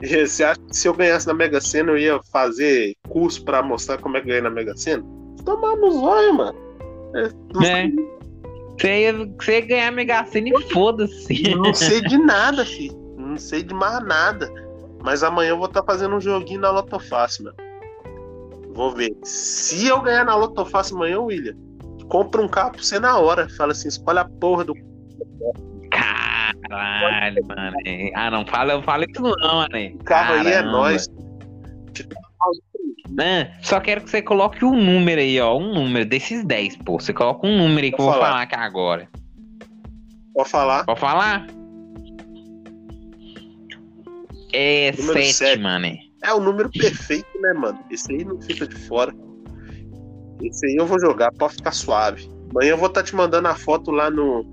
Você 0.03 0.43
acha 0.43 0.61
que 0.61 0.77
se 0.77 0.89
eu 0.89 0.95
ganhasse 0.95 1.29
na 1.29 1.33
Mega 1.33 1.61
Sena, 1.61 1.93
eu 1.93 1.97
ia 1.97 2.21
fazer 2.33 2.95
curso 3.09 3.45
pra 3.45 3.63
mostrar 3.63 3.99
como 3.99 4.17
é 4.17 4.21
que 4.21 4.27
ganha 4.27 4.43
na 4.43 4.51
Mega 4.51 4.77
Sena? 4.77 5.05
Tomar 5.45 5.77
no 5.77 5.91
zóio, 5.93 6.35
mano. 6.35 6.59
É, 7.15 7.29
não, 7.55 7.63
É. 7.63 7.89
Você 8.79 9.01
ia, 9.03 9.13
você 9.13 9.53
ia 9.53 9.61
ganhar 9.67 9.93
Mega 9.93 10.25
Sena 10.27 10.49
e 10.49 10.63
foda-se. 10.73 11.55
não 11.55 11.73
sei 11.73 12.01
de 12.03 12.19
nada, 12.23 12.65
filho. 12.65 12.97
Não 13.17 13.37
sei 13.39 13.63
de 13.63 13.73
mais 13.73 14.05
nada. 14.05 14.51
Mas 15.07 15.23
amanhã 15.23 15.51
eu 15.51 15.57
vou 15.57 15.67
estar 15.67 15.85
fazendo 15.85 16.17
um 16.17 16.21
joguinho 16.21 16.61
na 16.61 16.69
Lotofácil, 16.73 17.45
mano. 17.45 17.57
Vou 18.75 18.93
ver. 18.93 19.17
Se 19.23 19.87
eu 19.87 20.01
ganhar 20.01 20.25
na 20.25 20.35
Lotofácil 20.35 20.97
amanhã, 20.97 21.21
William, 21.21 21.55
compra 22.09 22.43
um 22.43 22.49
carro 22.49 22.73
pra 22.73 22.83
você 22.83 22.99
na 22.99 23.17
hora. 23.17 23.49
Fala 23.51 23.71
assim, 23.71 23.87
escolhe 23.87 24.19
a 24.19 24.25
porra 24.25 24.65
do 24.65 24.75
Caralho, 25.93 27.47
mano. 27.47 27.77
Ah, 28.17 28.31
não 28.33 28.45
fala, 28.45 28.83
fala 28.83 29.05
isso 29.09 29.23
não, 29.23 29.31
mano. 29.59 29.99
carro 30.05 30.35
aí, 30.35 30.49
é 30.49 30.55
Caramba. 30.55 30.73
nóis. 30.73 31.09
Ah, 33.21 33.49
só 33.63 33.79
quero 33.79 34.01
que 34.01 34.11
você 34.11 34.21
coloque 34.21 34.65
um 34.65 34.75
número 34.75 35.21
aí, 35.21 35.41
ó. 35.41 35.57
Um 35.57 35.73
número 35.73 36.05
desses 36.05 36.45
10, 36.45 36.79
pô. 36.79 36.99
Você 36.99 37.13
coloca 37.13 37.47
um 37.47 37.57
número 37.57 37.85
aí 37.85 37.93
que 37.93 38.01
eu 38.01 38.05
Vou 38.05 38.07
vou 38.07 38.15
falar. 38.15 38.31
falar 38.33 38.43
aqui 38.43 38.57
agora. 38.57 39.09
Pode 40.35 40.49
falar. 40.51 40.85
Pode 40.85 40.99
falar? 40.99 41.47
É 44.59 44.93
Número 44.93 45.19
7, 45.21 45.33
sete. 45.35 45.63
mano. 45.63 45.87
É 46.25 46.33
o 46.33 46.41
número 46.41 46.71
perfeito, 46.71 47.29
né, 47.41 47.53
mano? 47.53 47.79
Esse 47.91 48.11
aí 48.13 48.25
não 48.25 48.41
fica 48.41 48.67
de 48.67 48.75
fora. 48.75 49.13
Esse 50.43 50.67
aí 50.67 50.77
eu 50.77 50.87
vou 50.87 50.99
jogar, 50.99 51.31
pode 51.33 51.55
ficar 51.57 51.73
suave. 51.73 52.29
Amanhã 52.51 52.71
eu 52.71 52.79
vou 52.79 52.89
estar 52.89 53.03
te 53.03 53.15
mandando 53.15 53.49
a 53.49 53.55
foto 53.55 53.91
lá 53.91 54.11
no, 54.11 54.45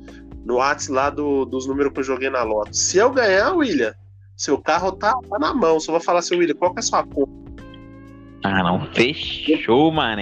no 0.46 0.56
WhatsApp 0.56 0.92
lá 0.92 1.10
do, 1.10 1.46
dos 1.46 1.66
números 1.68 1.94
que 1.94 2.00
eu 2.00 2.04
joguei 2.04 2.30
na 2.30 2.44
loto. 2.44 2.76
Se 2.76 2.98
eu 2.98 3.10
ganhar, 3.12 3.54
William, 3.54 3.94
seu 4.36 4.58
carro 4.58 4.92
tá, 4.92 5.14
tá 5.30 5.40
na 5.40 5.54
mão. 5.54 5.80
Só 5.80 5.94
vou 5.94 6.02
falar 6.02 6.20
assim, 6.20 6.36
William, 6.36 6.56
qual 6.56 6.74
que 6.74 6.80
é 6.80 6.82
a 6.82 6.84
sua 6.84 7.04
conta? 7.06 7.32
Ah, 8.44 8.62
não. 8.62 8.86
Fechou, 8.94 9.90
mano. 9.92 10.22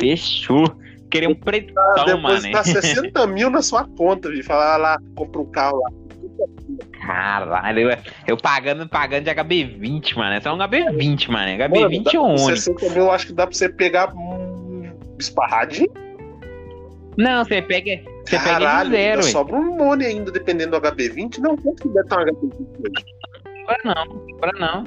Fechou. 0.00 0.64
Queria 1.10 1.28
um 1.28 1.34
pretão, 1.34 1.74
Ah, 1.96 2.04
Depois 2.04 2.42
mano. 2.42 2.52
dá 2.52 2.62
60 2.62 3.26
mil 3.26 3.50
na 3.50 3.62
sua 3.62 3.84
conta, 3.96 4.32
e 4.32 4.42
falar 4.42 4.76
lá, 4.76 4.98
compra 5.16 5.40
um 5.40 5.50
carro 5.50 5.78
lá. 5.80 5.90
Caralho, 7.08 7.90
eu, 7.90 7.98
eu 8.26 8.36
pagando, 8.36 8.86
pagando 8.86 9.24
de 9.24 9.30
HB20, 9.30 10.14
mano. 10.14 10.34
É 10.34 10.40
só 10.42 10.54
um 10.54 10.58
HB20, 10.58 11.28
mano. 11.30 11.48
HB20 11.64 12.02
dá- 12.04 12.10
é 12.14 12.18
um 12.20 12.24
Onix. 12.44 12.64
60 12.64 12.88
mil 12.90 13.04
eu 13.04 13.10
acho 13.10 13.26
que 13.28 13.32
dá 13.32 13.46
pra 13.46 13.56
você 13.56 13.66
pegar 13.70 14.12
um 14.14 14.92
esparradinho. 15.18 15.88
Não, 17.16 17.42
você 17.44 17.62
pega, 17.62 18.02
você 18.24 18.38
pega 18.38 18.44
Caralho, 18.44 18.90
zero, 18.90 19.12
ainda 19.20 19.24
ué. 19.26 19.32
sobra 19.32 19.56
um 19.56 19.74
money 19.76 20.06
ainda, 20.06 20.30
dependendo 20.30 20.78
do 20.78 20.86
HB20. 20.86 21.38
Não, 21.38 21.56
quanto 21.56 21.82
que 21.82 21.88
deve 21.88 22.00
estar 22.02 22.18
um 22.20 22.24
HB20 22.26 22.52
hoje? 22.52 23.04
Compra 23.66 23.78
não, 23.84 24.06
compra 24.18 24.52
não. 24.58 24.84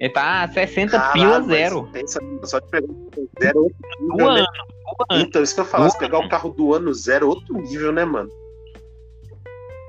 Ele 0.00 0.12
tá 0.14 0.48
60 0.48 0.98
Caralho, 0.98 1.12
pila 1.12 1.42
zero. 1.42 1.88
Pensa, 1.92 2.20
só 2.44 2.58
de 2.58 2.68
pegar 2.70 2.86
um 2.90 3.08
zero 3.38 3.58
é 3.58 3.60
outro 3.60 3.76
nível, 4.00 4.32
né? 4.32 4.40
ano, 4.40 4.46
ano. 5.10 5.22
Então, 5.22 5.42
isso 5.42 5.54
que 5.54 5.60
eu 5.60 5.64
falar, 5.66 5.86
Do 5.88 5.92
se 5.92 5.98
pegar 5.98 6.18
o 6.20 6.28
carro 6.30 6.48
do 6.50 6.74
ano 6.74 6.92
zero, 6.94 7.26
é 7.26 7.28
outro 7.28 7.54
nível, 7.58 7.92
né, 7.92 8.04
mano? 8.06 8.30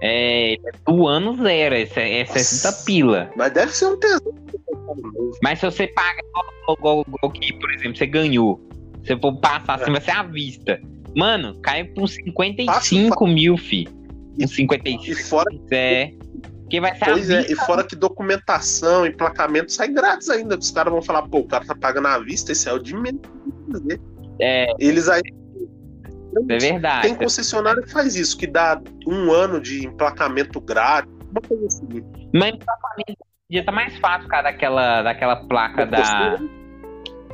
É, 0.04 0.56
do 0.88 1.08
ano 1.08 1.36
zero, 1.36 1.76
é, 1.76 1.86
se- 1.86 2.00
é 2.00 2.26
60 2.26 2.84
pila. 2.86 3.30
Mas 3.36 3.54
deve 3.54 3.72
ser 3.72 3.86
um 3.86 4.00
tesão. 4.00 4.34
Mas 5.44 5.60
se 5.60 5.66
você 5.66 5.88
paga 5.88 6.22
igual, 6.70 7.06
que, 7.34 7.54
por 7.54 7.72
exemplo, 7.72 7.96
você 7.96 8.08
ganhou. 8.08 8.60
Se 9.06 9.16
for 9.20 9.36
passar 9.38 9.76
assim, 9.82 9.92
vai 9.92 10.02
ser 10.02 10.12
à 10.12 10.24
vista. 10.24 10.82
Mano, 11.16 11.60
cai 11.62 11.84
por 11.84 12.04
uns 12.04 12.14
55 12.16 13.28
mil, 13.28 13.58
fi. 13.58 13.88
Uns 14.40 14.56
55. 14.56 15.20
E 15.20 15.24
fora, 15.24 15.50
É. 15.72 16.12
Que 16.70 16.80
vai 16.80 16.96
ser 16.98 17.04
pois 17.06 17.30
é, 17.30 17.38
vista. 17.40 17.52
e 17.52 17.56
fora 17.66 17.84
que 17.84 17.96
documentação, 17.98 19.06
emplacamento 19.06 19.74
sai 19.74 19.90
grátis 19.90 20.30
ainda. 20.30 20.58
Os 20.58 20.72
caras 20.72 20.94
vão 20.94 21.02
falar, 21.02 21.24
pô, 21.24 21.40
o 21.40 21.46
cara 21.48 21.66
tá 21.66 21.76
pagando 21.76 22.08
à 22.08 22.18
vista, 22.18 22.54
esse 22.54 22.68
é 22.70 22.74
o 22.74 22.80
de 22.80 22.96
menos. 22.96 23.20
É, 24.40 24.68
Eles 24.80 25.10
aí. 25.10 25.22
É 26.50 26.58
verdade. 26.58 27.08
Tem 27.08 27.16
concessionário 27.16 27.84
que 27.84 27.92
faz 27.92 28.16
isso, 28.16 28.38
que 28.38 28.48
dá 28.48 28.82
um 29.08 29.32
ano 29.32 29.60
de 29.60 29.86
emplacamento 29.86 30.60
grátis. 30.60 31.12
Uma 31.32 31.42
coisa 31.42 31.66
assim. 31.66 32.04
Mas 32.34 32.54
emplacamento 32.54 33.32
dia 33.52 33.66
tá 33.66 33.72
mais 33.72 33.98
fácil, 34.00 34.30
cara, 34.30 34.44
daquela, 34.44 35.04
daquela 35.04 35.36
placa 35.48 35.86
da. 35.86 36.38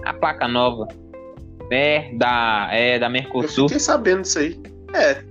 A 0.03 0.13
placa 0.13 0.47
nova. 0.47 0.87
É, 1.71 2.11
da. 2.15 2.69
É, 2.71 2.97
da 2.97 3.05
Eu 3.05 3.11
Mercosul. 3.11 3.67
fiquei 3.69 3.79
sabendo 3.79 4.23
disso 4.23 4.39
aí. 4.39 4.59
É, 4.95 5.21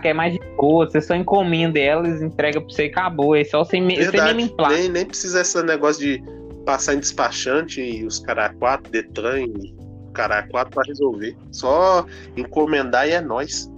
Que 0.00 0.08
é 0.08 0.14
mais 0.14 0.32
de 0.32 0.40
boa. 0.56 0.88
Você 0.88 1.00
só 1.00 1.14
encomenda 1.14 1.78
ela, 1.78 2.06
eles 2.06 2.22
entregam 2.22 2.62
pra 2.62 2.74
você 2.74 2.86
e 2.86 2.88
acabou. 2.88 3.36
É 3.36 3.44
só 3.44 3.64
verdade. 3.64 4.34
mesmo 4.34 4.52
emplaca. 4.52 4.74
Nem, 4.74 4.88
nem 4.88 5.04
precisa 5.04 5.42
esse 5.42 5.62
negócio 5.62 6.00
de 6.00 6.22
passar 6.64 6.94
em 6.94 7.00
despachante 7.00 7.82
e 7.82 8.06
os 8.06 8.18
caras 8.20 8.56
quatro, 8.58 8.90
Detran 8.90 9.40
e 9.40 9.74
cara 10.12 10.42
quatro 10.48 10.72
pra 10.72 10.84
resolver. 10.86 11.36
Só 11.50 12.06
encomendar 12.36 13.08
e 13.08 13.12
é 13.12 13.20
nóis. 13.20 13.70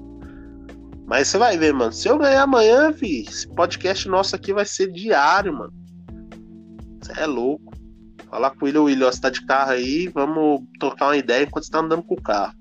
Mas 1.06 1.28
você 1.28 1.38
vai 1.38 1.58
ver, 1.58 1.72
mano. 1.72 1.92
Se 1.92 2.08
eu 2.08 2.18
ganhar 2.18 2.42
amanhã, 2.42 2.92
fi, 2.92 3.22
esse 3.22 3.46
podcast 3.48 4.08
nosso 4.08 4.34
aqui 4.34 4.52
vai 4.52 4.64
ser 4.64 4.90
diário, 4.90 5.52
mano. 5.52 5.72
Você 7.00 7.20
é 7.20 7.26
louco. 7.26 7.72
Falar 8.30 8.50
com 8.50 8.64
o 8.64 8.64
William, 8.64 8.82
William, 8.82 9.06
ó, 9.06 9.12
você 9.12 9.20
tá 9.20 9.30
de 9.30 9.44
carro 9.46 9.72
aí, 9.72 10.08
vamos 10.08 10.62
trocar 10.80 11.06
uma 11.06 11.16
ideia 11.16 11.44
enquanto 11.44 11.64
você 11.64 11.70
tá 11.70 11.80
andando 11.80 12.02
com 12.02 12.14
o 12.14 12.22
carro. 12.22 12.54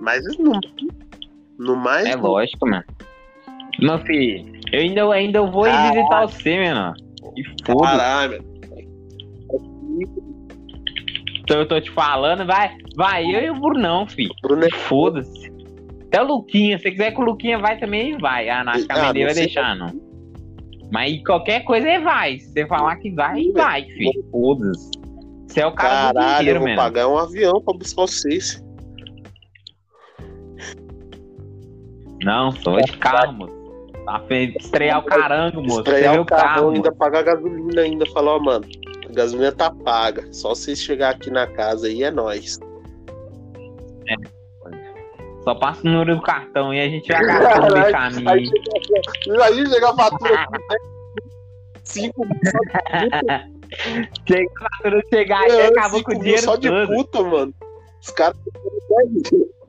Mas 0.00 0.22
no, 0.38 0.52
no 1.58 1.76
mais. 1.76 2.06
É 2.06 2.14
lógico, 2.14 2.68
mano. 2.68 2.84
Meu 3.80 3.98
filho, 4.00 4.60
eu 4.72 4.80
ainda, 4.80 5.12
ainda 5.12 5.42
vou 5.42 5.64
Caralho. 5.64 5.94
visitar 5.94 6.26
você, 6.26 6.58
menor. 6.58 6.94
E 7.36 7.64
foda 7.64 7.86
Caralho, 7.86 8.44
Então 11.42 11.58
eu 11.58 11.66
tô 11.66 11.80
te 11.80 11.90
falando, 11.90 12.46
vai, 12.46 12.70
vai 12.96 13.24
eu 13.24 13.40
e 13.40 13.50
o 13.50 13.60
Brunão, 13.60 14.06
filho. 14.06 14.34
Bruno 14.42 14.64
é 14.64 14.70
Foda-se. 14.70 15.50
Até 16.06 16.22
o 16.22 16.26
Luquinha, 16.26 16.76
se 16.76 16.84
você 16.84 16.90
quiser 16.90 17.12
que 17.12 17.20
o 17.20 17.24
Luquinha 17.24 17.58
vai 17.58 17.78
também, 17.78 18.16
vai. 18.18 18.48
Ah, 18.48 18.60
a 18.60 18.64
mãe 18.64 19.12
dele 19.12 19.26
vai 19.26 19.34
deixar, 19.34 19.76
não. 19.76 19.88
Mas 20.92 21.22
qualquer 21.24 21.64
coisa 21.64 21.88
ele 21.88 22.04
vai. 22.04 22.38
Se 22.38 22.52
você 22.52 22.66
falar 22.66 22.96
que 22.96 23.10
vai, 23.10 23.50
vai, 23.52 23.84
filho. 23.84 24.24
Foda-se. 24.30 24.90
Você 25.46 25.60
é 25.60 25.66
o 25.66 25.72
cara 25.72 26.12
do 26.12 26.14
Caralho, 26.14 26.32
eu 26.32 26.38
dinheiro, 26.38 26.58
vou 26.60 26.68
mano. 26.68 26.80
pagar 26.80 27.08
um 27.08 27.18
avião 27.18 27.60
pra 27.60 27.74
buscar 27.76 28.02
vocês. 28.02 28.64
Não, 32.22 32.52
só 32.52 32.78
de 32.78 32.96
carro, 32.98 33.32
moço. 33.32 33.60
Tá 34.04 34.20
feio. 34.28 34.54
Estrear 34.58 34.98
o 34.98 35.02
carango, 35.02 35.62
moço. 35.62 35.78
Estrear 35.80 36.18
o 36.18 36.22
o 36.22 36.24
carro, 36.26 36.42
carro, 36.42 36.70
ainda 36.70 36.92
pagar 36.92 37.22
gasolina 37.22 37.82
ainda. 37.82 38.06
Falar, 38.06 38.36
ó, 38.36 38.38
mano, 38.38 38.64
gasolina 39.10 39.52
tá 39.52 39.70
paga. 39.70 40.26
Só 40.32 40.50
vocês 40.50 40.80
chegar 40.80 41.10
aqui 41.10 41.30
na 41.30 41.46
casa 41.46 41.86
aí 41.86 42.02
é 42.02 42.10
nóis. 42.10 42.58
Só 45.44 45.54
passa 45.54 45.80
o 45.86 45.90
número 45.90 46.16
do 46.16 46.22
cartão 46.22 46.72
e 46.74 46.80
a 46.80 46.88
gente 46.88 47.10
vai 47.10 47.24
gastando 47.24 47.70
no 47.70 47.76
Aí 47.84 47.92
caminho. 47.92 48.50
chega, 49.24 49.44
aí 49.44 49.66
chega 49.66 49.88
a 49.90 49.94
fatura 49.96 50.34
aqui, 50.34 50.52
né? 50.52 50.76
Cinco 51.84 52.26
Chega 54.28 54.50
a 54.60 54.76
fatura 54.76 55.00
chegar 55.12 55.40
aí, 55.42 55.52
mil, 55.56 55.66
acabou 55.66 56.02
com 56.02 56.12
o 56.12 56.18
dinheiro 56.18 56.42
só 56.42 56.56
de 56.56 56.68
todo. 56.68 56.86
puta, 56.88 57.22
mano. 57.22 57.54
Os 58.02 58.10
caras 58.10 58.36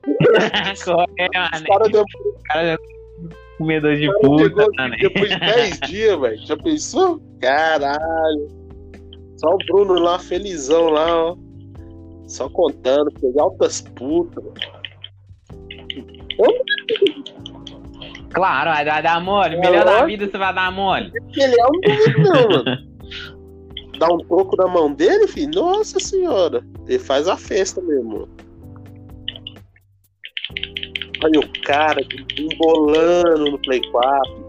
Corre, 0.04 0.76
os 0.76 0.86
mano. 0.86 1.66
cara 1.68 1.90
deu- 1.90 2.06
cara 2.48 2.64
é 2.74 2.78
comedor 3.58 3.96
de 3.96 4.08
puta, 4.22 4.86
aqui 4.86 4.98
depois 5.02 5.30
de 5.30 5.40
10 5.40 5.80
dias, 5.82 6.20
velho. 6.20 6.38
Já 6.46 6.58
pensou? 6.58 7.22
Caralho. 7.40 8.61
Só 9.42 9.56
o 9.56 9.58
Bruno 9.58 9.96
lá, 9.96 10.20
felizão 10.20 10.89
lá, 10.89 11.16
ó. 11.16 11.36
Só 12.28 12.48
contando, 12.48 13.12
pegar 13.20 13.42
altas 13.42 13.82
putas. 13.82 14.44
Claro, 18.32 18.70
vai 18.70 18.86
dar, 18.86 19.02
dar 19.02 19.20
mole. 19.20 19.56
É 19.56 19.60
Melhor 19.60 19.84
da 19.84 19.92
lógico. 19.92 20.08
vida 20.08 20.30
você 20.30 20.38
vai 20.38 20.54
dar 20.54 20.72
mole. 20.72 21.12
Ele 21.36 21.60
é 21.60 21.66
um 21.66 21.82
doido, 21.82 22.20
não, 22.20 22.50
mano. 22.64 22.92
Dá 23.98 24.08
um 24.14 24.20
troco 24.20 24.56
na 24.58 24.68
mão 24.68 24.94
dele, 24.94 25.28
filho. 25.28 25.52
Nossa 25.54 26.00
senhora. 26.00 26.64
Ele 26.88 27.00
faz 27.00 27.28
a 27.28 27.36
festa 27.36 27.82
mesmo. 27.82 28.30
Olha 31.24 31.39
o 31.39 31.62
cara 31.64 32.02
embolando 32.38 33.52
no 33.52 33.60
Play 33.60 33.82
4. 33.92 34.41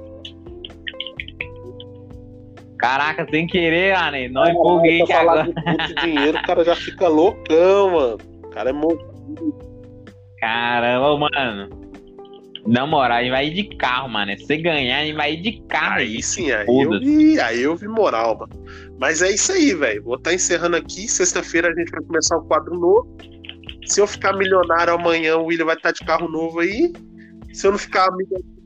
Caraca, 2.82 3.24
sem 3.30 3.46
querer, 3.46 3.94
mano. 3.96 4.16
Não 4.32 4.44
empolguei 4.44 5.02
aqui 5.02 5.12
agora. 5.12 5.44
de 5.44 5.52
puto 5.54 5.94
dinheiro, 6.04 6.36
o 6.36 6.42
cara 6.42 6.64
já 6.64 6.74
fica 6.74 7.06
loucão, 7.06 7.90
mano. 7.92 8.18
cara 8.50 8.70
é 8.70 8.72
monstro. 8.72 9.12
Caramba, 10.40 11.16
mano. 11.16 11.82
Na 12.66 12.84
moral, 12.84 13.18
a 13.18 13.22
gente 13.22 13.30
vai 13.30 13.46
ir 13.46 13.54
de 13.54 13.76
carro, 13.76 14.08
mano. 14.08 14.36
Se 14.36 14.46
você 14.46 14.56
ganhar, 14.56 14.98
a 14.98 15.04
gente 15.04 15.14
vai 15.14 15.34
ir 15.34 15.42
de 15.42 15.62
carro. 15.68 15.98
Aí 15.98 16.20
sim, 16.20 16.50
aí 16.50 16.66
eu, 16.66 16.98
vi, 16.98 17.40
aí 17.40 17.62
eu 17.62 17.76
vi 17.76 17.86
moral, 17.86 18.36
mano. 18.36 18.64
Mas 18.98 19.22
é 19.22 19.30
isso 19.30 19.52
aí, 19.52 19.72
velho. 19.74 20.02
Vou 20.02 20.16
estar 20.16 20.30
tá 20.30 20.34
encerrando 20.34 20.76
aqui. 20.76 21.06
Sexta-feira 21.06 21.68
a 21.68 21.74
gente 21.74 21.92
vai 21.92 22.02
começar 22.02 22.36
o 22.36 22.44
quadro 22.46 22.76
novo. 22.76 23.16
Se 23.86 24.00
eu 24.00 24.08
ficar 24.08 24.32
milionário 24.32 24.92
amanhã, 24.92 25.36
o 25.36 25.44
William 25.44 25.66
vai 25.66 25.76
estar 25.76 25.92
tá 25.92 25.98
de 26.00 26.04
carro 26.04 26.28
novo 26.28 26.58
aí. 26.58 26.92
Se 27.52 27.64
eu 27.64 27.70
não 27.70 27.78
ficar 27.78 28.10
milionário. 28.10 28.61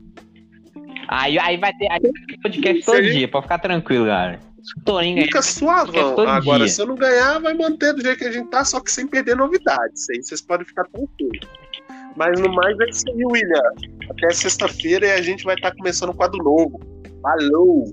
Aí, 1.07 1.39
aí 1.39 1.57
vai 1.57 1.73
ter, 1.73 1.91
aí 1.91 1.99
vai 2.01 2.11
ter 2.11 2.37
podcast 2.41 2.85
todo 2.85 3.03
gente... 3.03 3.17
dia, 3.17 3.27
pode 3.27 3.43
ficar 3.43 3.59
tranquilo, 3.59 4.05
cara. 4.05 4.39
Torinho 4.83 5.23
Fica 5.23 5.41
suavão. 5.41 6.19
Agora, 6.27 6.59
dia. 6.59 6.67
se 6.67 6.81
eu 6.81 6.87
não 6.87 6.95
ganhar, 6.95 7.39
vai 7.39 7.53
manter 7.53 7.93
do 7.93 8.01
jeito 8.01 8.17
que 8.17 8.25
a 8.25 8.31
gente 8.31 8.49
tá, 8.49 8.65
só 8.65 8.79
que 8.79 8.91
sem 8.91 9.07
perder 9.07 9.35
novidades. 9.35 10.09
Aí 10.09 10.21
vocês 10.21 10.41
podem 10.41 10.65
ficar 10.65 10.85
tranquilos. 10.85 11.47
Mas 12.15 12.39
no 12.41 12.51
mais 12.53 12.77
é 12.79 12.89
isso 12.89 13.03
aí, 13.07 13.25
William. 13.25 13.61
Até 14.09 14.31
sexta-feira 14.31 15.05
e 15.05 15.11
a 15.11 15.21
gente 15.21 15.43
vai 15.43 15.55
estar 15.55 15.71
tá 15.71 15.77
começando 15.77 16.09
um 16.09 16.13
quadro 16.13 16.43
novo. 16.43 16.79
Falou! 17.21 17.85